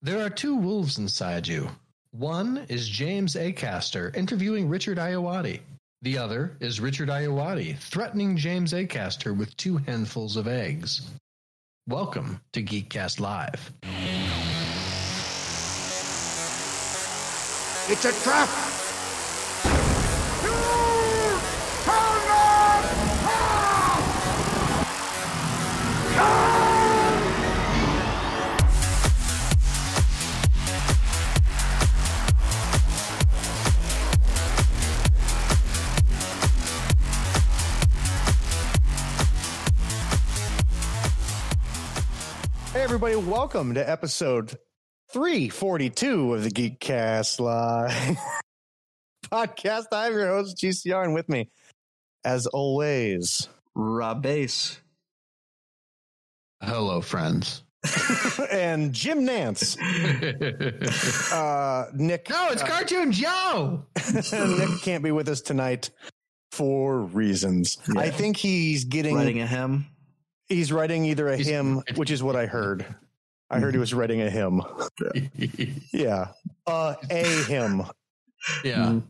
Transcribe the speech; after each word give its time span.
There 0.00 0.24
are 0.24 0.30
two 0.30 0.54
wolves 0.54 0.98
inside 0.98 1.48
you. 1.48 1.68
One 2.12 2.64
is 2.68 2.88
James 2.88 3.34
Acaster 3.34 4.14
interviewing 4.14 4.68
Richard 4.68 4.96
Ayoade. 4.96 5.58
The 6.02 6.18
other 6.18 6.56
is 6.60 6.80
Richard 6.80 7.08
Ayoade 7.08 7.78
threatening 7.78 8.36
James 8.36 8.72
Acaster 8.72 9.36
with 9.36 9.56
two 9.56 9.78
handfuls 9.78 10.36
of 10.36 10.46
eggs. 10.46 11.10
Welcome 11.88 12.40
to 12.52 12.62
Geekcast 12.62 13.18
Live. 13.18 13.72
It's 17.90 18.04
a 18.04 18.12
trap! 18.22 18.68
Hey, 42.78 42.84
everybody, 42.84 43.16
welcome 43.16 43.74
to 43.74 43.90
episode 43.90 44.56
342 45.10 46.34
of 46.34 46.44
the 46.44 46.48
Geekcast 46.48 47.40
Live 47.40 48.16
podcast. 49.32 49.86
I'm 49.90 50.12
your 50.12 50.28
host, 50.28 50.58
GCR, 50.58 51.02
and 51.02 51.12
with 51.12 51.28
me, 51.28 51.50
as 52.24 52.46
always, 52.46 53.48
Rob 53.74 54.22
Bass. 54.22 54.80
Hello, 56.62 57.00
friends. 57.00 57.64
and 58.52 58.92
Jim 58.92 59.24
Nance. 59.24 59.76
Uh, 61.32 61.86
Nick, 61.94 62.30
no, 62.30 62.50
it's 62.52 62.62
Cartoon 62.62 63.10
Joe. 63.10 63.86
Nick 64.32 64.82
can't 64.82 65.02
be 65.02 65.10
with 65.10 65.28
us 65.28 65.40
tonight 65.40 65.90
for 66.52 67.00
reasons. 67.00 67.76
Yeah. 67.92 68.02
I 68.02 68.10
think 68.10 68.36
he's 68.36 68.84
getting, 68.84 69.16
Writing 69.16 69.40
a 69.40 69.48
hymn. 69.48 69.86
He's 70.48 70.72
writing 70.72 71.04
either 71.06 71.28
a 71.28 71.36
He's- 71.36 71.48
hymn, 71.48 71.82
which 71.96 72.10
is 72.10 72.22
what 72.22 72.36
I 72.36 72.46
heard. 72.46 72.84
I 73.50 73.60
heard 73.60 73.72
he 73.74 73.78
was 73.80 73.94
writing 73.94 74.20
a 74.20 74.30
hymn. 74.30 74.62
Yeah. 75.92 76.28
Uh, 76.66 76.94
a 77.10 77.24
hymn. 77.44 77.82
yeah. 78.62 79.00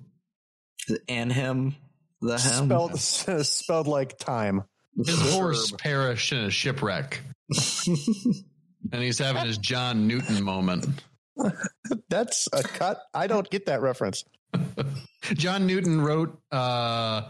And 1.08 1.33
him. 1.33 1.75
The 2.20 2.39
hymn. 2.39 2.67
Spelled, 2.67 2.98
spelled 3.47 3.86
like 3.89 4.19
time. 4.19 4.62
His 5.05 5.33
horse 5.34 5.72
perished 5.78 6.33
in 6.33 6.39
a 6.39 6.50
shipwreck. 6.50 7.20
and 7.86 9.02
he's 9.02 9.19
having 9.19 9.45
his 9.45 9.58
John 9.58 10.06
Newton 10.06 10.42
moment. 10.42 10.86
That's 12.08 12.48
a 12.52 12.62
cut. 12.62 13.00
I 13.14 13.27
don't 13.27 13.48
get 13.50 13.67
that 13.67 13.80
reference. 13.80 14.25
John 15.34 15.67
Newton 15.67 16.00
wrote 16.00 16.41
uh, 16.52 17.23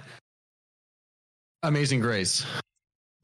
Amazing 1.62 2.00
Grace. 2.00 2.44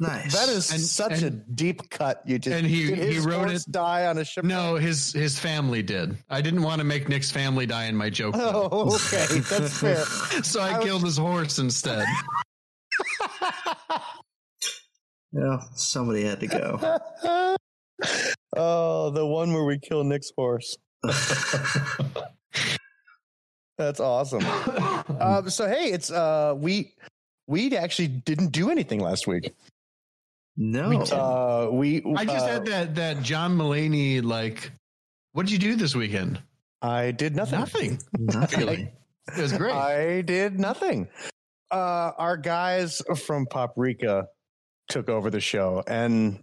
Nice. 0.00 0.32
That 0.32 0.48
is 0.48 0.70
And- 0.72 0.80
such 0.80 1.22
a 1.22 1.30
deep 1.30 1.88
cut. 1.90 2.22
You 2.26 2.38
just 2.38 2.56
and 2.56 2.66
he- 2.66 2.86
did 2.94 3.12
he 3.12 3.18
wrote 3.18 3.48
horse 3.48 3.66
it- 3.66 3.72
Die 3.72 4.06
on 4.06 4.18
a 4.18 4.24
ship. 4.24 4.44
No, 4.44 4.76
his 4.76 5.12
his 5.12 5.38
family 5.38 5.82
did. 5.82 6.16
I 6.30 6.40
didn't 6.40 6.62
want 6.62 6.78
to 6.80 6.84
make 6.84 7.08
Nick's 7.08 7.30
family 7.30 7.66
die 7.66 7.84
in 7.84 7.96
my 7.96 8.10
joke, 8.10 8.34
Oh, 8.36 8.94
okay, 8.96 9.38
that's 9.50 9.78
fair. 9.78 10.04
so 10.42 10.60
I, 10.60 10.70
I 10.72 10.76
was- 10.78 10.84
killed 10.86 11.04
his 11.04 11.16
horse 11.16 11.58
instead. 11.58 12.04
yeah, 15.32 15.58
somebody 15.74 16.24
had 16.24 16.40
to 16.40 16.46
go. 16.46 16.98
oh, 18.56 19.10
the 19.10 19.26
one 19.26 19.52
where 19.52 19.64
we 19.64 19.78
kill 19.78 20.04
Nick's 20.04 20.30
horse. 20.36 20.76
That's 23.76 23.98
awesome. 23.98 24.44
Um, 25.20 25.50
so 25.50 25.66
hey, 25.68 25.86
it's 25.92 26.10
uh, 26.10 26.54
we 26.56 26.94
we 27.48 27.76
actually 27.76 28.06
didn't 28.08 28.52
do 28.52 28.70
anything 28.70 29.00
last 29.00 29.26
week. 29.26 29.52
No. 30.56 30.88
We 30.88 30.96
Uh, 30.96 31.68
we 31.70 32.14
I 32.16 32.24
just 32.24 32.46
uh, 32.46 32.48
had 32.48 32.66
that 32.66 32.94
that 32.96 33.22
John 33.22 33.56
Mulaney 33.56 34.22
like. 34.22 34.70
What 35.32 35.46
did 35.46 35.52
you 35.52 35.58
do 35.58 35.74
this 35.74 35.94
weekend? 35.96 36.40
I 36.80 37.10
did 37.10 37.34
nothing. 37.34 37.58
Nothing. 37.58 37.98
Nothing. 38.18 38.60
Really. 38.60 38.92
It 39.36 39.40
was 39.40 39.52
great. 39.52 39.72
I 39.72 40.20
did 40.20 40.60
nothing. 40.60 41.08
Uh, 41.70 42.12
our 42.18 42.36
guys 42.36 43.02
from 43.24 43.46
Poprika 43.46 44.26
took 44.88 45.08
over 45.08 45.30
the 45.30 45.40
show, 45.40 45.82
and 45.86 46.38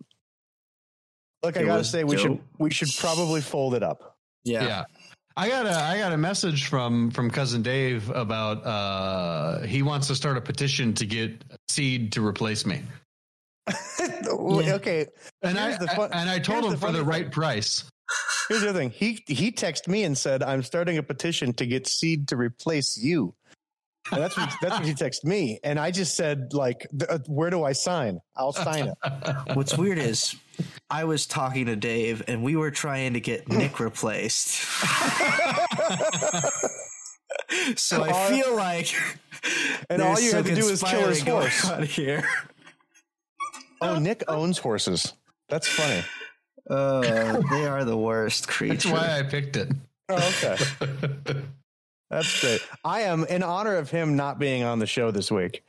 look, 1.44 1.56
I 1.58 1.64
gotta 1.64 1.80
was 1.80 1.90
say, 1.90 2.04
we 2.04 2.18
should 2.18 2.40
we 2.58 2.72
should 2.72 2.90
probably 2.98 3.40
fold 3.42 3.76
it 3.76 3.84
up. 3.84 4.18
yeah. 4.44 4.66
yeah. 4.66 4.84
I 5.38 5.48
got 5.48 5.66
a 5.66 5.74
I 5.74 5.98
got 5.98 6.12
a 6.12 6.18
message 6.18 6.66
from 6.66 7.12
from 7.12 7.32
cousin 7.32 7.62
Dave 7.62 8.10
about 8.10 8.66
uh 8.66 9.62
he 9.62 9.82
wants 9.82 10.08
to 10.08 10.16
start 10.16 10.36
a 10.38 10.42
petition 10.42 10.94
to 10.96 11.06
get 11.06 11.44
Seed 11.70 12.12
to 12.14 12.26
replace 12.26 12.66
me. 12.66 12.82
Okay, 13.70 15.08
And 15.44 15.58
Here's 15.58 15.76
I, 15.76 15.78
the 15.80 15.88
fun- 15.90 16.10
and 16.14 16.30
I 16.30 16.40
told 16.40 16.66
him 16.66 16.72
the 16.72 16.78
for 16.78 16.92
the 16.92 17.04
right 17.04 17.24
thing. 17.24 17.32
price. 17.32 17.84
here's 18.50 18.62
the 18.62 18.70
other 18.70 18.80
thing. 18.80 18.90
He 18.92 19.24
he 19.28 19.52
texted 19.52 19.88
me 19.88 20.04
and 20.04 20.18
said, 20.18 20.42
"I'm 20.44 20.64
starting 20.64 20.98
a 20.98 21.04
petition 21.04 21.54
to 21.54 21.66
get 21.66 21.88
Seed 21.88 22.28
to 22.30 22.36
replace 22.38 22.98
you." 22.98 23.34
And 24.12 24.20
that's 24.22 24.36
what 24.36 24.52
that's 24.62 24.74
what 24.80 24.86
he 24.86 24.94
texted 24.96 25.26
me, 25.26 25.60
and 25.64 25.80
I 25.80 25.92
just 25.92 26.16
said, 26.16 26.54
"Like, 26.54 26.88
uh, 27.08 27.20
where 27.28 27.52
do 27.52 27.64
I 27.64 27.74
sign? 27.74 28.20
I'll 28.36 28.52
sign 28.52 28.88
it." 28.88 28.98
What's 29.56 29.78
weird 29.78 30.00
is 30.00 30.36
I 30.90 31.04
was 31.04 31.28
talking 31.28 31.68
to 31.68 31.76
Dave 31.76 32.24
and 32.28 32.42
we 32.44 32.56
were 32.56 32.72
trying 32.72 33.14
to 33.14 33.20
get 33.22 33.48
Nick 33.48 33.80
replaced. 33.80 34.50
so 37.76 38.04
I 38.04 38.10
All- 38.10 38.28
feel 38.30 38.56
like 38.56 38.94
And 39.90 40.02
all 40.02 40.20
you 40.20 40.34
had 40.34 40.46
some 40.46 40.56
to 40.56 40.62
do 40.62 40.68
is 40.70 40.82
kill 40.84 41.08
his 41.08 41.22
horse 41.22 41.70
out 41.70 41.84
of 41.84 41.90
here. 41.90 42.24
Oh, 43.82 44.00
Nick 44.00 44.24
owns 44.28 44.60
horses. 44.60 45.14
That's 45.50 45.68
funny. 45.68 46.04
Uh, 46.70 47.42
they 47.50 47.66
are 47.66 47.84
the 47.84 47.98
worst 47.98 48.48
creatures. 48.48 48.84
That's 48.84 49.08
why 49.08 49.20
I 49.20 49.24
picked 49.24 49.58
it. 49.58 49.70
Oh, 50.08 50.34
okay. 50.44 50.58
That's 52.10 52.42
great. 52.42 52.62
I 52.84 53.02
am 53.02 53.24
in 53.24 53.42
honor 53.42 53.78
of 53.78 53.90
him 53.90 54.16
not 54.16 54.38
being 54.38 54.64
on 54.64 54.80
the 54.80 54.86
show 54.86 55.12
this 55.12 55.32
week. 55.32 55.64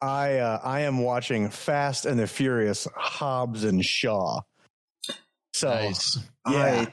I 0.00 0.38
uh, 0.38 0.60
I 0.62 0.80
am 0.80 0.98
watching 0.98 1.50
Fast 1.50 2.06
and 2.06 2.18
the 2.18 2.26
Furious 2.26 2.88
Hobbs 2.94 3.64
and 3.64 3.84
Shaw. 3.84 4.40
So 5.52 5.68
nice. 5.68 6.18
yeah. 6.50 6.86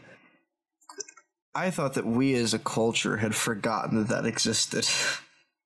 I, 1.55 1.67
I 1.67 1.71
thought 1.71 1.94
that 1.95 2.05
we 2.05 2.35
as 2.35 2.53
a 2.53 2.59
culture 2.59 3.17
had 3.17 3.33
forgotten 3.33 3.97
that 3.97 4.09
that 4.09 4.25
existed. 4.25 4.85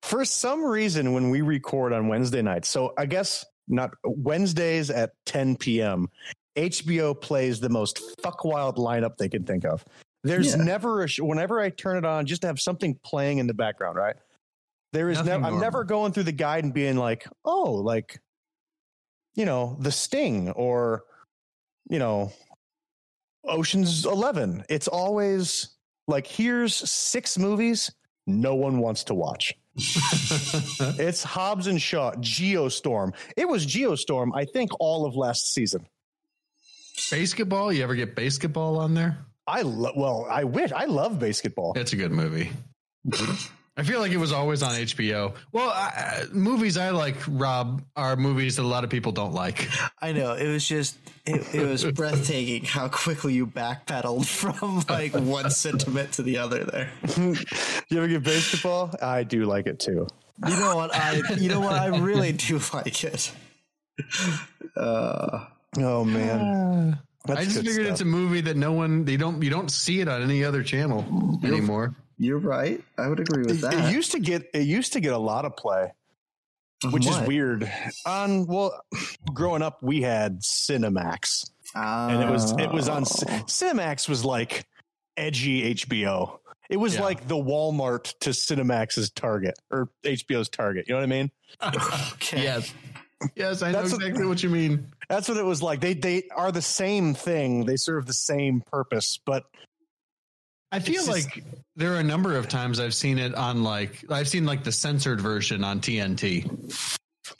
for 0.02 0.24
some 0.24 0.64
reason, 0.64 1.12
when 1.12 1.30
we 1.30 1.42
record 1.42 1.92
on 1.92 2.08
Wednesday 2.08 2.42
nights, 2.42 2.68
so 2.68 2.94
I 2.96 3.06
guess 3.06 3.44
not 3.68 3.90
Wednesdays 4.04 4.90
at 4.90 5.12
10 5.26 5.56
p.m., 5.56 6.08
HBO 6.56 7.18
plays 7.20 7.60
the 7.60 7.68
most 7.68 8.00
fuck 8.22 8.44
wild 8.44 8.76
lineup 8.76 9.16
they 9.16 9.28
can 9.28 9.44
think 9.44 9.64
of. 9.64 9.84
There's 10.24 10.54
Yeah. 10.56 10.62
never 10.64 11.02
a 11.02 11.08
sh- 11.08 11.20
whenever 11.20 11.60
I 11.60 11.70
turn 11.70 11.96
it 11.98 12.04
on, 12.04 12.26
just 12.26 12.40
to 12.42 12.46
have 12.48 12.58
something 12.60 12.98
playing 13.04 13.38
in 13.38 13.46
the 13.46 13.54
background, 13.54 13.96
right? 13.96 14.16
There 14.92 15.10
is 15.10 15.22
never. 15.22 15.44
I'm 15.44 15.60
never 15.60 15.84
going 15.84 16.12
through 16.12 16.22
the 16.24 16.32
guide 16.32 16.64
and 16.64 16.72
being 16.72 16.96
like, 16.96 17.28
oh, 17.44 17.72
like, 17.72 18.18
you 19.34 19.44
know, 19.44 19.76
The 19.80 19.92
Sting 19.92 20.50
or, 20.52 21.04
you 21.90 21.98
know, 21.98 22.32
Ocean's 23.44 24.06
Eleven. 24.06 24.64
It's 24.68 24.88
always 24.88 25.76
like, 26.08 26.26
here's 26.26 26.74
six 26.74 27.36
movies 27.38 27.92
no 28.26 28.54
one 28.54 28.78
wants 28.78 29.04
to 29.04 29.14
watch. 29.14 29.54
It's 30.98 31.22
Hobbs 31.22 31.66
and 31.66 31.80
Shaw, 31.80 32.12
Geostorm. 32.14 33.14
It 33.36 33.48
was 33.48 33.66
Geostorm, 33.66 34.30
I 34.34 34.44
think, 34.44 34.70
all 34.80 35.04
of 35.06 35.14
last 35.16 35.52
season. 35.52 35.86
basketball? 37.10 37.72
You 37.72 37.82
ever 37.82 37.94
get 37.94 38.14
basketball 38.14 38.78
on 38.78 38.94
there? 38.94 39.18
I 39.46 39.62
lo- 39.62 39.92
well, 39.96 40.26
I 40.30 40.44
wish 40.44 40.72
I 40.72 40.86
love 40.86 41.18
basketball. 41.18 41.74
It's 41.76 41.92
a 41.92 41.96
good 41.96 42.12
movie. 42.12 42.50
I 43.78 43.82
feel 43.82 44.00
like 44.00 44.10
it 44.12 44.16
was 44.16 44.32
always 44.32 44.62
on 44.62 44.72
HBO. 44.72 45.34
Well, 45.52 45.68
I, 45.68 46.22
I- 46.22 46.24
movies 46.32 46.78
I 46.78 46.90
like, 46.90 47.16
Rob, 47.28 47.82
are 47.94 48.16
movies 48.16 48.56
that 48.56 48.62
a 48.62 48.66
lot 48.66 48.84
of 48.84 48.90
people 48.90 49.12
don't 49.12 49.34
like. 49.34 49.68
I 50.00 50.12
know 50.12 50.32
it 50.32 50.48
was 50.48 50.66
just 50.66 50.96
it, 51.26 51.54
it 51.54 51.66
was 51.68 51.84
breathtaking 51.92 52.64
how 52.64 52.88
quickly 52.88 53.34
you 53.34 53.46
backpedaled 53.46 54.24
from 54.40 54.82
like 54.88 55.12
one 55.14 55.50
sentiment 55.50 56.12
to 56.12 56.22
the 56.22 56.38
other 56.38 56.64
there. 56.64 56.90
you 57.18 57.98
ever 57.98 58.08
get 58.08 58.22
baseball? 58.22 58.94
I 59.02 59.24
do 59.24 59.44
like 59.44 59.66
it 59.66 59.78
too. 59.78 60.06
You 60.48 60.56
know 60.58 60.76
what 60.76 60.94
I 60.94 61.20
you 61.36 61.48
know 61.48 61.60
what 61.60 61.74
I 61.74 61.86
really 61.98 62.32
do 62.32 62.60
like 62.72 63.04
it. 63.04 63.32
Uh, 64.76 65.46
Oh 65.78 66.04
man, 66.06 66.98
That's 67.26 67.40
I 67.40 67.44
just 67.44 67.56
figured 67.58 67.74
stuff. 67.74 67.90
it's 67.90 68.00
a 68.00 68.06
movie 68.06 68.40
that 68.42 68.56
no 68.56 68.72
one 68.72 69.04
they 69.04 69.18
don't 69.18 69.42
you 69.42 69.50
don't 69.50 69.70
see 69.70 70.00
it 70.00 70.08
on 70.08 70.22
any 70.22 70.42
other 70.42 70.62
channel 70.62 71.38
anymore. 71.44 71.94
You're 72.18 72.38
right. 72.38 72.80
I 72.98 73.08
would 73.08 73.20
agree 73.20 73.44
with 73.44 73.60
that. 73.60 73.74
it 73.74 73.92
used 73.92 74.12
to 74.12 74.18
get 74.20 74.48
it 74.54 74.66
used 74.66 74.92
to 74.94 75.00
get 75.00 75.12
a 75.12 75.18
lot 75.18 75.44
of 75.44 75.56
play, 75.56 75.92
which 76.90 77.06
is 77.06 77.18
weird. 77.20 77.70
On 78.06 78.46
well, 78.46 78.80
growing 79.32 79.62
up, 79.62 79.82
we 79.82 80.02
had 80.02 80.40
Cinemax, 80.40 81.50
and 81.74 82.22
it 82.22 82.30
was 82.30 82.52
it 82.52 82.70
was 82.72 82.88
on 82.88 83.02
Oh. 83.02 83.44
Cinemax 83.46 84.08
was 84.08 84.24
like 84.24 84.66
edgy 85.16 85.74
HBO. 85.74 86.38
It 86.68 86.78
was 86.78 86.94
Yeah. 86.96 87.02
like 87.02 87.28
the 87.28 87.36
Walmart 87.36 88.12
to 88.20 88.30
Cinemax's 88.30 89.10
Target 89.10 89.54
or 89.70 89.88
HBO's 90.04 90.48
Target. 90.48 90.86
You 90.88 90.94
know 90.94 91.00
what 91.00 91.04
I 91.04 91.06
mean? 91.06 91.30
Okay. 92.14 92.42
Yes. 92.42 92.74
Yes, 93.34 93.62
I 93.62 93.70
know 93.72 93.80
That's 93.80 93.92
a- 93.92 93.96
exactly 93.96 94.26
what 94.26 94.42
you 94.42 94.50
mean. 94.50 94.88
That's 95.08 95.28
what 95.28 95.38
it 95.38 95.44
was 95.44 95.62
like. 95.62 95.80
They 95.80 95.94
they 95.94 96.24
are 96.34 96.50
the 96.52 96.60
same 96.60 97.14
thing. 97.14 97.64
They 97.64 97.76
serve 97.76 98.04
the 98.06 98.12
same 98.12 98.62
purpose, 98.70 99.18
but 99.24 99.44
I 100.72 100.80
feel 100.80 101.04
just- 101.04 101.08
like 101.08 101.44
there 101.76 101.94
are 101.94 102.00
a 102.00 102.04
number 102.04 102.36
of 102.36 102.48
times 102.48 102.80
I've 102.80 102.94
seen 102.94 103.18
it 103.18 103.34
on 103.34 103.62
like 103.62 104.04
I've 104.10 104.28
seen 104.28 104.44
like 104.44 104.64
the 104.64 104.72
censored 104.72 105.20
version 105.20 105.62
on 105.64 105.80
TNT. 105.80 106.50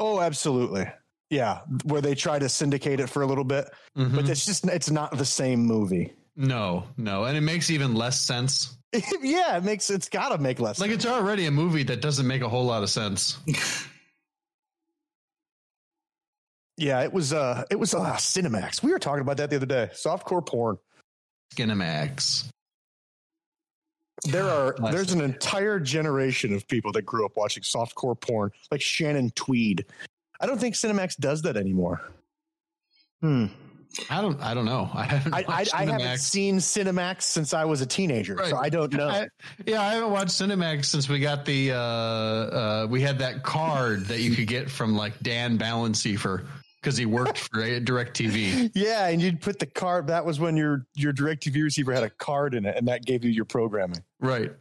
oh, 0.01 0.21
absolutely, 0.21 0.87
yeah. 1.31 1.61
Where 1.85 2.01
they 2.01 2.15
try 2.15 2.39
to 2.39 2.49
syndicate 2.49 3.01
it 3.01 3.09
for 3.11 3.23
a 3.23 3.27
little 3.27 3.45
bit, 3.45 3.69
Mhm. 3.97 4.15
but 4.15 4.29
it's 4.29 4.47
just 4.47 4.65
it's 4.67 4.91
not 4.91 5.17
the 5.19 5.25
same 5.25 5.61
movie. 5.67 6.13
no, 6.37 6.85
no, 6.97 7.25
and 7.25 7.37
it 7.37 7.41
makes 7.41 7.71
even 7.71 7.95
less 7.95 8.21
sense. 8.21 8.77
yeah, 9.23 9.57
it 9.57 9.65
makes 9.65 9.91
it's 9.91 10.09
got 10.09 10.29
to 10.31 10.39
make 10.39 10.61
less. 10.61 10.79
Like 10.79 10.91
it's 10.93 11.05
already 11.07 11.47
a 11.47 11.51
movie 11.51 11.83
that 11.85 12.01
doesn't 12.01 12.27
make 12.27 12.43
a 12.43 12.49
whole 12.49 12.65
lot 12.65 12.83
of 12.83 12.91
sense. 12.91 13.39
yeah, 16.77 17.03
it 17.03 17.13
was 17.13 17.33
uh 17.33 17.65
it 17.71 17.77
was 17.79 17.95
uh 17.95 18.15
Cinemax. 18.15 18.83
We 18.83 18.93
were 18.93 18.99
talking 18.99 19.23
about 19.23 19.39
that 19.39 19.51
the 19.51 19.57
other 19.57 19.67
day. 19.67 19.91
Softcore 19.93 20.45
porn. 20.47 20.79
Skinamax. 21.55 22.49
There 24.31 24.45
are 24.49 24.73
Classic. 24.75 24.95
there's 24.97 25.13
an 25.13 25.21
entire 25.21 25.79
generation 25.81 26.55
of 26.55 26.67
people 26.69 26.93
that 26.93 27.03
grew 27.03 27.25
up 27.25 27.37
watching 27.37 27.63
softcore 27.63 28.19
porn, 28.21 28.51
like 28.71 28.81
Shannon 28.81 29.31
Tweed. 29.35 29.85
I 30.41 30.47
don't 30.47 30.59
think 30.59 30.75
Cinemax 30.75 31.17
does 31.17 31.43
that 31.43 31.57
anymore. 31.57 32.01
Hmm. 33.21 33.47
I 34.11 34.21
don't. 34.21 34.39
I 34.43 34.53
don't 34.53 34.67
know. 34.67 34.91
I 34.95 35.05
haven't. 35.05 35.33
I, 35.35 35.45
I, 35.49 35.65
I 35.73 35.85
haven't 35.87 36.19
seen 36.19 36.59
Cinemax 36.59 37.23
since 37.23 37.55
I 37.55 37.65
was 37.65 37.81
a 37.81 37.87
teenager, 37.87 38.35
Right. 38.35 38.51
so 38.51 38.57
I 38.59 38.69
don't 38.69 38.93
know. 38.93 39.09
I, 39.09 39.29
yeah, 39.65 39.81
I 39.81 39.95
haven't 39.95 40.11
watched 40.11 40.33
Cinemax 40.33 40.85
since 40.87 41.09
we 41.09 41.19
got 41.19 41.47
the. 41.47 41.73
Uh, 41.73 41.77
uh, 41.79 42.87
we 42.91 43.01
had 43.01 43.19
that 43.21 43.43
card 43.43 44.07
that 44.07 44.21
you 44.21 44.35
could 44.37 44.49
get 44.49 44.71
from 44.71 44.95
like 44.97 45.19
Dan 45.21 45.57
Balanceifer 45.59 46.47
because 46.87 46.97
he 46.97 47.05
worked 47.05 47.37
for 47.39 47.63
DirecTV. 47.81 48.71
yeah, 48.77 49.09
and 49.09 49.21
you'd 49.21 49.41
put 49.41 49.59
the 49.59 49.67
card. 49.67 50.07
That 50.07 50.25
was 50.25 50.39
when 50.39 50.57
your 50.57 50.87
your 50.95 51.13
DirecTV 51.13 51.61
receiver 51.65 51.93
had 51.93 52.05
a 52.05 52.11
card 52.11 52.55
in 52.55 52.65
it, 52.65 52.77
and 52.77 52.87
that 52.87 53.05
gave 53.05 53.25
you 53.25 53.31
your 53.33 53.45
programming. 53.45 54.05
Right. 54.21 54.53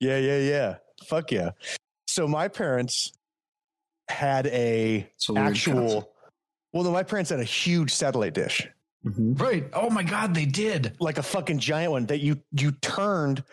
Yeah, 0.00 0.16
yeah, 0.16 0.38
yeah. 0.38 0.74
Fuck 1.04 1.30
yeah. 1.30 1.50
So 2.06 2.26
my 2.26 2.48
parents 2.48 3.12
had 4.08 4.46
a 4.46 5.06
It's 5.14 5.28
a 5.28 5.34
actual. 5.36 5.74
concept. 5.74 6.10
Well, 6.72 6.84
no, 6.84 6.90
my 6.90 7.02
parents 7.02 7.28
had 7.30 7.40
a 7.40 7.44
huge 7.44 7.92
satellite 7.92 8.32
dish. 8.32 8.66
Mhm. 9.06 9.38
Right. 9.38 9.68
Oh 9.74 9.90
my 9.90 10.02
God, 10.04 10.34
they 10.34 10.46
did. 10.46 10.96
like 11.00 11.18
a 11.18 11.22
fucking 11.22 11.58
giant 11.58 11.92
one 11.92 12.06
that 12.06 12.20
you 12.20 12.40
you 12.52 12.72
turned 12.80 13.44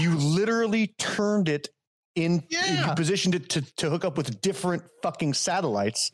you 0.00 0.10
literally 0.16 0.88
turned 0.98 1.48
it 1.48 1.68
in 2.16 2.42
Yeah. 2.48 2.88
you 2.88 2.94
positioned 2.96 3.36
it 3.36 3.48
to 3.50 3.62
to 3.76 3.90
hook 3.90 4.04
up 4.04 4.16
with 4.16 4.40
different 4.40 4.82
fucking 5.04 5.34
satellites 5.34 6.10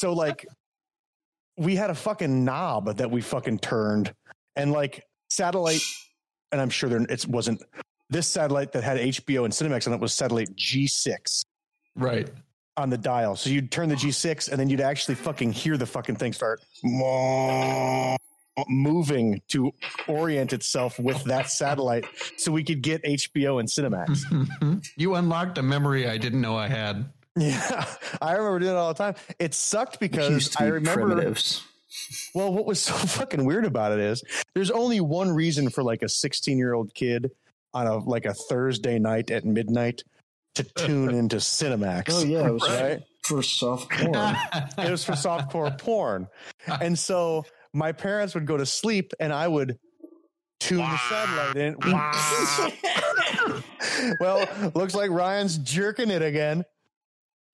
so 0.00 0.14
like 0.14 0.46
we 1.58 1.76
had 1.76 1.90
a 1.90 1.94
fucking 1.94 2.42
knob 2.44 2.96
that 2.96 3.10
we 3.10 3.20
fucking 3.20 3.58
turned 3.58 4.14
and 4.56 4.72
like 4.72 5.04
satellite 5.28 5.82
and 6.52 6.60
i'm 6.60 6.70
sure 6.70 6.88
there 6.88 7.02
it 7.02 7.26
wasn't 7.26 7.62
this 8.08 8.26
satellite 8.26 8.72
that 8.72 8.82
had 8.82 8.96
hbo 8.98 9.44
and 9.44 9.52
cinemax 9.52 9.86
on 9.86 9.92
it 9.92 10.00
was 10.00 10.14
satellite 10.14 10.48
g6 10.56 11.44
Right. 11.96 12.30
on 12.76 12.88
the 12.88 12.96
dial. 12.96 13.34
So 13.36 13.50
you'd 13.50 13.70
turn 13.70 13.88
the 13.88 13.96
G6 13.96 14.48
and 14.50 14.58
then 14.58 14.70
you'd 14.70 14.80
actually 14.80 15.16
fucking 15.16 15.52
hear 15.52 15.76
the 15.76 15.84
fucking 15.86 16.16
thing 16.16 16.32
start 16.32 16.62
moving 18.68 19.40
to 19.48 19.72
orient 20.06 20.52
itself 20.52 20.98
with 20.98 21.22
that 21.24 21.50
satellite 21.50 22.04
so 22.36 22.52
we 22.52 22.62
could 22.62 22.80
get 22.80 23.02
HBO 23.04 23.58
and 23.60 23.68
Cinemax. 23.68 24.86
you 24.96 25.14
unlocked 25.16 25.58
a 25.58 25.62
memory 25.62 26.08
I 26.08 26.16
didn't 26.16 26.40
know 26.40 26.56
I 26.56 26.68
had. 26.68 27.10
Yeah. 27.36 27.84
I 28.22 28.32
remember 28.32 28.58
doing 28.60 28.72
it 28.72 28.76
all 28.76 28.92
the 28.92 28.98
time. 28.98 29.14
It 29.38 29.54
sucked 29.54 30.00
because 30.00 30.30
used 30.30 30.52
to 30.54 30.62
I 30.62 30.66
remember 30.66 31.06
primitives. 31.06 31.62
well 32.34 32.52
what 32.52 32.66
was 32.66 32.80
so 32.82 32.92
fucking 32.94 33.44
weird 33.44 33.64
about 33.64 33.92
it 33.92 34.00
is 34.00 34.22
there's 34.54 34.70
only 34.70 35.00
one 35.00 35.30
reason 35.30 35.70
for 35.70 35.82
like 35.82 36.02
a 36.02 36.06
16-year-old 36.06 36.94
kid 36.94 37.30
on 37.74 37.86
a 37.86 37.98
like 37.98 38.24
a 38.26 38.34
Thursday 38.34 38.98
night 38.98 39.30
at 39.30 39.44
midnight 39.44 40.02
to 40.56 40.64
tune 40.76 41.14
into 41.14 41.36
Cinemax. 41.36 42.04
Oh 42.10 42.24
yeah, 42.24 42.46
it 42.48 42.52
was 42.52 42.68
Right? 42.68 43.02
for 43.22 43.42
soft 43.42 43.90
porn. 43.90 44.36
it 44.78 44.90
was 44.90 45.04
for 45.04 45.12
softcore 45.12 45.78
porn. 45.78 46.26
And 46.80 46.98
so 46.98 47.44
my 47.72 47.92
parents 47.92 48.34
would 48.34 48.46
go 48.46 48.56
to 48.56 48.66
sleep 48.66 49.12
and 49.20 49.32
I 49.32 49.46
would 49.46 49.78
tune 50.58 50.78
the 50.78 50.98
satellite 51.08 51.56
in. 51.56 51.76
well, 54.20 54.48
looks 54.74 54.94
like 54.94 55.10
Ryan's 55.10 55.58
jerking 55.58 56.10
it 56.10 56.22
again. 56.22 56.64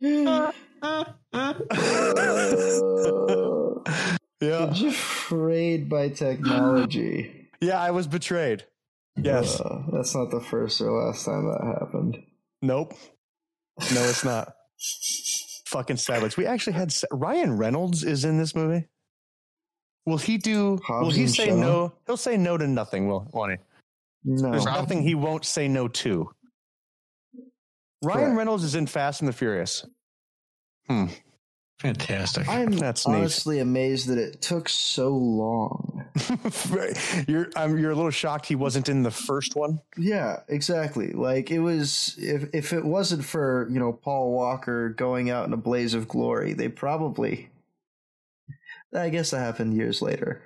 Yeah. 4.41 4.67
Betrayed 4.67 5.89
by 5.89 6.11
technology. 6.11 7.33
Yeah, 7.59 7.81
I 7.81 7.91
was 7.91 8.07
betrayed. 8.07 8.65
Yes. 9.17 9.59
Uh, 9.59 9.79
that's 9.91 10.15
not 10.15 10.31
the 10.31 10.41
first 10.43 10.79
or 10.83 10.93
last 10.93 11.25
time 11.25 11.47
that 11.47 11.79
happened. 11.81 12.19
Nope. 12.61 12.93
No, 13.95 14.03
it's 14.03 14.27
not. 14.27 14.53
Fucking 15.65 15.97
satellites. 15.97 16.37
We 16.37 16.45
actually 16.45 16.75
had 16.75 16.93
sa- 16.93 17.07
Ryan 17.11 17.57
Reynolds 17.57 18.05
is 18.05 18.27
in 18.27 18.37
this 18.37 18.55
movie. 18.55 18.89
Will 20.05 20.19
he 20.19 20.37
do? 20.37 20.79
will 20.87 21.11
he 21.11 21.27
say 21.29 21.47
Shaw? 21.49 21.57
no? 21.57 21.95
He'll 22.07 22.19
say 22.19 22.37
no 22.37 22.59
to 22.59 22.67
nothing. 22.67 23.09
Will 23.09 23.27
won't 23.33 23.53
he? 23.53 23.59
No. 24.27 24.51
There's 24.51 24.67
nothing 24.67 25.01
he 25.03 25.15
won't 25.15 25.47
say 25.47 25.67
no 25.67 25.89
to. 25.89 26.31
Ryan 28.07 28.21
Correct. 28.21 28.39
Reynolds 28.39 28.65
is 28.65 28.75
in 28.75 28.87
Fast 28.87 29.21
and 29.21 29.29
the 29.29 29.33
Furious. 29.33 29.85
Hmm. 30.89 31.07
Fantastic. 31.81 32.49
I'm 32.49 32.71
That's 32.73 33.07
neat. 33.07 33.17
honestly 33.17 33.59
amazed 33.59 34.09
that 34.09 34.17
it 34.17 34.41
took 34.41 34.69
so 34.69 35.11
long. 35.11 36.07
you're 37.29 37.51
I'm, 37.55 37.77
you're 37.79 37.91
a 37.91 37.95
little 37.95 38.11
shocked 38.11 38.47
he 38.47 38.55
wasn't 38.55 38.89
in 38.89 39.03
the 39.03 39.11
first 39.11 39.55
one. 39.57 39.81
Yeah, 39.99 40.41
exactly. 40.49 41.13
Like 41.13 41.51
it 41.51 41.59
was 41.59 42.15
if 42.19 42.49
if 42.55 42.73
it 42.73 42.83
wasn't 42.85 43.25
for, 43.27 43.69
you 43.71 43.79
know, 43.79 43.93
Paul 43.93 44.33
Walker 44.33 44.89
going 44.89 45.29
out 45.29 45.47
in 45.47 45.53
a 45.53 45.57
blaze 45.59 45.93
of 45.93 46.09
glory, 46.09 46.55
they 46.55 46.69
probably 46.69 47.51
I 48.95 49.11
guess 49.11 49.33
that 49.33 49.41
happened 49.41 49.75
years 49.75 50.01
later. 50.01 50.43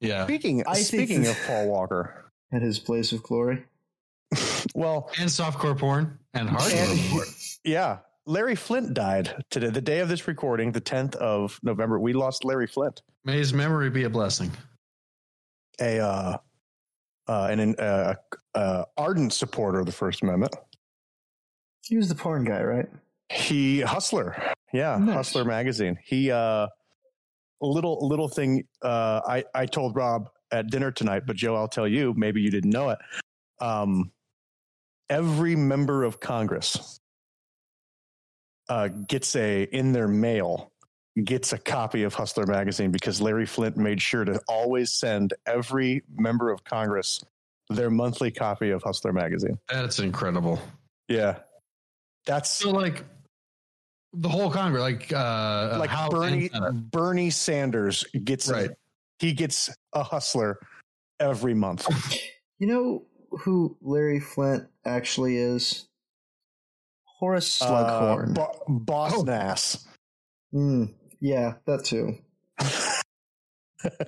yeah. 0.00 0.24
Speaking 0.24 0.64
I 0.66 0.74
speaking 0.78 1.22
that- 1.22 1.30
of 1.38 1.46
Paul 1.46 1.68
Walker, 1.68 2.32
At 2.52 2.62
his 2.62 2.80
blaze 2.80 3.12
of 3.12 3.22
glory. 3.22 3.64
well, 4.74 5.10
And 5.18 5.28
softcore 5.28 5.78
porn 5.78 6.18
and 6.34 6.48
hardcore 6.48 7.10
porn. 7.10 7.26
yeah, 7.64 7.98
Larry 8.26 8.54
Flynt 8.56 8.94
died 8.94 9.34
today. 9.50 9.70
The 9.70 9.80
day 9.80 10.00
of 10.00 10.08
this 10.08 10.26
recording, 10.26 10.72
the 10.72 10.80
10th 10.80 11.14
of 11.16 11.58
November, 11.62 11.98
we 12.00 12.12
lost 12.12 12.44
Larry 12.44 12.66
Flynt, 12.66 13.02
May 13.24 13.38
his 13.38 13.52
memory 13.54 13.90
be 13.90 14.04
a 14.04 14.10
blessing. 14.10 14.50
a 15.80 15.98
uh, 16.00 16.36
uh, 17.26 17.48
an 17.50 17.74
uh, 17.76 18.14
uh, 18.54 18.84
ardent 18.96 19.32
supporter 19.32 19.80
of 19.80 19.86
the 19.86 19.92
First 19.92 20.22
Amendment. 20.22 20.54
He 21.82 21.96
was 21.96 22.08
the 22.08 22.14
porn 22.14 22.44
guy, 22.44 22.62
right? 22.62 22.86
He 23.30 23.80
Hustler, 23.80 24.36
yeah, 24.72 24.98
Nice. 24.98 25.14
Hustler 25.14 25.44
magazine. 25.44 25.98
He 26.04 26.30
uh, 26.30 26.66
a 26.66 26.68
little 27.66 28.06
little 28.06 28.28
thing. 28.28 28.64
Uh, 28.82 29.20
I 29.26 29.44
I 29.54 29.64
told 29.66 29.96
Rob 29.96 30.28
at 30.52 30.68
dinner 30.70 30.90
tonight, 30.90 31.22
but 31.26 31.36
Joe, 31.36 31.56
I'll 31.56 31.68
tell 31.68 31.88
you. 31.88 32.12
Maybe 32.16 32.42
you 32.42 32.50
didn't 32.50 32.70
know 32.70 32.90
it. 32.90 32.98
Um, 33.60 34.10
every 35.10 35.54
member 35.56 36.04
of 36.04 36.20
Congress 36.20 37.00
uh, 38.68 38.88
gets 38.88 39.36
a 39.36 39.64
in 39.64 39.92
their 39.92 40.08
mail 40.08 40.72
gets 41.22 41.52
a 41.52 41.58
copy 41.58 42.02
of 42.02 42.12
Hustler 42.14 42.46
magazine 42.46 42.90
because 42.90 43.20
Larry 43.20 43.46
Flynt 43.46 43.76
made 43.76 44.02
sure 44.02 44.24
to 44.24 44.40
always 44.48 44.92
send 44.92 45.32
every 45.46 46.02
member 46.16 46.50
of 46.50 46.64
Congress 46.64 47.22
their 47.70 47.88
monthly 47.90 48.30
copy 48.32 48.70
of 48.70 48.82
Hustler 48.82 49.12
magazine. 49.12 49.56
That's 49.68 50.00
incredible. 50.00 50.58
Yeah, 51.08 51.38
that's 52.26 52.50
So 52.50 52.70
like 52.70 53.04
the 54.12 54.28
whole 54.28 54.50
Congress, 54.50 54.82
like 54.82 55.12
uh 55.12 55.76
like 55.78 55.90
House 55.90 56.10
Bernie. 56.10 56.50
Bernie 56.72 57.30
Sanders 57.30 58.04
gets 58.24 58.48
Right. 58.48 58.70
he 59.18 59.32
gets 59.32 59.70
a 59.92 60.02
hustler 60.02 60.58
every 61.20 61.54
month. 61.54 61.86
You 62.60 62.68
know 62.68 63.02
who 63.38 63.76
Larry 63.80 64.20
Flynt 64.20 64.66
actually 64.84 65.36
is? 65.36 65.86
Horace 67.04 67.58
Slughorn. 67.58 68.30
Uh, 68.30 68.32
Bo- 68.34 68.64
Boss 68.68 69.12
Oh. 69.16 69.22
Nass. 69.22 69.86
Mm, 70.54 70.94
yeah, 71.20 71.54
that 71.66 71.84
too. 71.84 72.18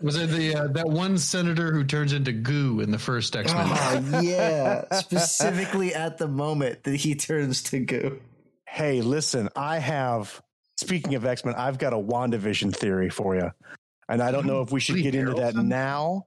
Was 0.00 0.16
it 0.16 0.30
the 0.30 0.54
uh, 0.54 0.66
that 0.68 0.88
one 0.88 1.18
senator 1.18 1.70
who 1.72 1.84
turns 1.84 2.12
into 2.14 2.32
goo 2.32 2.80
in 2.80 2.90
the 2.90 2.98
first 2.98 3.36
X 3.36 3.52
Men? 3.52 3.66
Oh, 3.68 4.20
yeah. 4.22 4.84
Specifically 5.00 5.94
at 5.94 6.16
the 6.18 6.28
moment 6.28 6.84
that 6.84 6.96
he 6.96 7.14
turns 7.14 7.62
to 7.64 7.80
goo. 7.80 8.20
Hey, 8.66 9.02
listen, 9.02 9.48
I 9.54 9.78
have 9.78 10.40
speaking 10.78 11.14
of 11.14 11.24
X-Men, 11.26 11.54
I've 11.56 11.78
got 11.78 11.92
a 11.92 11.96
WandaVision 11.96 12.74
theory 12.74 13.10
for 13.10 13.34
you. 13.34 13.50
And 14.08 14.22
I 14.22 14.30
don't 14.30 14.46
know 14.46 14.62
if 14.62 14.70
we 14.72 14.80
should 14.80 14.94
Woody 14.96 15.10
get 15.10 15.14
into 15.14 15.34
that 15.34 15.56
now. 15.56 16.26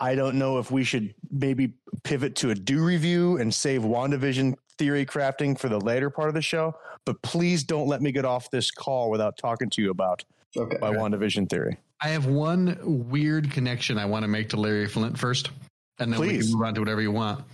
I 0.00 0.14
don't 0.14 0.36
know 0.36 0.58
if 0.58 0.70
we 0.70 0.84
should 0.84 1.14
maybe 1.30 1.74
pivot 2.04 2.36
to 2.36 2.50
a 2.50 2.54
do 2.54 2.84
review 2.84 3.38
and 3.38 3.52
save 3.52 3.82
WandaVision 3.82 4.54
theory 4.78 5.04
crafting 5.04 5.58
for 5.58 5.68
the 5.68 5.80
later 5.80 6.08
part 6.08 6.28
of 6.28 6.34
the 6.34 6.42
show. 6.42 6.76
But 7.04 7.20
please 7.22 7.64
don't 7.64 7.88
let 7.88 8.00
me 8.00 8.12
get 8.12 8.24
off 8.24 8.50
this 8.50 8.70
call 8.70 9.10
without 9.10 9.36
talking 9.36 9.70
to 9.70 9.82
you 9.82 9.90
about 9.90 10.24
Okay. 10.56 10.76
my 10.80 10.90
WandaVision 10.90 11.48
theory. 11.50 11.76
I 12.00 12.08
have 12.08 12.26
one 12.26 12.78
weird 13.10 13.50
connection 13.50 13.98
I 13.98 14.04
want 14.06 14.22
to 14.22 14.28
make 14.28 14.48
to 14.50 14.56
Larry 14.56 14.86
Flynt 14.86 15.18
first, 15.18 15.50
and 15.98 16.12
then 16.12 16.20
we 16.20 16.38
can 16.38 16.52
move 16.52 16.62
on 16.62 16.74
to 16.74 16.80
whatever 16.80 17.02
you 17.02 17.10
want. 17.12 17.44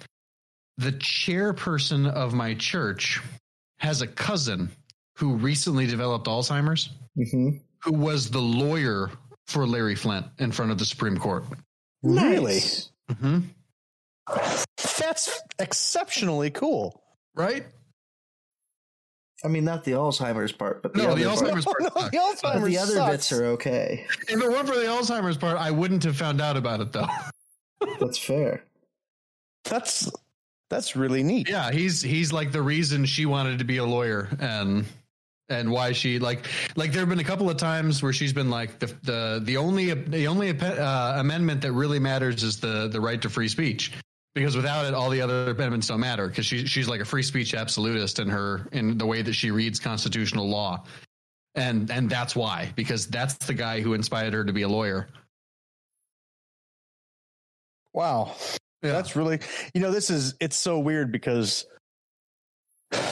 The 0.76 0.92
chairperson 0.92 2.10
of 2.12 2.34
my 2.34 2.54
church 2.54 3.20
has 3.78 4.02
a 4.02 4.06
cousin 4.06 4.70
who 5.16 5.34
recently 5.34 5.86
developed 5.86 6.26
Alzheimer's, 6.26 6.90
hmm 7.16 7.50
who 7.82 7.92
was 7.92 8.30
the 8.30 8.40
lawyer 8.40 9.10
for 9.46 9.66
Larry 9.66 9.94
Flynt 9.94 10.24
in 10.38 10.50
front 10.50 10.70
of 10.70 10.78
the 10.78 10.86
Supreme 10.86 11.18
Court. 11.18 11.44
Really? 12.04 12.58
Mm-hmm. 13.10 13.40
That's 14.98 15.40
exceptionally 15.58 16.50
cool. 16.50 17.02
Right? 17.34 17.64
I 19.44 19.48
mean, 19.48 19.64
not 19.64 19.84
the 19.84 19.92
Alzheimer's 19.92 20.52
part, 20.52 20.82
but 20.82 20.94
the 20.94 21.02
No, 21.02 21.10
other 21.10 21.22
the. 21.24 21.28
Alzheimer's 21.30 21.64
part. 21.64 21.80
No, 21.82 21.88
sucks. 21.90 22.10
the 22.10 22.16
Alzheimer's 22.18 22.60
But 22.60 22.64
the 22.66 22.78
other 22.78 22.92
sucks. 22.94 23.10
bits 23.12 23.32
are 23.32 23.44
okay. 23.46 24.06
If 24.28 24.40
it 24.42 24.48
weren't 24.48 24.68
for 24.68 24.76
the 24.76 24.84
Alzheimer's 24.84 25.36
part, 25.36 25.58
I 25.58 25.70
wouldn't 25.70 26.04
have 26.04 26.16
found 26.16 26.40
out 26.40 26.56
about 26.56 26.80
it 26.80 26.92
though. 26.92 27.06
That's 28.00 28.18
fair. 28.18 28.64
That's 29.64 30.10
that's 30.70 30.96
really 30.96 31.22
neat. 31.22 31.48
Yeah, 31.48 31.70
he's 31.72 32.00
he's 32.02 32.32
like 32.32 32.52
the 32.52 32.62
reason 32.62 33.04
she 33.04 33.26
wanted 33.26 33.58
to 33.58 33.64
be 33.64 33.76
a 33.78 33.84
lawyer 33.84 34.28
and 34.40 34.86
and 35.48 35.70
why 35.70 35.92
she 35.92 36.18
like 36.18 36.46
like 36.76 36.92
there 36.92 37.00
have 37.00 37.08
been 37.08 37.18
a 37.18 37.24
couple 37.24 37.50
of 37.50 37.56
times 37.56 38.02
where 38.02 38.12
she's 38.12 38.32
been 38.32 38.50
like 38.50 38.78
the 38.78 38.86
the 39.02 39.40
the 39.44 39.56
only 39.56 39.92
the 39.92 40.26
only 40.26 40.58
uh, 40.58 41.20
amendment 41.20 41.60
that 41.62 41.72
really 41.72 41.98
matters 41.98 42.42
is 42.42 42.60
the 42.60 42.88
the 42.88 43.00
right 43.00 43.20
to 43.20 43.28
free 43.28 43.48
speech 43.48 43.92
because 44.34 44.56
without 44.56 44.86
it 44.86 44.94
all 44.94 45.10
the 45.10 45.20
other 45.20 45.50
amendments 45.50 45.88
don't 45.88 46.00
matter 46.00 46.28
because 46.28 46.46
she 46.46 46.66
she's 46.66 46.88
like 46.88 47.00
a 47.00 47.04
free 47.04 47.22
speech 47.22 47.54
absolutist 47.54 48.18
in 48.18 48.28
her 48.28 48.68
in 48.72 48.96
the 48.96 49.06
way 49.06 49.22
that 49.22 49.34
she 49.34 49.50
reads 49.50 49.78
constitutional 49.78 50.48
law 50.48 50.82
and 51.54 51.90
and 51.90 52.08
that's 52.08 52.34
why 52.34 52.72
because 52.74 53.06
that's 53.06 53.34
the 53.46 53.54
guy 53.54 53.80
who 53.80 53.92
inspired 53.92 54.32
her 54.32 54.44
to 54.44 54.52
be 54.52 54.62
a 54.62 54.68
lawyer 54.68 55.08
Wow. 57.94 58.34
Yeah. 58.82 58.92
That's 58.92 59.16
really, 59.16 59.38
you 59.72 59.80
know, 59.80 59.90
this 59.90 60.10
is, 60.10 60.34
it's 60.40 60.56
so 60.56 60.78
weird 60.78 61.10
because, 61.10 61.64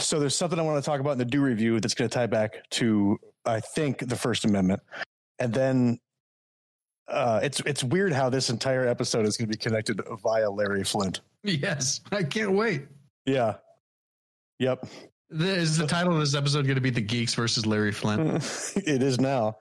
so 0.01 0.19
there's 0.21 0.35
something 0.37 0.59
I 0.59 0.63
want 0.63 0.83
to 0.83 0.89
talk 0.89 1.01
about 1.01 1.13
in 1.13 1.19
the 1.19 1.25
do 1.25 1.41
review 1.41 1.81
that's 1.81 1.95
going 1.95 2.09
to 2.09 2.15
tie 2.15 2.27
back 2.27 2.69
to, 2.71 3.19
I 3.45 3.61
think, 3.61 3.99
the 4.09 4.17
First 4.17 4.45
Amendment. 4.45 4.81
And 5.39 5.53
then 5.53 5.99
uh, 7.09 7.41
it's, 7.43 7.61
it's 7.67 7.83
weird 7.85 8.13
how 8.13 8.29
this 8.31 8.49
entire 8.51 8.87
episode 8.87 9.27
is 9.27 9.37
going 9.37 9.51
to 9.51 9.57
be 9.57 9.61
connected 9.61 10.01
via 10.23 10.51
Larry 10.51 10.85
Flynt. 10.85 11.21
yes 11.45 12.01
i 12.13 12.23
can't 12.23 12.53
wait 12.53 12.87
Yeah. 13.27 13.55
Yep. 14.61 14.87
The- 15.31 15.47
is 15.57 15.77
the 15.77 15.87
title 15.87 16.13
of 16.15 16.21
this 16.21 16.35
episode 16.37 16.67
going 16.67 16.77
to 16.77 16.81
be 16.81 16.91
the 16.91 17.01
geeks 17.01 17.35
versus 17.35 17.67
larry 17.67 17.91
flynt 17.93 18.21
it 18.77 19.03
is 19.03 19.21
now. 19.21 19.57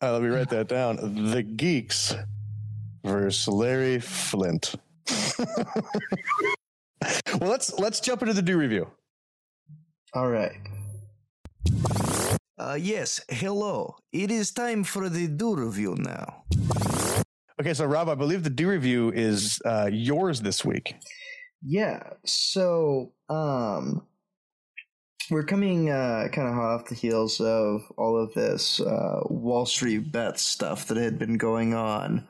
Uh, 0.00 0.12
let 0.12 0.22
me 0.22 0.28
write 0.28 0.48
that 0.50 0.68
down. 0.68 0.96
The 1.32 1.42
Geeks 1.42 2.14
versus 3.04 3.48
Larry 3.48 3.98
Flynt. 3.98 4.76
well, 7.40 7.50
let's 7.50 7.78
let's 7.78 8.00
jump 8.00 8.22
into 8.22 8.34
the 8.34 8.42
do 8.42 8.56
review. 8.56 8.90
All 10.14 10.28
right. 10.28 10.52
Uh, 12.58 12.76
yes, 12.80 13.20
hello. 13.28 13.94
It 14.12 14.30
is 14.30 14.50
time 14.50 14.82
for 14.82 15.08
the 15.08 15.28
do 15.28 15.54
review 15.54 15.94
now. 15.98 16.44
Okay, 17.60 17.74
so 17.74 17.86
Rob, 17.86 18.08
I 18.08 18.14
believe 18.14 18.42
the 18.42 18.50
do 18.50 18.68
review 18.68 19.10
is 19.12 19.60
uh, 19.64 19.88
yours 19.92 20.40
this 20.40 20.64
week. 20.64 20.96
Yeah. 21.62 22.02
So, 22.24 23.12
um, 23.28 24.06
we're 25.30 25.44
coming 25.44 25.90
uh, 25.90 26.28
kind 26.32 26.48
of 26.48 26.54
hot 26.54 26.74
off 26.74 26.88
the 26.88 26.94
heels 26.94 27.40
of 27.40 27.82
all 27.96 28.16
of 28.16 28.32
this 28.34 28.80
uh, 28.80 29.20
Wall 29.26 29.66
Street 29.66 30.10
bet 30.10 30.38
stuff 30.38 30.86
that 30.86 30.96
had 30.96 31.18
been 31.18 31.36
going 31.36 31.74
on 31.74 32.26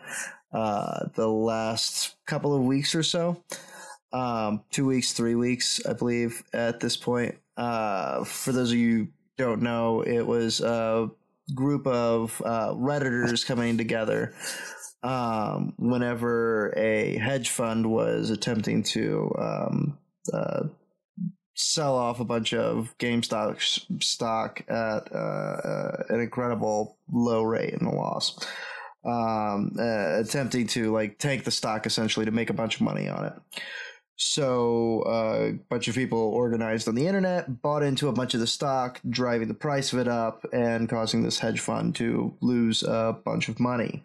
uh, 0.52 1.06
the 1.14 1.28
last 1.28 2.16
couple 2.26 2.54
of 2.54 2.62
weeks 2.62 2.94
or 2.94 3.02
so. 3.02 3.42
Um, 4.12 4.64
two 4.70 4.86
weeks, 4.86 5.12
three 5.12 5.34
weeks, 5.34 5.84
I 5.86 5.92
believe, 5.92 6.42
at 6.52 6.80
this 6.80 6.96
point. 6.96 7.36
Uh, 7.56 8.24
for 8.24 8.52
those 8.52 8.70
of 8.70 8.78
you 8.78 9.08
don't 9.36 9.62
know, 9.62 10.02
it 10.02 10.22
was 10.22 10.60
a 10.60 11.10
group 11.54 11.86
of 11.86 12.40
uh, 12.44 12.72
Redditors 12.74 13.46
coming 13.46 13.76
together 13.76 14.34
um, 15.02 15.74
whenever 15.78 16.72
a 16.76 17.16
hedge 17.18 17.50
fund 17.50 17.90
was 17.90 18.30
attempting 18.30 18.82
to 18.82 19.32
um, 19.38 19.98
uh, 20.32 20.64
sell 21.54 21.96
off 21.96 22.20
a 22.20 22.24
bunch 22.24 22.54
of 22.54 22.94
GameStop 22.98 24.02
stock 24.02 24.62
at 24.68 25.12
uh, 25.12 25.16
uh, 25.16 26.02
an 26.08 26.20
incredible 26.20 26.98
low 27.10 27.42
rate 27.42 27.74
in 27.74 27.84
the 27.84 27.94
loss. 27.94 28.38
Um, 29.04 29.72
uh, 29.78 30.20
attempting 30.20 30.66
to 30.68 30.92
like 30.92 31.18
tank 31.18 31.44
the 31.44 31.50
stock 31.50 31.86
essentially 31.86 32.26
to 32.26 32.32
make 32.32 32.50
a 32.50 32.54
bunch 32.54 32.76
of 32.76 32.82
money 32.82 33.08
on 33.08 33.26
it. 33.26 33.32
So 34.20 35.02
uh, 35.06 35.50
a 35.50 35.52
bunch 35.70 35.86
of 35.88 35.94
people 35.94 36.18
organized 36.18 36.88
on 36.88 36.96
the 36.96 37.06
internet, 37.06 37.62
bought 37.62 37.84
into 37.84 38.08
a 38.08 38.12
bunch 38.12 38.34
of 38.34 38.40
the 38.40 38.46
stock, 38.48 39.00
driving 39.08 39.46
the 39.48 39.54
price 39.54 39.92
of 39.92 40.00
it 40.00 40.08
up, 40.08 40.44
and 40.52 40.88
causing 40.88 41.22
this 41.22 41.38
hedge 41.38 41.60
fund 41.60 41.94
to 41.96 42.34
lose 42.40 42.82
a 42.82 43.16
bunch 43.24 43.48
of 43.48 43.60
money. 43.60 44.02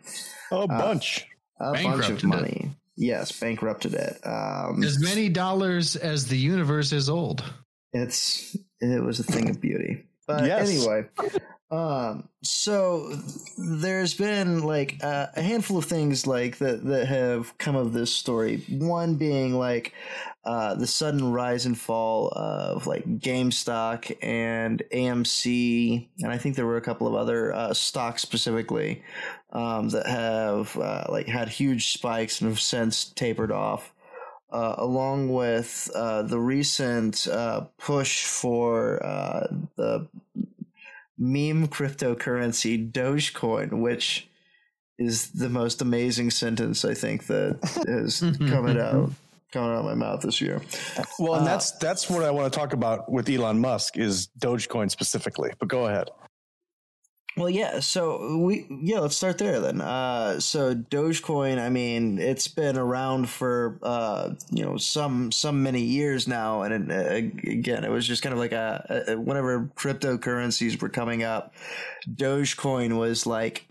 Oh, 0.52 0.68
bunch. 0.68 1.28
A 1.60 1.72
bunch 1.74 1.78
of 1.80 1.84
Bankrupted 1.92 2.24
it. 2.24 2.28
money. 2.28 2.72
Yes, 2.96 3.32
bankrupted 3.40 3.96
it. 3.96 4.20
Um, 4.24 4.84
as 4.84 5.00
many 5.00 5.30
dollars 5.30 5.96
as 5.96 6.28
the 6.28 6.38
universe 6.38 6.92
is 6.92 7.10
old. 7.10 7.44
it's 7.92 8.56
it 8.82 9.04
was 9.04 9.20
a 9.20 9.24
thing 9.24 9.50
of 9.50 9.60
beauty. 9.60 10.06
But 10.28 10.46
Yes. 10.46 10.70
anyway, 10.70 11.06
um, 11.74 12.30
so 12.44 13.18
there's 13.58 14.14
been 14.14 14.62
like 14.62 14.98
a 15.02 15.42
handful 15.42 15.80
of 15.80 15.86
things 15.86 16.28
like 16.28 16.60
that 16.60 16.86
that 16.86 17.08
have 17.08 17.58
come 17.58 17.76
of 17.76 17.94
this 17.94 18.14
story. 18.14 18.64
One 18.70 19.16
being 19.16 19.56
like 19.56 19.92
uh, 20.46 20.76
the 20.76 20.86
sudden 20.86 21.32
rise 21.32 21.66
and 21.66 21.76
fall 21.76 22.28
of 22.36 22.86
like 22.86 23.06
GameStop 23.18 24.16
and 24.22 24.84
AMC, 24.94 26.10
and 26.20 26.32
I 26.32 26.38
think 26.38 26.56
there 26.56 26.68
were 26.68 26.78
a 26.78 26.82
couple 26.82 27.08
of 27.08 27.16
other 27.16 27.52
uh, 27.52 27.74
stocks 27.74 28.22
specifically 28.22 29.02
um, 29.52 29.90
that 29.90 30.06
have 30.06 30.78
uh, 30.78 31.06
like 31.10 31.26
had 31.26 31.50
huge 31.50 31.92
spikes 31.92 32.40
and 32.40 32.52
have 32.52 32.60
since 32.60 33.06
tapered 33.06 33.52
off. 33.52 33.92
Uh, 34.52 34.76
along 34.78 35.34
with 35.34 35.90
uh, 35.96 36.22
the 36.22 36.40
recent 36.40 37.26
uh, 37.26 37.62
push 37.80 38.26
for 38.26 39.04
uh, 39.04 39.48
the 39.78 40.08
meme 41.18 41.68
cryptocurrency 41.68 42.92
Dogecoin, 42.92 43.82
which 43.82 44.30
is 44.98 45.32
the 45.32 45.50
most 45.50 45.82
amazing 45.82 46.32
sentence 46.32 46.86
I 46.86 46.94
think 46.94 47.28
that 47.28 47.60
has 47.88 48.20
coming 48.50 48.80
out 48.80 49.12
coming 49.52 49.70
out 49.70 49.80
of 49.80 49.86
my 49.86 49.94
mouth 49.94 50.22
this 50.22 50.42
year. 50.42 50.62
Well, 51.20 51.36
and 51.36 51.44
uh, 51.44 51.46
that's 51.46 51.72
that's 51.74 52.10
what 52.10 52.24
I 52.24 52.32
want 52.32 52.52
to 52.52 52.60
talk 52.60 52.74
about 52.74 53.12
with 53.12 53.30
Elon 53.30 53.60
Musk 53.60 53.98
is 53.98 54.30
Dogecoin 54.40 54.90
specifically. 54.90 55.52
But 55.60 55.68
go 55.68 55.86
ahead. 55.88 56.10
Well, 57.36 57.50
yeah. 57.50 57.80
So 57.80 58.38
we 58.38 58.68
yeah, 58.70 59.00
let's 59.00 59.16
start 59.18 59.40
there 59.40 59.60
then. 59.60 59.82
Uh, 59.82 60.40
so 60.40 60.76
Dogecoin, 60.76 61.58
I 61.60 61.70
mean, 61.70 62.20
it's 62.20 62.48
been 62.48 62.78
around 62.78 63.28
for 63.30 63.80
uh, 63.82 64.36
you 64.52 64.64
know 64.64 64.78
some 64.78 65.32
some 65.32 65.64
many 65.64 65.82
years 65.82 66.28
now, 66.28 66.62
and 66.62 66.92
it, 66.92 66.96
uh, 66.96 67.50
again, 67.50 67.84
it 67.84 67.90
was 67.90 68.08
just 68.08 68.22
kind 68.22 68.34
of 68.34 68.40
like 68.40 68.52
a, 68.52 69.04
a 69.10 69.18
whenever 69.20 69.72
cryptocurrencies 69.76 70.80
were 70.82 70.90
coming 70.90 71.24
up, 71.24 71.54
Dogecoin 72.08 72.98
was 72.98 73.26
like. 73.26 73.66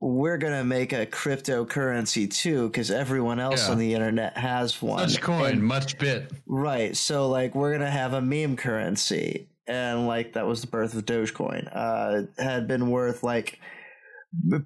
We're 0.00 0.38
gonna 0.38 0.62
make 0.62 0.92
a 0.92 1.06
cryptocurrency 1.06 2.32
too, 2.32 2.68
because 2.68 2.88
everyone 2.92 3.40
else 3.40 3.66
Yeah. 3.66 3.72
on 3.72 3.78
the 3.78 3.94
internet 3.94 4.36
has 4.38 4.80
one. 4.80 5.00
Much 5.02 5.20
coin, 5.20 5.54
And- 5.54 5.62
much 5.64 5.98
bit. 5.98 6.30
Right. 6.46 6.96
So 6.96 7.28
like 7.28 7.56
we're 7.56 7.72
gonna 7.72 7.90
have 7.90 8.12
a 8.12 8.20
meme 8.20 8.54
currency, 8.56 9.48
and 9.68 10.06
like 10.06 10.32
that 10.32 10.46
was 10.46 10.62
the 10.62 10.66
birth 10.66 10.94
of 10.94 11.04
Dogecoin. 11.04 11.68
Uh, 11.72 12.22
had 12.42 12.66
been 12.66 12.90
worth 12.90 13.22
like 13.22 13.60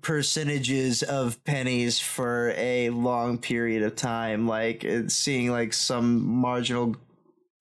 percentages 0.00 1.02
of 1.02 1.42
pennies 1.44 1.98
for 2.00 2.52
a 2.56 2.90
long 2.90 3.38
period 3.38 3.82
of 3.82 3.96
time. 3.96 4.46
Like 4.46 4.86
seeing 5.08 5.50
like 5.50 5.72
some 5.72 6.24
marginal 6.24 6.96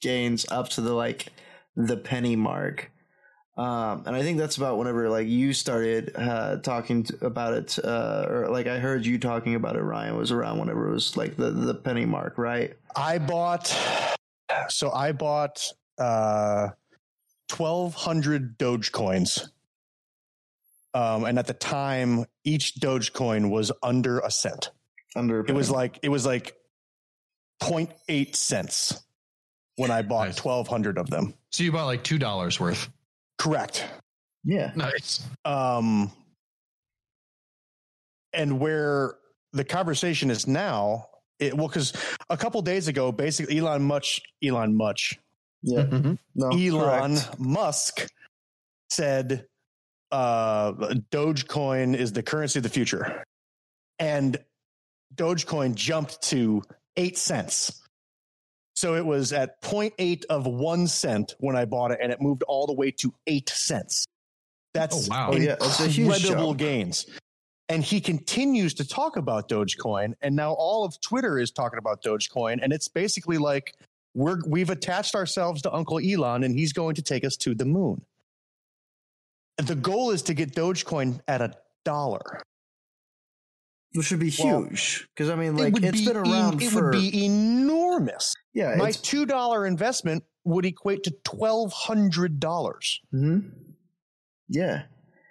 gains 0.02 0.46
up 0.50 0.70
to 0.70 0.82
the 0.82 0.94
like 0.94 1.28
the 1.76 1.98
penny 1.98 2.36
mark. 2.36 2.92
Um, 3.58 4.04
and 4.06 4.16
I 4.16 4.22
think 4.22 4.38
that's 4.38 4.58
about 4.58 4.78
whenever 4.78 5.10
like 5.10 5.28
you 5.28 5.54
started 5.54 6.14
uh, 6.16 6.58
talking 6.58 7.06
about 7.22 7.54
it, 7.54 7.78
uh, 7.84 8.26
or 8.30 8.48
like 8.50 8.66
I 8.68 8.80
heard 8.80 9.06
you 9.06 9.20
talking 9.20 9.56
about 9.56 9.76
it. 9.76 9.82
Ryan 9.82 10.16
was 10.16 10.32
around 10.32 10.60
whenever 10.60 10.90
it 10.90 10.94
was 10.94 11.18
like 11.18 11.36
the 11.36 11.52
the 11.52 11.76
penny 11.76 12.06
mark, 12.06 12.38
right? 12.38 12.76
I 12.96 13.18
bought 13.18 13.76
so 14.70 14.92
I 14.92 15.12
bought 15.12 15.68
uh 15.98 16.70
1200 17.52 18.58
Dogecoins. 18.58 19.48
Um, 20.94 21.24
and 21.26 21.40
at 21.40 21.48
the 21.48 21.54
time, 21.54 22.26
each 22.44 22.76
Dogecoin 22.76 23.50
was 23.50 23.72
under 23.82 24.20
a 24.20 24.32
cent. 24.32 24.72
Under 25.16 25.40
It 25.42 25.54
was 25.54 25.70
like 25.70 26.00
it 26.02 26.10
was 26.10 26.26
like 26.26 26.56
0.8 27.62 28.36
cents 28.36 29.04
when 29.76 29.92
I 29.92 30.02
bought 30.02 30.28
Nice. 30.28 30.44
1200 30.44 30.98
of 30.98 31.10
them. 31.10 31.34
So 31.50 31.64
you 31.64 31.72
bought 31.72 31.86
like 31.86 32.04
two 32.04 32.18
dollars 32.18 32.60
worth. 32.60 32.90
Correct. 33.38 33.86
yeah. 34.44 34.72
Nice. 34.76 35.26
Um 35.46 36.12
and 38.34 38.60
where 38.60 39.16
the 39.54 39.64
conversation 39.66 40.30
is 40.32 40.48
now, 40.48 41.08
it 41.40 41.54
well 41.56 41.70
cuz 41.70 41.94
a 42.30 42.38
couple 42.38 42.62
days 42.62 42.88
ago 42.88 43.12
basically 43.12 43.58
Elon 43.60 43.84
Much 43.84 44.22
Elon 44.44 44.76
Much 44.76 45.20
Yeah. 45.64 45.84
Mhm. 45.84 46.18
No. 46.36 46.50
Elon 46.50 47.16
correct. 47.18 47.40
Musk 47.40 48.08
said 48.90 49.46
uh, 50.12 50.74
Dogecoin 51.12 51.96
is 51.96 52.12
the 52.12 52.24
currency 52.24 52.60
of 52.60 52.64
the 52.64 52.70
future. 52.70 53.24
And 54.00 54.38
Dogecoin 55.16 55.76
jumped 55.76 56.22
to 56.24 56.62
eight 56.98 57.18
cents. 57.18 57.82
So 58.76 58.96
it 58.96 59.06
was 59.06 59.32
at 59.32 59.62
0.8 59.62 60.26
of 60.26 60.48
one 60.48 60.88
cent 60.88 61.36
when 61.40 61.56
I 61.56 61.66
bought 61.66 61.92
it, 61.92 62.00
and 62.02 62.12
it 62.12 62.20
moved 62.22 62.44
all 62.44 62.66
the 62.66 62.74
way 62.74 62.92
to 62.92 63.14
eight 63.28 63.50
cents. 63.50 64.06
That's 64.74 65.08
Oh, 65.10 65.12
wow. 65.14 65.30
Oh, 65.34 65.36
yeah, 65.38 65.56
that's 65.60 65.80
a 65.82 65.88
huge 65.88 66.08
incredible 66.16 66.48
jump. 66.52 66.60
gains. 66.60 67.06
And 67.70 67.84
he 67.84 68.02
continues 68.02 68.74
to 68.76 68.88
talk 68.88 69.16
about 69.18 69.48
Dogecoin, 69.50 70.14
and 70.22 70.36
now 70.36 70.54
all 70.54 70.84
of 70.84 71.00
Twitter 71.00 71.38
is 71.40 71.52
talking 71.52 71.78
about 71.80 72.02
Dogecoin, 72.04 72.60
and 72.62 72.74
it's 72.74 72.88
basically 72.88 73.38
like 73.38 73.76
we're 74.14 74.40
we've 74.48 74.70
attached 74.70 75.16
ourselves 75.16 75.62
to 75.64 75.72
Uncle 75.74 76.00
Elon, 76.00 76.44
and 76.44 76.58
he's 76.58 76.74
going 76.74 76.96
to 76.96 77.02
take 77.02 77.24
us 77.24 77.36
to 77.38 77.56
the 77.56 77.66
moon. 77.66 78.02
The 79.58 79.76
goal 79.76 80.12
is 80.12 80.22
to 80.24 80.34
get 80.34 80.56
Dogecoin 80.56 81.20
at 81.28 81.42
a 81.42 81.54
dollar. 81.86 82.42
Which 83.94 84.08
should 84.08 84.20
be 84.20 84.30
huge. 84.30 85.08
Because 85.14 85.30
I 85.30 85.36
mean, 85.36 85.58
like 85.58 85.74
would 85.74 85.84
it's 85.84 86.00
be 86.00 86.08
been 86.08 86.18
around 86.18 86.62
en- 86.62 86.68
it 86.68 86.72
for 86.72 86.84
would 86.86 86.92
be 86.94 87.26
enormous. 87.26 88.34
yeah. 88.54 88.76
My 88.78 88.92
two 88.92 89.26
dollar 89.26 89.66
investment 89.68 90.24
would 90.46 90.66
equate 90.66 91.04
to 91.04 91.12
twelve 91.24 91.72
hundred 91.74 92.40
dollars 92.40 93.00
Mhm. 93.14 93.52
Yeah. 94.48 94.84